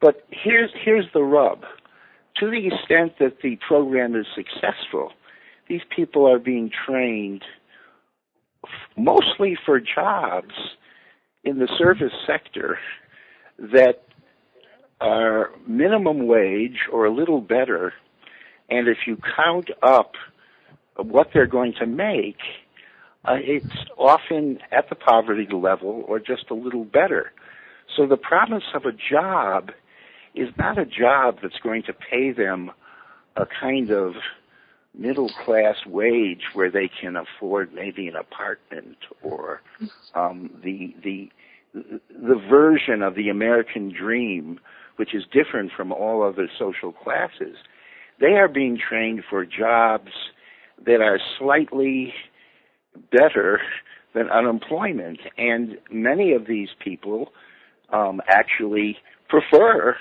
But 0.00 0.24
here's 0.30 0.70
here's 0.84 1.06
the 1.12 1.22
rub: 1.22 1.62
to 2.36 2.50
the 2.50 2.66
extent 2.66 3.14
that 3.18 3.42
the 3.42 3.58
program 3.66 4.14
is 4.14 4.26
successful, 4.34 5.12
these 5.70 5.80
people 5.94 6.28
are 6.28 6.40
being 6.40 6.68
trained 6.84 7.44
mostly 8.96 9.56
for 9.64 9.78
jobs 9.80 10.52
in 11.44 11.60
the 11.60 11.68
service 11.78 12.12
sector 12.26 12.76
that 13.56 14.02
are 15.00 15.50
minimum 15.68 16.26
wage 16.26 16.88
or 16.92 17.06
a 17.06 17.14
little 17.14 17.40
better, 17.40 17.92
and 18.68 18.88
if 18.88 18.98
you 19.06 19.16
count 19.36 19.70
up 19.80 20.14
what 20.96 21.28
they're 21.32 21.46
going 21.46 21.72
to 21.78 21.86
make, 21.86 22.40
uh, 23.24 23.36
it's 23.38 23.72
often 23.96 24.58
at 24.72 24.88
the 24.88 24.96
poverty 24.96 25.46
level 25.52 26.04
or 26.08 26.18
just 26.18 26.50
a 26.50 26.54
little 26.54 26.84
better. 26.84 27.30
So 27.96 28.06
the 28.06 28.16
promise 28.16 28.64
of 28.74 28.86
a 28.86 28.92
job 28.92 29.70
is 30.34 30.48
not 30.58 30.78
a 30.78 30.84
job 30.84 31.38
that's 31.40 31.58
going 31.62 31.84
to 31.84 31.92
pay 31.92 32.32
them 32.32 32.72
a 33.36 33.46
kind 33.46 33.90
of 33.92 34.14
middle 34.96 35.30
class 35.44 35.76
wage 35.86 36.42
where 36.52 36.70
they 36.70 36.90
can 37.00 37.16
afford 37.16 37.72
maybe 37.72 38.08
an 38.08 38.16
apartment 38.16 38.98
or 39.22 39.62
um, 40.14 40.50
the 40.62 40.94
the 41.02 41.30
the 41.72 42.40
version 42.48 43.02
of 43.02 43.14
the 43.14 43.28
American 43.28 43.92
dream, 43.92 44.58
which 44.96 45.14
is 45.14 45.22
different 45.32 45.70
from 45.76 45.92
all 45.92 46.22
other 46.22 46.48
social 46.58 46.92
classes. 46.92 47.56
They 48.18 48.32
are 48.32 48.48
being 48.48 48.76
trained 48.76 49.22
for 49.30 49.46
jobs 49.46 50.10
that 50.84 51.00
are 51.00 51.20
slightly 51.38 52.12
better 53.12 53.60
than 54.14 54.28
unemployment, 54.28 55.20
and 55.38 55.78
many 55.90 56.32
of 56.32 56.46
these 56.46 56.70
people 56.82 57.32
um, 57.92 58.20
actually 58.28 58.98
prefer 59.28 59.96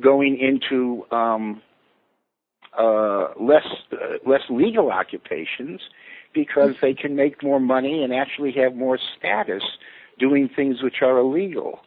going 0.00 0.38
into 0.38 1.04
um, 1.14 1.60
uh, 2.78 3.28
less 3.38 3.66
uh, 3.92 4.18
less 4.26 4.42
legal 4.48 4.90
occupations 4.90 5.80
because 6.32 6.76
they 6.80 6.94
can 6.94 7.16
make 7.16 7.42
more 7.42 7.60
money 7.60 8.02
and 8.02 8.14
actually 8.14 8.52
have 8.52 8.74
more 8.74 8.98
status 9.18 9.62
doing 10.18 10.48
things 10.48 10.82
which 10.82 11.02
are 11.02 11.18
illegal. 11.18 11.80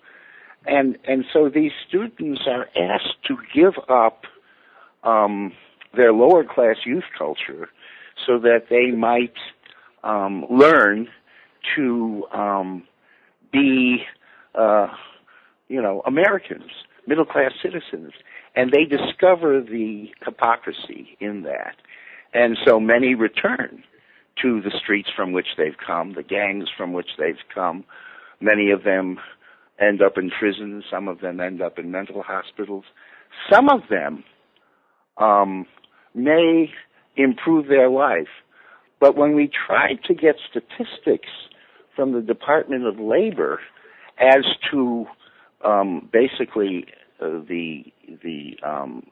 And 0.65 0.97
and 1.05 1.25
so 1.31 1.49
these 1.49 1.71
students 1.87 2.41
are 2.47 2.67
asked 2.75 3.23
to 3.27 3.37
give 3.53 3.73
up 3.89 4.23
um, 5.03 5.53
their 5.95 6.13
lower 6.13 6.43
class 6.43 6.77
youth 6.85 7.03
culture 7.17 7.69
so 8.25 8.39
that 8.39 8.65
they 8.69 8.91
might 8.91 9.35
um, 10.03 10.45
learn 10.49 11.07
to 11.75 12.25
um, 12.33 12.83
be, 13.51 14.03
uh, 14.55 14.87
you 15.67 15.81
know, 15.81 16.01
Americans, 16.05 16.71
middle 17.07 17.25
class 17.25 17.51
citizens, 17.61 18.13
and 18.55 18.71
they 18.71 18.85
discover 18.85 19.61
the 19.61 20.09
hypocrisy 20.25 21.17
in 21.19 21.43
that, 21.43 21.75
and 22.33 22.57
so 22.65 22.79
many 22.79 23.15
return 23.15 23.83
to 24.41 24.61
the 24.61 24.71
streets 24.81 25.09
from 25.15 25.31
which 25.31 25.47
they've 25.57 25.77
come, 25.85 26.13
the 26.13 26.23
gangs 26.23 26.65
from 26.75 26.93
which 26.93 27.09
they've 27.17 27.35
come. 27.53 27.83
Many 28.41 28.71
of 28.71 28.83
them 28.83 29.19
end 29.79 30.01
up 30.01 30.17
in 30.17 30.31
prison. 30.31 30.83
Some 30.89 31.07
of 31.07 31.21
them 31.21 31.39
end 31.39 31.61
up 31.61 31.77
in 31.77 31.91
mental 31.91 32.23
hospitals. 32.23 32.85
Some 33.51 33.69
of 33.69 33.81
them 33.89 34.23
um, 35.17 35.65
may 36.15 36.71
improve 37.15 37.67
their 37.67 37.89
life 37.89 38.27
but 39.03 39.17
when 39.17 39.35
we 39.35 39.49
tried 39.67 40.01
to 40.05 40.13
get 40.13 40.35
statistics 40.49 41.27
from 41.93 42.13
the 42.13 42.21
Department 42.21 42.85
of 42.85 43.01
Labor 43.01 43.59
as 44.17 44.45
to 44.71 45.05
um, 45.65 46.07
basically 46.13 46.85
the 47.47 47.83
the 48.23 48.57
um, 48.67 49.03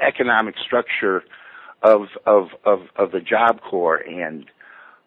economic 0.00 0.54
structure 0.64 1.22
of, 1.82 2.02
of 2.26 2.48
of 2.64 2.80
of 2.96 3.12
the 3.12 3.20
Job 3.20 3.60
Corps 3.62 3.96
and 3.96 4.46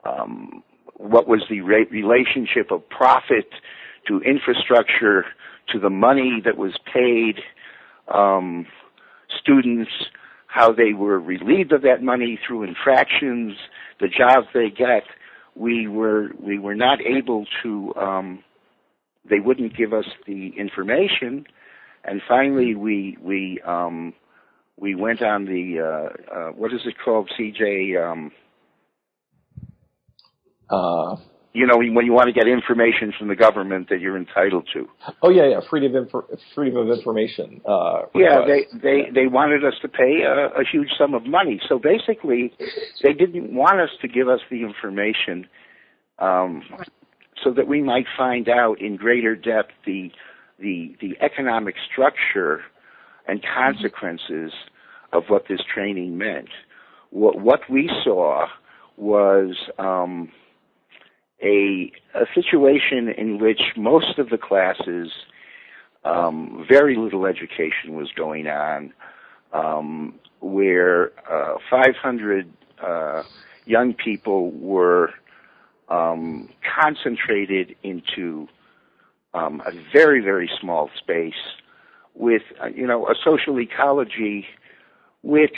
um, 0.05 0.64
what 0.95 1.28
was 1.28 1.43
the 1.49 1.61
re- 1.61 1.88
relationship 1.89 2.72
of 2.72 2.88
profit 2.89 3.47
to 4.07 4.20
infrastructure 4.22 5.26
to 5.72 5.80
the 5.80 5.89
money 5.89 6.41
that 6.43 6.57
was 6.57 6.74
paid 6.93 7.39
um, 8.14 8.66
students, 9.41 9.91
how 10.47 10.72
they 10.72 10.93
were 10.93 11.20
relieved 11.20 11.72
of 11.72 11.82
that 11.84 12.03
money 12.03 12.39
through 12.45 12.64
infractions, 12.64 13.53
the 13.99 14.07
jobs 14.07 14.47
they 14.53 14.70
get, 14.70 15.03
we 15.55 15.88
were 15.88 16.32
we 16.39 16.57
were 16.59 16.76
not 16.76 16.99
able 17.01 17.45
to. 17.61 17.93
Um, 17.95 18.43
they 19.30 19.39
wouldn't 19.39 19.78
give 19.78 19.93
us 19.93 20.05
the 20.28 20.51
information, 20.57 21.45
and 22.04 22.22
finally 22.28 22.76
we 22.76 23.18
we 23.22 23.60
um, 23.66 24.14
we 24.78 24.95
went 24.95 25.22
on 25.22 25.45
the 25.45 25.80
uh, 25.80 26.36
uh, 26.36 26.51
what 26.51 26.74
is 26.74 26.82
it 26.86 26.95
called, 27.04 27.32
CJ? 27.39 28.12
Um, 28.12 28.32
uh, 30.70 31.16
you 31.54 31.68
know, 31.68 31.78
when 31.78 32.06
you 32.06 32.14
want 32.14 32.28
to 32.28 32.34
get 32.34 32.47
information 32.47 33.14
from 33.18 33.28
the 33.28 33.36
government 33.36 33.89
that 33.89 34.01
you're 34.01 34.18
entitled 34.18 34.68
to. 34.74 34.88
Oh 35.22 35.30
yeah, 35.30 35.47
yeah, 35.47 35.60
freedom 35.70 35.95
of 35.95 36.08
infor- 36.08 36.39
freedom 36.56 36.89
of 36.89 36.97
information. 36.97 37.62
Uh, 37.64 38.04
yeah, 38.16 38.41
they 38.47 38.66
they 38.74 39.12
they 39.14 39.28
wanted 39.28 39.64
us 39.64 39.76
to 39.84 39.88
pay 39.88 40.24
a, 40.26 40.62
a 40.62 40.64
huge 40.70 40.89
sum 40.97 41.14
of 41.14 41.28
money. 41.28 41.62
So 41.70 41.78
basically, 41.78 42.54
they 43.04 43.14
didn't 43.14 43.54
want 43.54 43.80
us 43.80 43.91
to 44.01 44.08
give 44.08 44.28
us 44.28 44.39
the 44.49 44.64
information, 44.64 45.47
um, 46.18 46.64
so 47.43 47.51
that 47.51 47.68
we 47.68 47.84
might 47.84 48.06
find 48.18 48.49
out 48.49 48.82
in 48.82 48.95
greater 48.95 49.36
depth 49.36 49.72
the 49.86 50.12
the 50.60 50.95
the 51.01 51.18
economic 51.22 51.76
structure 51.91 52.62
and 53.28 53.43
consequences 53.43 54.51
of 55.12 55.24
what 55.28 55.47
this 55.47 55.62
training 55.74 56.18
meant. 56.18 56.49
What 57.10 57.39
what 57.39 57.62
we 57.70 57.89
saw 58.04 58.47
was. 58.97 59.56
Um, 59.78 60.32
a, 61.43 61.91
a 62.16 62.26
situation 62.34 63.10
in 63.10 63.38
which 63.38 63.62
most 63.76 64.18
of 64.18 64.30
the 64.30 64.38
classes, 64.38 65.12
um, 66.06 66.66
very 66.68 66.95
little 66.95 67.26
education 67.26 67.95
was 67.95 68.12
going 68.16 68.47
on, 68.47 68.93
um, 69.51 70.16
where 70.39 71.12
uh, 71.30 71.56
500 71.70 72.49
uh, 72.82 73.24
young 73.66 73.93
people 73.93 74.51
were 74.51 75.12
um, 75.89 76.49
concentrated 76.82 77.76
into 77.84 78.47
um, 79.34 79.62
a 79.66 79.72
very, 79.92 80.22
very 80.22 80.50
small 80.62 80.90
space 80.98 81.34
with, 82.16 82.44
uh, 82.62 82.68
you 82.68 82.88
know, 82.88 83.08
a 83.08 83.16
social 83.24 83.60
ecology 83.60 84.46
which 85.24 85.58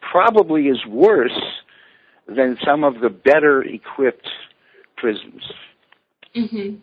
probably 0.00 0.68
is 0.68 0.78
worse 0.88 1.40
than 2.28 2.56
some 2.64 2.84
of 2.84 3.00
the 3.00 3.08
better 3.08 3.62
equipped 3.62 4.28
prisons. 4.96 5.42
Mm-hmm. 6.36 6.76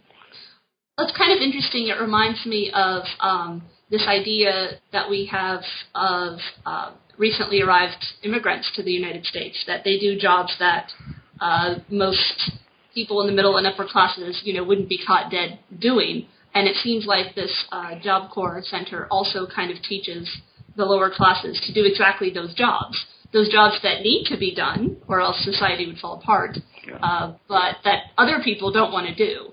That's 0.98 1.16
kind 1.18 1.32
of 1.32 1.42
interesting. 1.42 1.88
It 1.88 2.00
reminds 2.00 2.46
me 2.46 2.72
of 2.74 3.04
um, 3.20 3.64
this 3.90 4.06
idea 4.08 4.80
that 4.92 5.10
we 5.10 5.30
have 5.32 5.62
of 5.96 6.40
uh, 6.66 6.92
recently 7.18 7.62
arrived 7.62 8.04
immigrants 8.24 8.72
to 8.76 8.84
the 8.84 8.92
United 8.92 9.26
States, 9.26 9.64
that 9.68 9.84
they 9.84 9.98
do 10.00 10.18
jobs 10.18 10.54
that 10.60 10.92
uh, 11.40 11.76
most 11.90 12.52
people 12.94 13.22
in 13.22 13.28
the 13.28 13.34
middle 13.34 13.58
and 13.58 13.68
upper 13.68 13.86
classes, 13.86 14.42
you 14.44 14.54
know, 14.54 14.64
wouldn't 14.64 14.90
be 14.90 15.00
caught 15.06 15.32
dead 15.32 15.60
doing. 15.80 16.28
And 16.54 16.68
it 16.68 16.76
seems 16.78 17.06
like 17.06 17.36
this 17.36 17.66
uh, 17.72 18.00
Job 18.02 18.32
Corps 18.32 18.62
Center 18.64 19.08
also 19.10 19.48
kind 19.48 19.72
of 19.72 19.82
teaches 19.82 20.30
the 20.76 20.86
lower 20.86 21.10
classes 21.10 21.62
to 21.66 21.74
do 21.74 21.86
exactly 21.86 22.32
those 22.32 22.54
jobs, 22.54 23.06
those 23.32 23.50
jobs 23.52 23.80
that 23.84 24.02
need 24.02 24.26
to 24.30 24.38
be 24.38 24.54
done, 24.54 24.98
or 25.08 25.22
else 25.22 25.44
society 25.44 25.88
would 25.88 25.98
fall 25.98 26.20
apart 26.22 26.58
uh, 27.02 27.34
but 27.48 27.76
that 27.84 28.12
other 28.18 28.42
people 28.44 28.72
don't 28.72 28.92
want 28.92 29.08
to 29.08 29.16
do. 29.16 29.52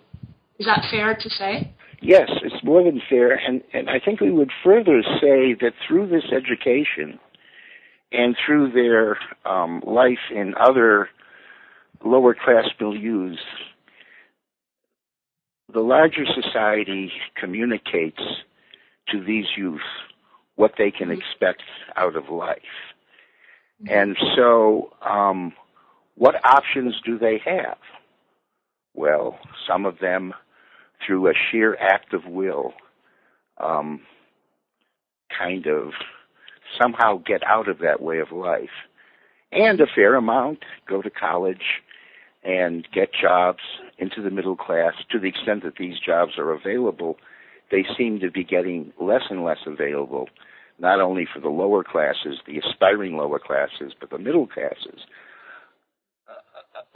Is 0.59 0.67
that 0.67 0.87
fair 0.91 1.17
to 1.19 1.31
say? 1.31 1.73
Yes, 2.03 2.31
it's 2.43 2.65
more 2.65 2.83
than 2.83 3.01
fair, 3.09 3.35
and, 3.35 3.63
and 3.73 3.91
I 3.91 4.01
think 4.03 4.21
we 4.21 4.31
would 4.31 4.51
further 4.65 5.03
say 5.21 5.55
that 5.61 5.73
through 5.87 6.09
this 6.09 6.25
education 6.33 7.19
and 8.11 8.35
through 8.45 8.73
their 8.73 9.19
um, 9.45 9.83
life 9.87 10.19
in 10.35 10.55
other 10.59 11.11
lower 12.05 12.35
class 12.35 12.67
milieus, 12.81 13.39
the 15.73 15.81
larger 15.81 16.25
society 16.27 17.13
communicates 17.37 18.23
to 19.09 19.23
these 19.23 19.47
youth 19.57 19.81
what 20.57 20.75
they 20.77 20.91
can 20.91 21.11
expect 21.11 21.63
out 21.97 22.17
of 22.17 22.29
life. 22.29 22.59
And 23.89 24.17
so, 24.37 24.93
um, 25.03 25.53
what 26.17 26.45
options 26.45 27.01
do 27.05 27.19
they 27.19 27.41
have? 27.45 27.79
Well, 28.95 29.39
some 29.67 29.87
of 29.87 30.01
them, 30.01 30.35
through 31.07 31.29
a 31.29 31.33
sheer 31.51 31.77
act 31.77 32.13
of 32.13 32.27
will, 32.27 32.75
um, 33.59 34.03
kind 35.37 35.67
of 35.67 35.93
somehow 36.79 37.23
get 37.25 37.43
out 37.45 37.69
of 37.69 37.79
that 37.79 38.03
way 38.03 38.19
of 38.19 38.33
life. 38.33 38.69
And 39.53 39.81
a 39.81 39.87
fair 39.87 40.15
amount 40.15 40.65
go 40.87 41.01
to 41.01 41.11
college 41.11 41.83
and 42.43 42.87
get 42.93 43.11
jobs 43.13 43.61
into 43.99 44.23
the 44.23 44.31
middle 44.31 44.57
class 44.57 44.95
to 45.11 45.19
the 45.19 45.29
extent 45.29 45.63
that 45.63 45.77
these 45.79 45.99
jobs 46.05 46.33
are 46.39 46.53
available. 46.53 47.19
They 47.71 47.85
seem 47.97 48.21
to 48.21 48.31
be 48.31 48.45
getting 48.45 48.93
less 49.01 49.23
and 49.31 49.45
less 49.45 49.59
available, 49.67 50.29
not 50.79 51.01
only 51.01 51.27
for 51.33 51.41
the 51.41 51.49
lower 51.49 51.85
classes, 51.85 52.39
the 52.47 52.59
aspiring 52.59 53.17
lower 53.17 53.39
classes, 53.39 53.93
but 53.99 54.11
the 54.11 54.19
middle 54.19 54.47
classes. 54.47 55.01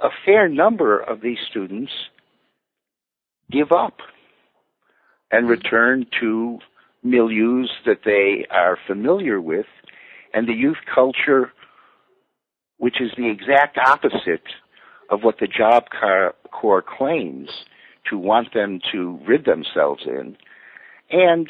A 0.02 0.08
fair 0.24 0.48
number 0.48 0.98
of 0.98 1.20
these 1.20 1.38
students 1.50 1.92
give 3.50 3.70
up 3.70 3.98
and 5.30 5.48
return 5.48 6.06
to 6.20 6.58
milieus 7.04 7.68
that 7.84 8.00
they 8.04 8.46
are 8.50 8.78
familiar 8.86 9.40
with 9.40 9.66
and 10.32 10.48
the 10.48 10.54
youth 10.54 10.78
culture, 10.92 11.52
which 12.78 13.00
is 13.00 13.10
the 13.16 13.28
exact 13.30 13.78
opposite 13.78 14.42
of 15.10 15.22
what 15.22 15.38
the 15.38 15.46
Job 15.46 15.84
Corps 16.50 16.84
claims 16.86 17.50
to 18.10 18.18
want 18.18 18.52
them 18.52 18.80
to 18.92 19.18
rid 19.26 19.44
themselves 19.44 20.02
in. 20.06 20.36
And 21.10 21.48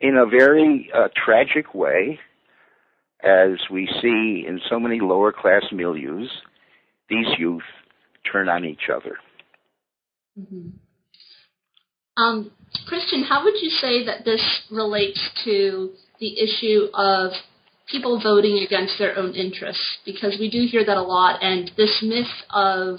in 0.00 0.16
a 0.16 0.26
very 0.26 0.90
uh, 0.94 1.08
tragic 1.14 1.74
way, 1.74 2.18
as 3.22 3.58
we 3.70 3.86
see 4.00 4.44
in 4.46 4.60
so 4.68 4.80
many 4.80 5.00
lower 5.00 5.32
class 5.32 5.64
milieus, 5.72 6.28
these 7.08 7.26
youth 7.38 7.62
turn 8.30 8.48
on 8.48 8.64
each 8.64 8.88
other. 8.92 9.18
Mm-hmm. 10.38 10.70
Um, 12.16 12.50
Christian, 12.86 13.24
how 13.24 13.44
would 13.44 13.54
you 13.60 13.70
say 13.70 14.04
that 14.04 14.24
this 14.24 14.62
relates 14.70 15.30
to 15.44 15.90
the 16.18 16.38
issue 16.38 16.88
of 16.94 17.32
people 17.90 18.20
voting 18.22 18.62
against 18.64 18.94
their 18.98 19.16
own 19.16 19.34
interests? 19.34 19.98
Because 20.04 20.36
we 20.38 20.50
do 20.50 20.66
hear 20.70 20.84
that 20.84 20.96
a 20.96 21.02
lot, 21.02 21.42
and 21.42 21.70
this 21.76 22.02
myth 22.02 22.26
of 22.50 22.98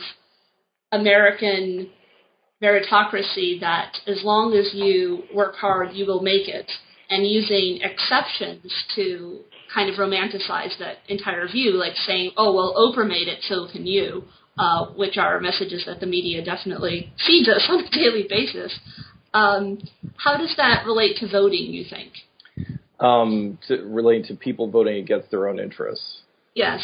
American 0.91 1.89
meritocracy 2.61 3.59
that 3.59 3.97
as 4.07 4.21
long 4.23 4.53
as 4.53 4.73
you 4.73 5.23
work 5.33 5.55
hard, 5.55 5.93
you 5.93 6.05
will 6.05 6.21
make 6.21 6.47
it, 6.47 6.71
and 7.09 7.25
using 7.25 7.79
exceptions 7.81 8.71
to 8.95 9.39
kind 9.73 9.89
of 9.89 9.95
romanticize 9.95 10.77
that 10.79 10.97
entire 11.07 11.47
view, 11.47 11.71
like 11.71 11.95
saying, 11.95 12.31
oh, 12.37 12.53
well, 12.53 12.75
Oprah 12.75 13.07
made 13.07 13.27
it, 13.27 13.39
so 13.43 13.67
can 13.71 13.85
you, 13.85 14.23
uh, 14.57 14.87
which 14.95 15.17
are 15.17 15.39
messages 15.39 15.83
that 15.85 15.99
the 15.99 16.05
media 16.05 16.43
definitely 16.43 17.11
feeds 17.25 17.47
us 17.47 17.65
on 17.69 17.83
a 17.83 17.89
daily 17.91 18.25
basis. 18.29 18.77
Um, 19.33 19.79
how 20.17 20.37
does 20.37 20.53
that 20.57 20.85
relate 20.85 21.17
to 21.17 21.31
voting, 21.31 21.73
you 21.73 21.85
think? 21.89 22.11
Um, 23.01 23.57
to 23.67 23.81
relate 23.83 24.25
to 24.25 24.35
people 24.35 24.69
voting 24.69 24.97
against 24.97 25.31
their 25.31 25.49
own 25.49 25.59
interests. 25.59 26.19
Yes. 26.53 26.81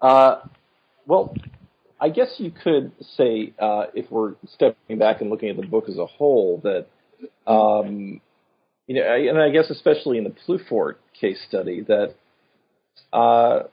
Uh, 0.00 0.40
well, 1.06 1.32
I 2.00 2.08
guess 2.08 2.34
you 2.38 2.50
could 2.50 2.92
say, 3.16 3.52
uh, 3.58 3.84
if 3.94 4.10
we're 4.10 4.34
stepping 4.46 4.98
back 4.98 5.20
and 5.20 5.30
looking 5.30 5.48
at 5.48 5.56
the 5.56 5.66
book 5.66 5.88
as 5.88 5.96
a 5.96 6.06
whole, 6.06 6.60
that, 6.64 6.86
um, 7.46 8.20
you 8.88 8.96
know, 8.96 9.02
and 9.02 9.38
I 9.38 9.50
guess 9.50 9.70
especially 9.70 10.18
in 10.18 10.24
the 10.24 10.34
Ploufort 10.46 10.94
case 11.20 11.40
study, 11.48 11.82
that 11.82 12.14
uh, 13.12 13.68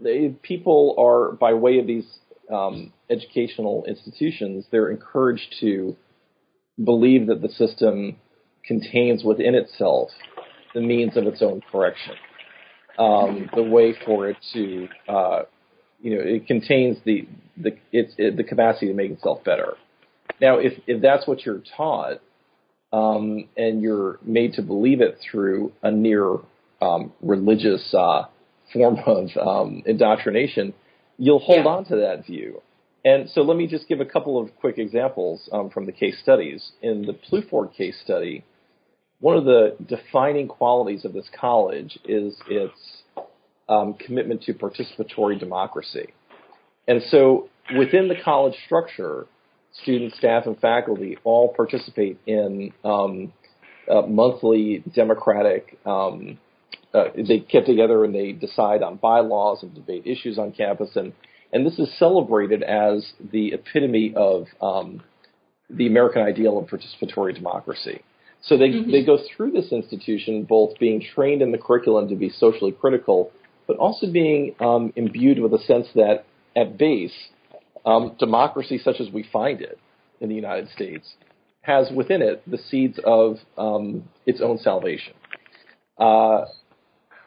they, 0.00 0.34
people 0.42 0.94
are, 0.98 1.32
by 1.32 1.54
way 1.54 1.78
of 1.78 1.86
these 1.86 2.06
um, 2.52 2.92
educational 3.10 3.84
institutions, 3.86 4.66
they're 4.70 4.90
encouraged 4.90 5.56
to 5.60 5.96
believe 6.82 7.26
that 7.26 7.42
the 7.42 7.48
system 7.48 8.16
contains 8.66 9.24
within 9.24 9.54
itself 9.54 10.10
the 10.74 10.80
means 10.80 11.16
of 11.16 11.24
its 11.24 11.42
own 11.42 11.60
correction. 11.70 12.14
Um, 12.98 13.48
the 13.54 13.62
way 13.62 13.94
for 14.04 14.28
it 14.28 14.36
to, 14.54 14.88
uh, 15.08 15.42
you 16.00 16.16
know, 16.16 16.22
it 16.24 16.46
contains 16.46 16.98
the 17.04 17.28
the 17.56 17.76
it's 17.92 18.12
it, 18.18 18.36
the 18.36 18.44
capacity 18.44 18.88
to 18.88 18.94
make 18.94 19.10
itself 19.10 19.44
better. 19.44 19.74
Now, 20.40 20.58
if 20.58 20.72
if 20.86 21.00
that's 21.00 21.26
what 21.26 21.46
you're 21.46 21.62
taught, 21.76 22.20
um, 22.92 23.48
and 23.56 23.82
you're 23.82 24.18
made 24.22 24.54
to 24.54 24.62
believe 24.62 25.00
it 25.00 25.18
through 25.30 25.72
a 25.82 25.90
near 25.90 26.38
um, 26.80 27.12
religious 27.22 27.94
uh, 27.94 28.24
form 28.72 28.98
of 29.06 29.28
um, 29.36 29.82
indoctrination, 29.86 30.74
you'll 31.18 31.38
hold 31.38 31.64
yeah. 31.64 31.70
on 31.70 31.84
to 31.86 31.96
that 31.96 32.26
view. 32.26 32.62
And 33.04 33.30
so 33.30 33.42
let 33.42 33.56
me 33.56 33.66
just 33.66 33.88
give 33.88 34.00
a 34.00 34.04
couple 34.04 34.40
of 34.40 34.54
quick 34.56 34.76
examples 34.78 35.48
um, 35.52 35.70
from 35.70 35.86
the 35.86 35.92
case 35.92 36.18
studies. 36.22 36.72
In 36.82 37.02
the 37.02 37.12
Ploufort 37.12 37.74
case 37.74 37.98
study, 38.04 38.44
one 39.20 39.36
of 39.36 39.44
the 39.44 39.76
defining 39.86 40.48
qualities 40.48 41.04
of 41.04 41.12
this 41.12 41.26
college 41.38 41.98
is 42.04 42.34
its 42.48 42.78
um, 43.68 43.94
commitment 43.94 44.42
to 44.42 44.54
participatory 44.54 45.38
democracy. 45.38 46.14
And 46.86 47.02
so 47.10 47.48
within 47.76 48.08
the 48.08 48.14
college 48.24 48.54
structure, 48.64 49.26
students, 49.82 50.16
staff, 50.16 50.46
and 50.46 50.58
faculty 50.58 51.18
all 51.24 51.52
participate 51.54 52.18
in 52.26 52.72
um, 52.84 53.32
monthly 54.08 54.82
democratic. 54.94 55.78
Um, 55.84 56.38
uh, 56.94 57.04
they 57.16 57.40
get 57.40 57.66
together 57.66 58.04
and 58.04 58.14
they 58.14 58.32
decide 58.32 58.82
on 58.82 58.96
bylaws 58.96 59.62
and 59.62 59.74
debate 59.74 60.06
issues 60.06 60.38
on 60.38 60.52
campus, 60.52 60.90
and 60.96 61.12
and 61.52 61.66
this 61.66 61.78
is 61.78 61.90
celebrated 61.98 62.62
as 62.62 63.12
the 63.32 63.52
epitome 63.52 64.14
of 64.16 64.46
um, 64.60 65.02
the 65.70 65.86
American 65.86 66.22
ideal 66.22 66.58
of 66.58 66.66
participatory 66.66 67.34
democracy. 67.34 68.02
So 68.42 68.56
they 68.56 68.68
mm-hmm. 68.68 68.90
they 68.90 69.04
go 69.04 69.18
through 69.36 69.52
this 69.52 69.72
institution 69.72 70.44
both 70.44 70.78
being 70.78 71.04
trained 71.14 71.42
in 71.42 71.52
the 71.52 71.58
curriculum 71.58 72.08
to 72.08 72.16
be 72.16 72.30
socially 72.30 72.72
critical, 72.72 73.32
but 73.66 73.76
also 73.76 74.10
being 74.10 74.54
um, 74.60 74.92
imbued 74.96 75.40
with 75.40 75.52
a 75.52 75.58
sense 75.58 75.88
that 75.94 76.24
at 76.56 76.78
base, 76.78 77.28
um, 77.84 78.16
democracy 78.18 78.78
such 78.78 79.00
as 79.00 79.10
we 79.10 79.22
find 79.32 79.60
it 79.60 79.78
in 80.20 80.28
the 80.28 80.34
United 80.34 80.68
States 80.70 81.14
has 81.62 81.90
within 81.94 82.22
it 82.22 82.42
the 82.50 82.58
seeds 82.58 82.98
of 83.04 83.36
um, 83.58 84.08
its 84.26 84.40
own 84.40 84.58
salvation. 84.58 85.12
Uh, 85.98 86.44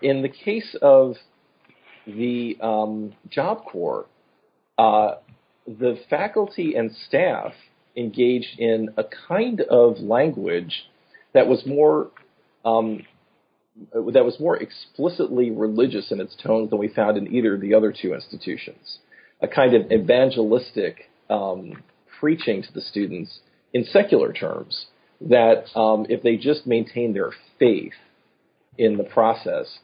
in 0.01 0.23
the 0.23 0.29
case 0.29 0.75
of 0.81 1.15
the 2.07 2.57
um, 2.61 3.13
Job 3.29 3.65
Corps, 3.65 4.07
uh, 4.77 5.15
the 5.67 5.99
faculty 6.09 6.73
and 6.75 6.91
staff 7.07 7.53
engaged 7.95 8.57
in 8.57 8.89
a 8.97 9.03
kind 9.27 9.61
of 9.61 9.99
language 9.99 10.85
that 11.33 11.47
was 11.47 11.65
more 11.65 12.11
um, 12.65 13.05
that 13.93 14.25
was 14.25 14.39
more 14.39 14.57
explicitly 14.57 15.49
religious 15.49 16.11
in 16.11 16.19
its 16.19 16.35
tones 16.43 16.69
than 16.69 16.79
we 16.79 16.89
found 16.89 17.17
in 17.17 17.33
either 17.33 17.55
of 17.55 17.61
the 17.61 17.73
other 17.73 17.93
two 17.93 18.13
institutions. 18.13 18.99
A 19.41 19.47
kind 19.47 19.73
of 19.73 19.91
evangelistic 19.91 21.09
um, 21.29 21.81
preaching 22.19 22.61
to 22.61 22.73
the 22.73 22.81
students 22.81 23.39
in 23.73 23.85
secular 23.85 24.33
terms 24.33 24.87
that 25.21 25.65
um, 25.75 26.05
if 26.09 26.21
they 26.21 26.35
just 26.35 26.67
maintain 26.67 27.13
their 27.13 27.31
faith 27.59 27.93
in 28.77 28.97
the 28.97 29.03
process 29.03 29.79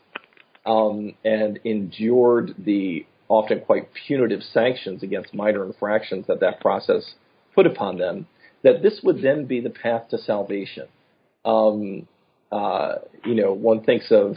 um, 0.65 1.13
and 1.23 1.59
endured 1.63 2.53
the 2.57 3.05
often 3.29 3.61
quite 3.61 3.89
punitive 4.07 4.41
sanctions 4.41 5.03
against 5.03 5.33
minor 5.33 5.65
infractions 5.65 6.25
that 6.27 6.39
that 6.41 6.59
process 6.59 7.13
put 7.55 7.65
upon 7.65 7.97
them, 7.97 8.27
that 8.63 8.81
this 8.81 8.99
would 9.03 9.21
then 9.21 9.45
be 9.45 9.59
the 9.59 9.69
path 9.69 10.09
to 10.09 10.17
salvation 10.17 10.87
um, 11.47 12.07
uh, 12.51 12.95
you 13.25 13.35
know, 13.35 13.53
one 13.53 13.83
thinks 13.83 14.11
of 14.11 14.35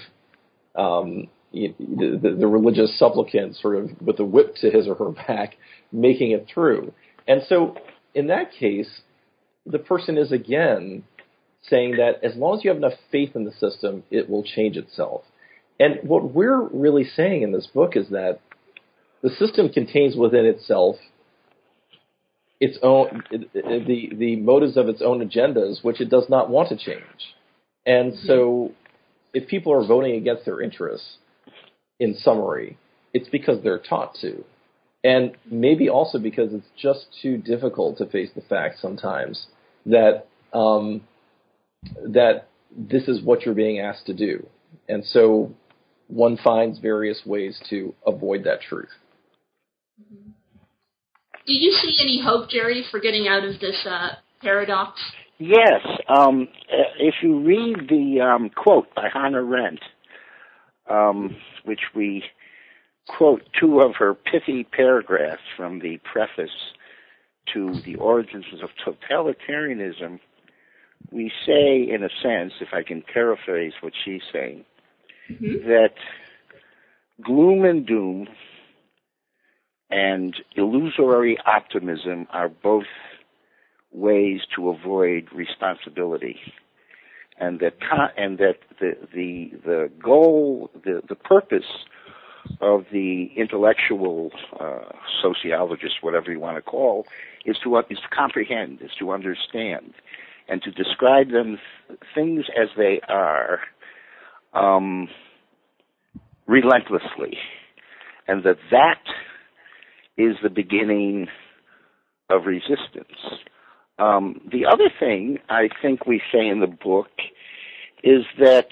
um, 0.76 1.28
the, 1.52 1.74
the, 1.78 2.36
the, 2.38 2.46
religious 2.46 2.96
supplicant 2.98 3.56
sort 3.56 3.76
of 3.76 3.90
with 4.00 4.20
a 4.20 4.24
whip 4.24 4.54
to 4.60 4.70
his 4.70 4.86
or 4.86 4.94
her 4.94 5.10
back, 5.10 5.56
making 5.92 6.30
it 6.30 6.46
through. 6.52 6.92
And 7.26 7.42
so, 7.48 7.76
in 8.14 8.28
that 8.28 8.52
case, 8.52 9.00
the 9.66 9.78
person 9.78 10.16
is 10.16 10.30
again 10.30 11.02
saying 11.62 11.96
that 11.96 12.24
as 12.24 12.36
long 12.36 12.56
as 12.56 12.64
you 12.64 12.70
have 12.70 12.78
enough 12.78 12.98
faith 13.10 13.34
in 13.34 13.44
the 13.44 13.52
system, 13.52 14.04
it 14.10 14.30
will 14.30 14.44
change 14.44 14.76
itself. 14.76 15.22
And 15.78 15.98
what 16.02 16.32
we're 16.32 16.62
really 16.68 17.04
saying 17.04 17.42
in 17.42 17.52
this 17.52 17.66
book 17.66 17.96
is 17.96 18.08
that 18.10 18.40
the 19.22 19.30
system 19.30 19.68
contains 19.68 20.16
within 20.16 20.46
itself 20.46 20.96
its 22.60 22.78
own 22.82 23.22
the 23.30 24.10
the 24.14 24.36
motives 24.36 24.76
of 24.76 24.88
its 24.88 25.00
own 25.02 25.26
agendas, 25.26 25.82
which 25.82 26.00
it 26.00 26.10
does 26.10 26.26
not 26.28 26.50
want 26.50 26.68
to 26.68 26.76
change. 26.76 27.34
And 27.86 28.14
so, 28.24 28.72
if 29.32 29.48
people 29.48 29.72
are 29.72 29.86
voting 29.86 30.14
against 30.16 30.44
their 30.44 30.60
interests, 30.60 31.16
in 31.98 32.14
summary, 32.14 32.76
it's 33.14 33.28
because 33.28 33.62
they're 33.62 33.78
taught 33.78 34.14
to, 34.20 34.44
and 35.02 35.32
maybe 35.50 35.88
also 35.88 36.18
because 36.18 36.52
it's 36.52 36.66
just 36.76 37.06
too 37.22 37.38
difficult 37.38 37.98
to 37.98 38.06
face 38.06 38.30
the 38.34 38.42
fact 38.42 38.78
sometimes 38.80 39.46
that 39.86 40.26
um, 40.52 41.02
that 42.04 42.48
this 42.76 43.08
is 43.08 43.22
what 43.22 43.42
you're 43.42 43.54
being 43.54 43.80
asked 43.80 44.06
to 44.06 44.14
do, 44.14 44.46
and 44.86 45.04
so 45.04 45.54
one 46.08 46.36
finds 46.36 46.78
various 46.78 47.22
ways 47.24 47.58
to 47.70 47.94
avoid 48.06 48.44
that 48.44 48.60
truth. 48.60 48.90
Mm-hmm. 50.00 50.29
Do 51.50 51.56
you 51.56 51.72
see 51.72 51.96
any 52.00 52.22
hope, 52.24 52.48
Jerry, 52.48 52.84
for 52.92 53.00
getting 53.00 53.26
out 53.26 53.42
of 53.42 53.58
this 53.58 53.84
uh, 53.84 54.10
paradox? 54.40 55.00
Yes. 55.38 55.80
Um, 56.08 56.46
if 57.00 57.16
you 57.24 57.40
read 57.40 57.88
the 57.88 58.20
um, 58.20 58.50
quote 58.50 58.94
by 58.94 59.08
Hannah 59.12 59.38
Arendt, 59.38 59.80
um, 60.88 61.36
which 61.64 61.80
we 61.92 62.22
quote 63.08 63.42
two 63.58 63.80
of 63.80 63.96
her 63.98 64.14
pithy 64.14 64.62
paragraphs 64.62 65.42
from 65.56 65.80
the 65.80 65.98
preface 66.12 66.54
to 67.52 67.74
The 67.84 67.96
Origins 67.96 68.44
of 68.62 68.68
Totalitarianism, 68.86 70.20
we 71.10 71.32
say, 71.44 71.82
in 71.92 72.04
a 72.04 72.10
sense, 72.22 72.52
if 72.60 72.68
I 72.72 72.84
can 72.84 73.02
paraphrase 73.12 73.72
what 73.80 73.94
she's 74.04 74.22
saying, 74.32 74.64
mm-hmm. 75.28 75.66
that 75.66 75.94
gloom 77.24 77.64
and 77.64 77.84
doom 77.84 78.28
and 79.90 80.36
illusory 80.56 81.38
optimism 81.46 82.26
are 82.32 82.48
both 82.48 82.84
ways 83.92 84.40
to 84.54 84.70
avoid 84.70 85.28
responsibility. 85.34 86.38
And 87.38 87.60
that 87.60 87.74
and 88.16 88.38
that 88.38 88.56
the 88.80 88.96
the 89.14 89.52
the 89.64 89.90
goal 90.02 90.70
the 90.84 91.02
the 91.08 91.14
purpose 91.14 91.86
of 92.60 92.84
the 92.92 93.30
intellectual 93.36 94.30
uh, 94.58 94.92
sociologist 95.22 95.96
whatever 96.02 96.30
you 96.30 96.40
want 96.40 96.56
to 96.56 96.62
call 96.62 97.06
is 97.44 97.56
to 97.64 97.76
is 97.78 97.98
to 97.98 98.08
comprehend 98.14 98.80
is 98.82 98.90
to 98.98 99.10
understand 99.10 99.94
and 100.48 100.62
to 100.62 100.70
describe 100.70 101.30
them 101.30 101.58
things 102.14 102.44
as 102.60 102.68
they 102.76 103.00
are 103.08 103.60
um, 104.52 105.08
relentlessly. 106.46 107.38
And 108.28 108.42
that 108.44 108.58
that 108.70 109.02
is 110.20 110.36
the 110.42 110.50
beginning 110.50 111.28
of 112.28 112.46
resistance. 112.46 113.18
Um, 113.98 114.40
the 114.50 114.66
other 114.66 114.90
thing 114.98 115.38
I 115.48 115.68
think 115.82 116.06
we 116.06 116.20
say 116.32 116.46
in 116.46 116.60
the 116.60 116.66
book 116.66 117.10
is 118.02 118.24
that 118.38 118.68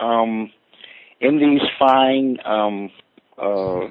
um, 0.00 0.50
in 1.20 1.38
these 1.38 1.62
fine 1.78 2.38
um, 2.44 2.90
uh, 3.40 3.86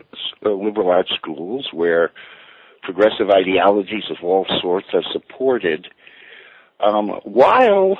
uh, 0.45 0.49
liberal 0.49 0.89
arts 0.89 1.11
schools 1.15 1.69
where 1.71 2.11
progressive 2.81 3.29
ideologies 3.29 4.03
of 4.09 4.17
all 4.23 4.45
sorts 4.61 4.87
are 4.93 5.03
supported, 5.11 5.87
um, 6.85 7.09
while 7.23 7.97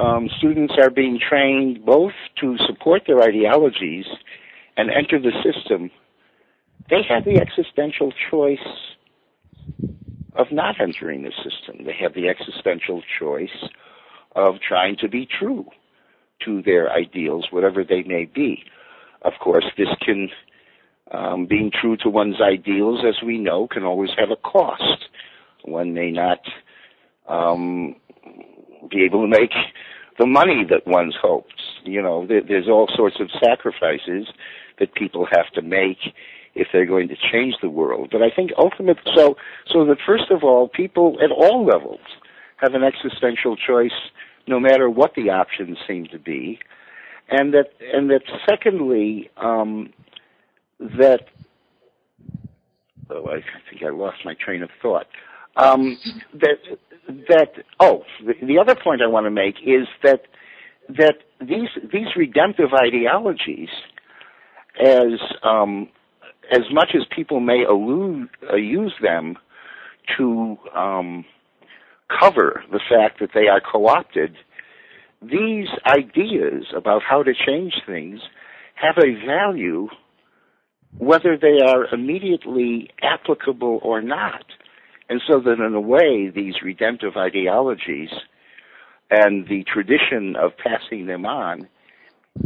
um, 0.00 0.28
students 0.38 0.74
are 0.80 0.90
being 0.90 1.18
trained 1.18 1.84
both 1.84 2.12
to 2.40 2.56
support 2.66 3.02
their 3.06 3.22
ideologies 3.22 4.06
and 4.76 4.90
enter 4.90 5.20
the 5.20 5.32
system 5.42 5.90
they 6.90 7.02
have 7.08 7.24
the 7.24 7.40
existential 7.40 8.12
choice 8.30 8.58
of 10.36 10.48
not 10.50 10.80
entering 10.80 11.22
the 11.22 11.32
system. 11.36 11.84
They 11.84 11.96
have 12.00 12.14
the 12.14 12.28
existential 12.28 13.02
choice 13.18 13.68
of 14.34 14.56
trying 14.66 14.96
to 15.00 15.08
be 15.08 15.26
true 15.26 15.66
to 16.44 16.62
their 16.62 16.90
ideals, 16.90 17.46
whatever 17.50 17.84
they 17.84 18.02
may 18.02 18.24
be. 18.24 18.64
Of 19.22 19.32
course, 19.40 19.64
this 19.78 19.88
can, 20.04 20.28
um, 21.12 21.46
being 21.46 21.70
true 21.70 21.96
to 21.98 22.10
one's 22.10 22.40
ideals, 22.40 23.04
as 23.06 23.14
we 23.24 23.38
know, 23.38 23.68
can 23.68 23.84
always 23.84 24.10
have 24.18 24.30
a 24.30 24.36
cost. 24.36 25.08
One 25.64 25.94
may 25.94 26.10
not 26.10 26.40
um, 27.28 27.96
be 28.90 29.04
able 29.04 29.22
to 29.22 29.28
make 29.28 29.52
the 30.18 30.26
money 30.26 30.64
that 30.68 30.86
one's 30.86 31.16
hopes. 31.20 31.54
You 31.84 32.02
know, 32.02 32.26
there, 32.26 32.42
there's 32.46 32.68
all 32.68 32.88
sorts 32.94 33.16
of 33.20 33.30
sacrifices 33.42 34.26
that 34.78 34.94
people 34.94 35.26
have 35.30 35.50
to 35.54 35.62
make 35.62 35.98
if 36.54 36.68
they're 36.72 36.86
going 36.86 37.08
to 37.08 37.16
change 37.32 37.54
the 37.60 37.68
world. 37.68 38.08
But 38.12 38.22
I 38.22 38.30
think 38.34 38.50
ultimately, 38.56 39.02
so 39.14 39.36
so 39.66 39.84
that 39.86 39.98
first 40.06 40.30
of 40.30 40.44
all, 40.44 40.68
people 40.68 41.18
at 41.22 41.30
all 41.30 41.64
levels 41.64 42.00
have 42.58 42.74
an 42.74 42.82
existential 42.82 43.56
choice, 43.56 43.92
no 44.46 44.60
matter 44.60 44.88
what 44.88 45.14
the 45.14 45.30
options 45.30 45.78
seem 45.86 46.06
to 46.06 46.18
be, 46.18 46.58
and 47.28 47.52
that 47.54 47.70
and 47.92 48.10
that 48.10 48.22
secondly, 48.48 49.30
um, 49.36 49.92
that 50.78 51.26
oh, 53.10 53.26
I 53.28 53.40
think 53.70 53.82
I 53.82 53.90
lost 53.90 54.18
my 54.24 54.34
train 54.34 54.62
of 54.62 54.70
thought. 54.80 55.06
Um, 55.56 55.98
that 56.34 56.58
that 57.28 57.64
oh, 57.80 58.02
the, 58.24 58.34
the 58.46 58.58
other 58.58 58.74
point 58.74 59.02
I 59.02 59.06
want 59.06 59.26
to 59.26 59.30
make 59.30 59.56
is 59.64 59.86
that 60.02 60.22
that 60.88 61.16
these 61.40 61.68
these 61.92 62.08
redemptive 62.16 62.70
ideologies 62.74 63.68
as 64.80 65.20
um, 65.42 65.88
as 66.52 66.62
much 66.72 66.90
as 66.94 67.02
people 67.14 67.40
may 67.40 67.64
allude, 67.64 68.28
uh, 68.52 68.56
use 68.56 68.94
them 69.02 69.36
to 70.18 70.56
um, 70.76 71.24
cover 72.20 72.62
the 72.70 72.80
fact 72.88 73.20
that 73.20 73.30
they 73.34 73.48
are 73.48 73.60
co-opted, 73.60 74.36
these 75.22 75.68
ideas 75.86 76.66
about 76.76 77.02
how 77.02 77.22
to 77.22 77.32
change 77.34 77.74
things 77.86 78.20
have 78.74 78.96
a 78.98 79.26
value 79.26 79.88
whether 80.98 81.36
they 81.36 81.58
are 81.64 81.92
immediately 81.92 82.88
applicable 83.02 83.80
or 83.82 84.00
not. 84.00 84.44
And 85.08 85.20
so 85.28 85.40
that 85.40 85.60
in 85.60 85.74
a 85.74 85.80
way, 85.80 86.30
these 86.34 86.54
redemptive 86.62 87.16
ideologies 87.16 88.10
and 89.10 89.46
the 89.48 89.64
tradition 89.64 90.34
of 90.36 90.52
passing 90.56 91.06
them 91.06 91.26
on 91.26 91.68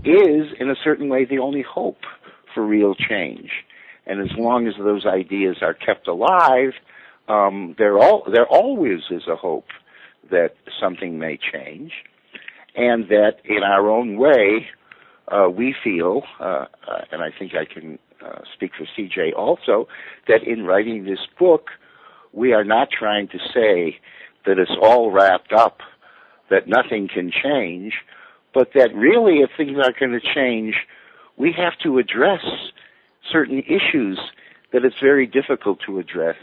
is, 0.04 0.46
in 0.58 0.70
a 0.70 0.74
certain 0.82 1.08
way, 1.08 1.24
the 1.24 1.38
only 1.38 1.62
hope 1.62 2.00
for 2.54 2.66
real 2.66 2.94
change. 2.94 3.50
And 4.08 4.20
as 4.22 4.36
long 4.38 4.66
as 4.66 4.74
those 4.78 5.04
ideas 5.06 5.58
are 5.60 5.74
kept 5.74 6.08
alive, 6.08 6.72
um, 7.28 7.74
there, 7.78 7.98
all, 7.98 8.24
there 8.32 8.46
always 8.46 9.00
is 9.10 9.28
a 9.28 9.36
hope 9.36 9.66
that 10.30 10.54
something 10.80 11.18
may 11.18 11.38
change, 11.38 11.92
and 12.74 13.08
that 13.08 13.36
in 13.44 13.62
our 13.62 13.88
own 13.88 14.16
way, 14.16 14.66
uh, 15.28 15.48
we 15.50 15.74
feel, 15.84 16.22
uh, 16.40 16.64
uh, 16.88 17.04
and 17.12 17.22
I 17.22 17.28
think 17.38 17.52
I 17.54 17.70
can 17.70 17.98
uh, 18.24 18.40
speak 18.54 18.72
for 18.76 18.86
CJ 18.96 19.34
also, 19.36 19.88
that 20.26 20.42
in 20.42 20.64
writing 20.64 21.04
this 21.04 21.20
book, 21.38 21.68
we 22.32 22.52
are 22.52 22.64
not 22.64 22.88
trying 22.90 23.28
to 23.28 23.38
say 23.52 23.98
that 24.46 24.58
it's 24.58 24.76
all 24.80 25.10
wrapped 25.10 25.52
up, 25.52 25.80
that 26.50 26.66
nothing 26.66 27.08
can 27.12 27.30
change, 27.30 27.92
but 28.54 28.70
that 28.74 28.94
really, 28.94 29.40
if 29.40 29.50
things 29.56 29.76
are 29.76 29.92
going 29.98 30.18
to 30.18 30.34
change, 30.34 30.74
we 31.36 31.52
have 31.52 31.74
to 31.82 31.98
address 31.98 32.44
certain 33.30 33.60
issues 33.60 34.18
that 34.72 34.84
it's 34.84 34.98
very 35.00 35.26
difficult 35.26 35.78
to 35.86 35.98
address 35.98 36.36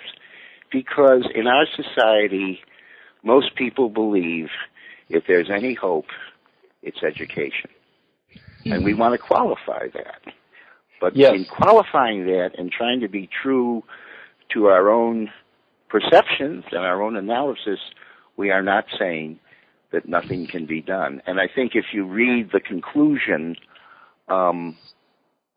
because 0.71 1.27
in 1.33 1.47
our 1.47 1.65
society, 1.75 2.59
most 3.23 3.55
people 3.55 3.89
believe 3.89 4.47
if 5.09 5.23
there's 5.27 5.49
any 5.49 5.73
hope, 5.73 6.07
it's 6.81 7.03
education. 7.03 7.69
Mm-hmm. 8.31 8.71
And 8.71 8.85
we 8.85 8.93
want 8.93 9.13
to 9.13 9.17
qualify 9.17 9.87
that. 9.93 10.21
But 10.99 11.15
yes. 11.15 11.33
in 11.33 11.45
qualifying 11.45 12.25
that 12.25 12.51
and 12.57 12.71
trying 12.71 13.01
to 13.01 13.07
be 13.07 13.29
true 13.41 13.83
to 14.53 14.67
our 14.67 14.89
own 14.89 15.29
perceptions 15.89 16.63
and 16.71 16.81
our 16.81 17.01
own 17.01 17.15
analysis, 17.15 17.79
we 18.37 18.49
are 18.49 18.63
not 18.63 18.85
saying 18.97 19.39
that 19.91 20.07
nothing 20.07 20.47
can 20.47 20.65
be 20.65 20.81
done. 20.81 21.21
And 21.25 21.39
I 21.39 21.47
think 21.53 21.71
if 21.75 21.85
you 21.93 22.05
read 22.05 22.49
the 22.51 22.59
conclusion 22.59 23.55
um, 24.27 24.77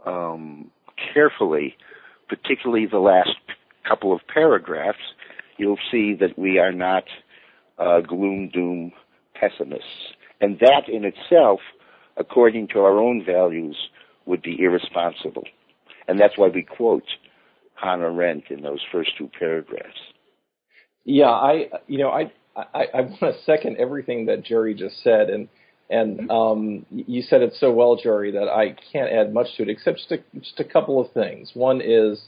um, 0.04 0.70
carefully, 1.12 1.76
particularly 2.28 2.86
the 2.86 2.98
last 2.98 3.30
couple 3.88 4.12
of 4.12 4.20
paragraphs, 4.32 4.98
you'll 5.56 5.78
see 5.90 6.14
that 6.20 6.38
we 6.38 6.58
are 6.58 6.72
not 6.72 7.04
uh, 7.78 8.00
gloom 8.00 8.50
doom 8.52 8.92
pessimists. 9.34 10.12
And 10.40 10.58
that 10.60 10.88
in 10.88 11.04
itself, 11.04 11.60
according 12.16 12.68
to 12.68 12.80
our 12.80 12.98
own 12.98 13.24
values, 13.24 13.76
would 14.26 14.42
be 14.42 14.56
irresponsible. 14.60 15.44
And 16.06 16.18
that's 16.18 16.36
why 16.36 16.48
we 16.48 16.62
quote 16.62 17.04
Hannah 17.74 18.12
Arendt 18.12 18.44
in 18.50 18.62
those 18.62 18.80
first 18.92 19.10
two 19.16 19.30
paragraphs. 19.38 19.98
Yeah, 21.04 21.30
I, 21.30 21.68
you 21.86 21.98
know, 21.98 22.10
I, 22.10 22.32
I, 22.56 22.86
I 22.94 23.00
want 23.00 23.20
to 23.20 23.34
second 23.44 23.78
everything 23.78 24.26
that 24.26 24.44
Jerry 24.44 24.74
just 24.74 25.02
said, 25.02 25.30
and 25.30 25.48
and 25.90 26.30
um, 26.30 26.86
you 26.90 27.22
said 27.22 27.42
it 27.42 27.54
so 27.58 27.72
well, 27.72 27.96
Jerry, 27.96 28.32
that 28.32 28.48
I 28.48 28.76
can't 28.92 29.10
add 29.10 29.32
much 29.32 29.56
to 29.56 29.62
it 29.62 29.68
except 29.70 29.98
just 29.98 30.12
a, 30.12 30.18
just 30.38 30.60
a 30.60 30.64
couple 30.64 31.00
of 31.00 31.12
things. 31.12 31.52
One 31.54 31.80
is 31.80 32.20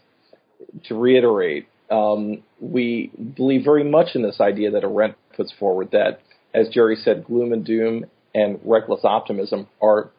to 0.85 0.95
reiterate, 0.95 1.69
um, 1.91 2.43
we 2.59 3.11
believe 3.37 3.65
very 3.65 3.85
much 3.85 4.15
in 4.15 4.23
this 4.23 4.41
idea 4.41 4.71
that 4.71 4.85
Arendt 4.85 5.17
puts 5.37 5.53
forward 5.59 5.91
that, 5.93 6.21
as 6.55 6.69
Jerry 6.69 6.97
said, 6.97 7.25
gloom 7.25 7.53
and 7.53 7.65
doom 7.65 8.07
and 8.35 8.59
reckless 8.65 9.01
optimism 9.05 9.67
are 9.83 10.11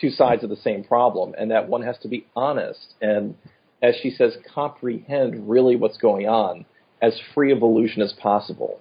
two 0.00 0.10
sides 0.10 0.44
of 0.44 0.50
the 0.50 0.56
same 0.56 0.84
problem, 0.84 1.34
and 1.36 1.50
that 1.50 1.68
one 1.68 1.82
has 1.82 1.98
to 1.98 2.08
be 2.08 2.26
honest 2.34 2.94
and, 3.00 3.34
as 3.82 3.94
she 4.02 4.10
says, 4.10 4.36
comprehend 4.54 5.48
really 5.48 5.76
what's 5.76 5.98
going 5.98 6.26
on 6.26 6.64
as 7.00 7.18
free 7.34 7.52
of 7.52 7.62
illusion 7.62 8.02
as 8.02 8.12
possible. 8.14 8.80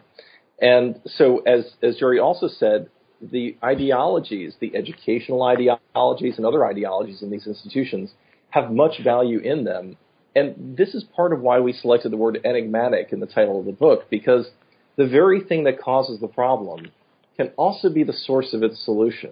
And 0.59 0.99
so, 1.05 1.39
as 1.39 1.71
as 1.83 1.97
Jerry 1.97 2.19
also 2.19 2.47
said, 2.47 2.89
the 3.21 3.57
ideologies, 3.63 4.55
the 4.59 4.75
educational 4.75 5.43
ideologies, 5.43 6.37
and 6.37 6.45
other 6.45 6.65
ideologies 6.65 7.21
in 7.21 7.31
these 7.31 7.47
institutions 7.47 8.11
have 8.49 8.71
much 8.71 9.03
value 9.03 9.39
in 9.39 9.63
them. 9.63 9.97
And 10.35 10.77
this 10.77 10.93
is 10.93 11.03
part 11.15 11.33
of 11.33 11.41
why 11.41 11.59
we 11.59 11.73
selected 11.73 12.11
the 12.11 12.17
word 12.17 12.39
enigmatic 12.45 13.11
in 13.11 13.19
the 13.19 13.25
title 13.25 13.59
of 13.59 13.65
the 13.65 13.71
book, 13.71 14.09
because 14.09 14.49
the 14.95 15.07
very 15.07 15.41
thing 15.41 15.63
that 15.63 15.81
causes 15.81 16.19
the 16.19 16.27
problem 16.27 16.91
can 17.37 17.51
also 17.57 17.89
be 17.89 18.03
the 18.03 18.13
source 18.13 18.53
of 18.53 18.63
its 18.63 18.83
solution. 18.83 19.31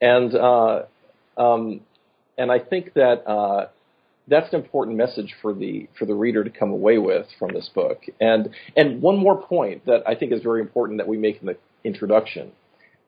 And 0.00 0.34
uh, 0.34 0.82
um, 1.36 1.80
and 2.36 2.52
I 2.52 2.58
think 2.58 2.94
that 2.94 3.26
uh, 3.26 3.68
that's 4.28 4.52
an 4.52 4.60
important 4.60 4.96
message 4.96 5.34
for 5.40 5.54
the 5.54 5.88
for 5.98 6.04
the 6.04 6.14
reader 6.14 6.44
to 6.44 6.50
come 6.50 6.70
away 6.70 6.98
with 6.98 7.26
from 7.38 7.52
this 7.54 7.70
book. 7.74 8.02
And 8.20 8.50
and 8.76 9.00
one 9.00 9.16
more 9.16 9.40
point 9.40 9.86
that 9.86 10.02
I 10.06 10.14
think 10.14 10.32
is 10.32 10.42
very 10.42 10.60
important 10.60 10.98
that 10.98 11.08
we 11.08 11.16
make 11.16 11.40
in 11.40 11.46
the 11.46 11.56
introduction 11.84 12.52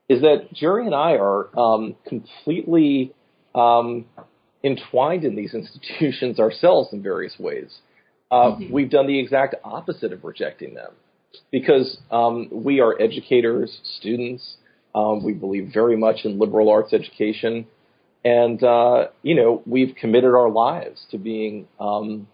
is 0.09 0.23
that 0.23 0.53
Jerry 0.53 0.87
and 0.87 0.95
I 0.95 1.13
are 1.13 1.49
um, 1.59 1.95
completely 2.07 3.15
um, 3.55 4.07
entwined 4.65 5.25
in 5.25 5.37
these 5.37 5.55
institutions 5.55 6.39
ourselves 6.39 6.93
in 6.93 7.03
various 7.03 7.39
ways. 7.39 7.79
Uh, 8.31 8.53
mm-hmm. 8.53 8.73
We've 8.73 8.91
done 8.91 9.07
the 9.07 9.19
exact 9.19 9.55
opposite 9.65 10.13
of 10.13 10.25
rejecting 10.25 10.75
them 10.75 10.93
because 11.51 11.99
um, 12.11 12.49
we 12.51 12.81
are 12.81 13.01
educators, 13.01 13.81
students. 13.99 14.57
Um, 14.95 15.25
we 15.25 15.33
believe 15.33 15.71
very 15.73 15.97
much 15.97 16.25
in 16.25 16.39
liberal 16.39 16.71
arts 16.71 16.93
education, 16.93 17.67
and 18.25 18.63
uh, 18.63 19.09
you 19.23 19.35
know 19.35 19.63
we've 19.67 19.95
committed 19.95 20.35
our 20.35 20.51
lives 20.51 21.05
to 21.11 21.19
being 21.19 21.69
um, 21.79 22.27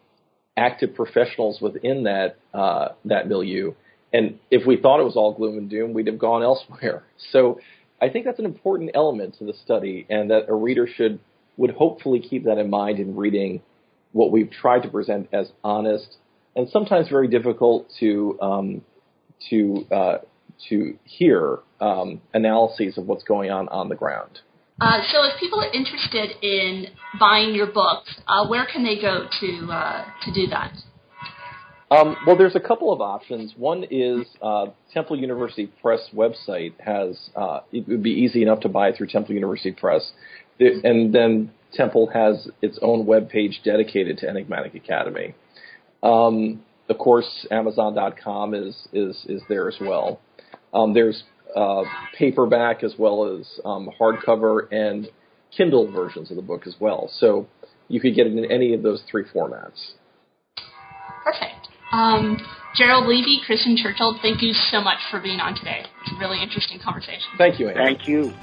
active 0.56 0.94
professionals 0.94 1.60
within 1.60 2.04
that 2.04 2.36
uh, 2.52 2.88
that 3.04 3.28
milieu. 3.28 3.74
And 4.14 4.38
if 4.50 4.66
we 4.66 4.76
thought 4.76 5.00
it 5.00 5.04
was 5.04 5.16
all 5.16 5.34
gloom 5.34 5.58
and 5.58 5.68
doom, 5.68 5.92
we'd 5.92 6.06
have 6.06 6.18
gone 6.18 6.42
elsewhere. 6.42 7.04
So 7.32 7.60
I 8.00 8.10
think 8.10 8.26
that's 8.26 8.38
an 8.38 8.44
important 8.44 8.90
element 8.94 9.36
to 9.38 9.44
the 9.44 9.54
study, 9.64 10.06
and 10.08 10.30
that 10.30 10.48
a 10.48 10.54
reader 10.54 10.86
should 10.86 11.20
would 11.56 11.70
hopefully 11.70 12.20
keep 12.20 12.44
that 12.44 12.58
in 12.58 12.68
mind 12.68 12.98
in 12.98 13.16
reading 13.16 13.62
what 14.12 14.30
we've 14.30 14.50
tried 14.50 14.82
to 14.82 14.88
present 14.88 15.28
as 15.32 15.50
honest 15.62 16.16
and 16.56 16.68
sometimes 16.68 17.08
very 17.08 17.28
difficult 17.28 17.86
to 18.00 18.38
um, 18.40 18.82
to 19.50 19.86
uh, 19.90 20.18
to 20.68 20.98
hear 21.04 21.58
um, 21.80 22.20
analyses 22.32 22.96
of 22.98 23.06
what's 23.06 23.24
going 23.24 23.50
on 23.50 23.68
on 23.68 23.88
the 23.88 23.94
ground. 23.94 24.40
Uh, 24.80 25.00
so, 25.12 25.22
if 25.24 25.38
people 25.38 25.60
are 25.60 25.72
interested 25.72 26.30
in 26.42 26.86
buying 27.18 27.54
your 27.54 27.66
books, 27.66 28.14
uh, 28.26 28.46
where 28.48 28.66
can 28.66 28.84
they 28.84 29.00
go 29.00 29.26
to 29.40 29.72
uh, 29.72 30.04
to 30.24 30.32
do 30.32 30.46
that? 30.48 30.72
Um, 31.90 32.16
well, 32.26 32.36
there's 32.36 32.56
a 32.56 32.60
couple 32.60 32.92
of 32.92 33.00
options. 33.00 33.52
One 33.56 33.84
is 33.90 34.26
uh, 34.42 34.66
Temple 34.92 35.18
University 35.18 35.66
Press 35.82 36.00
website 36.14 36.72
has 36.80 37.30
uh, 37.36 37.60
it 37.72 37.86
would 37.86 38.02
be 38.02 38.10
easy 38.10 38.42
enough 38.42 38.60
to 38.60 38.68
buy 38.68 38.92
through 38.92 39.08
Temple 39.08 39.34
University 39.34 39.72
Press, 39.72 40.12
and 40.58 41.14
then 41.14 41.52
Temple 41.72 42.08
has 42.12 42.48
its 42.62 42.78
own 42.80 43.06
web 43.06 43.28
page 43.28 43.60
dedicated 43.64 44.18
to 44.18 44.28
Enigmatic 44.28 44.74
Academy. 44.74 45.34
Um, 46.02 46.62
of 46.88 46.98
course, 46.98 47.46
Amazon.com 47.50 48.54
is 48.54 48.88
is 48.92 49.24
is 49.28 49.42
there 49.48 49.68
as 49.68 49.76
well. 49.80 50.20
Um, 50.72 50.94
there's 50.94 51.22
uh, 51.54 51.82
paperback 52.18 52.82
as 52.82 52.94
well 52.98 53.38
as 53.38 53.60
um, 53.64 53.88
hardcover 54.00 54.66
and 54.72 55.08
Kindle 55.56 55.90
versions 55.90 56.30
of 56.30 56.36
the 56.36 56.42
book 56.42 56.66
as 56.66 56.76
well. 56.80 57.08
So 57.12 57.46
you 57.88 58.00
could 58.00 58.14
get 58.14 58.26
it 58.26 58.32
in 58.32 58.50
any 58.50 58.74
of 58.74 58.82
those 58.82 59.02
three 59.10 59.24
formats. 59.24 59.92
Perfect. 61.22 61.63
Um, 61.94 62.44
Gerald 62.74 63.06
Levy, 63.06 63.40
Christian 63.46 63.76
Churchill, 63.76 64.18
thank 64.20 64.42
you 64.42 64.52
so 64.52 64.80
much 64.80 64.98
for 65.12 65.20
being 65.20 65.38
on 65.38 65.54
today. 65.54 65.86
It's 66.02 66.12
a 66.12 66.18
really 66.18 66.42
interesting 66.42 66.80
conversation. 66.80 67.30
Thank 67.38 67.60
you, 67.60 67.68
Anne. 67.68 67.76
Thank 67.76 68.08
you. 68.08 68.34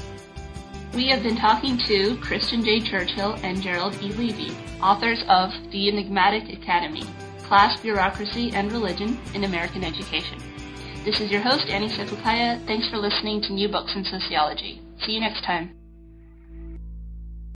We 0.96 1.10
have 1.10 1.22
been 1.22 1.36
talking 1.36 1.78
to 1.88 2.18
Christian 2.22 2.64
J. 2.64 2.80
Churchill 2.80 3.34
and 3.44 3.62
Gerald 3.62 3.96
E. 4.02 4.14
Levy, 4.14 4.56
authors 4.82 5.22
of 5.28 5.52
The 5.72 5.90
Enigmatic 5.90 6.58
Academy 6.58 7.04
Class, 7.44 7.78
Bureaucracy, 7.82 8.52
and 8.54 8.72
Religion 8.72 9.20
in 9.34 9.44
American 9.44 9.84
Education. 9.84 10.40
This 11.04 11.20
is 11.20 11.30
your 11.30 11.42
host, 11.42 11.68
Annie 11.68 11.90
Sepulkaya. 11.90 12.66
Thanks 12.66 12.90
for 12.90 12.98
listening 12.98 13.42
to 13.42 13.54
New 13.54 13.68
Books 13.68 13.92
in 13.96 14.06
Sociology. 14.06 14.82
See 15.06 15.12
you 15.12 15.20
next 15.20 15.44
time. 15.44 15.81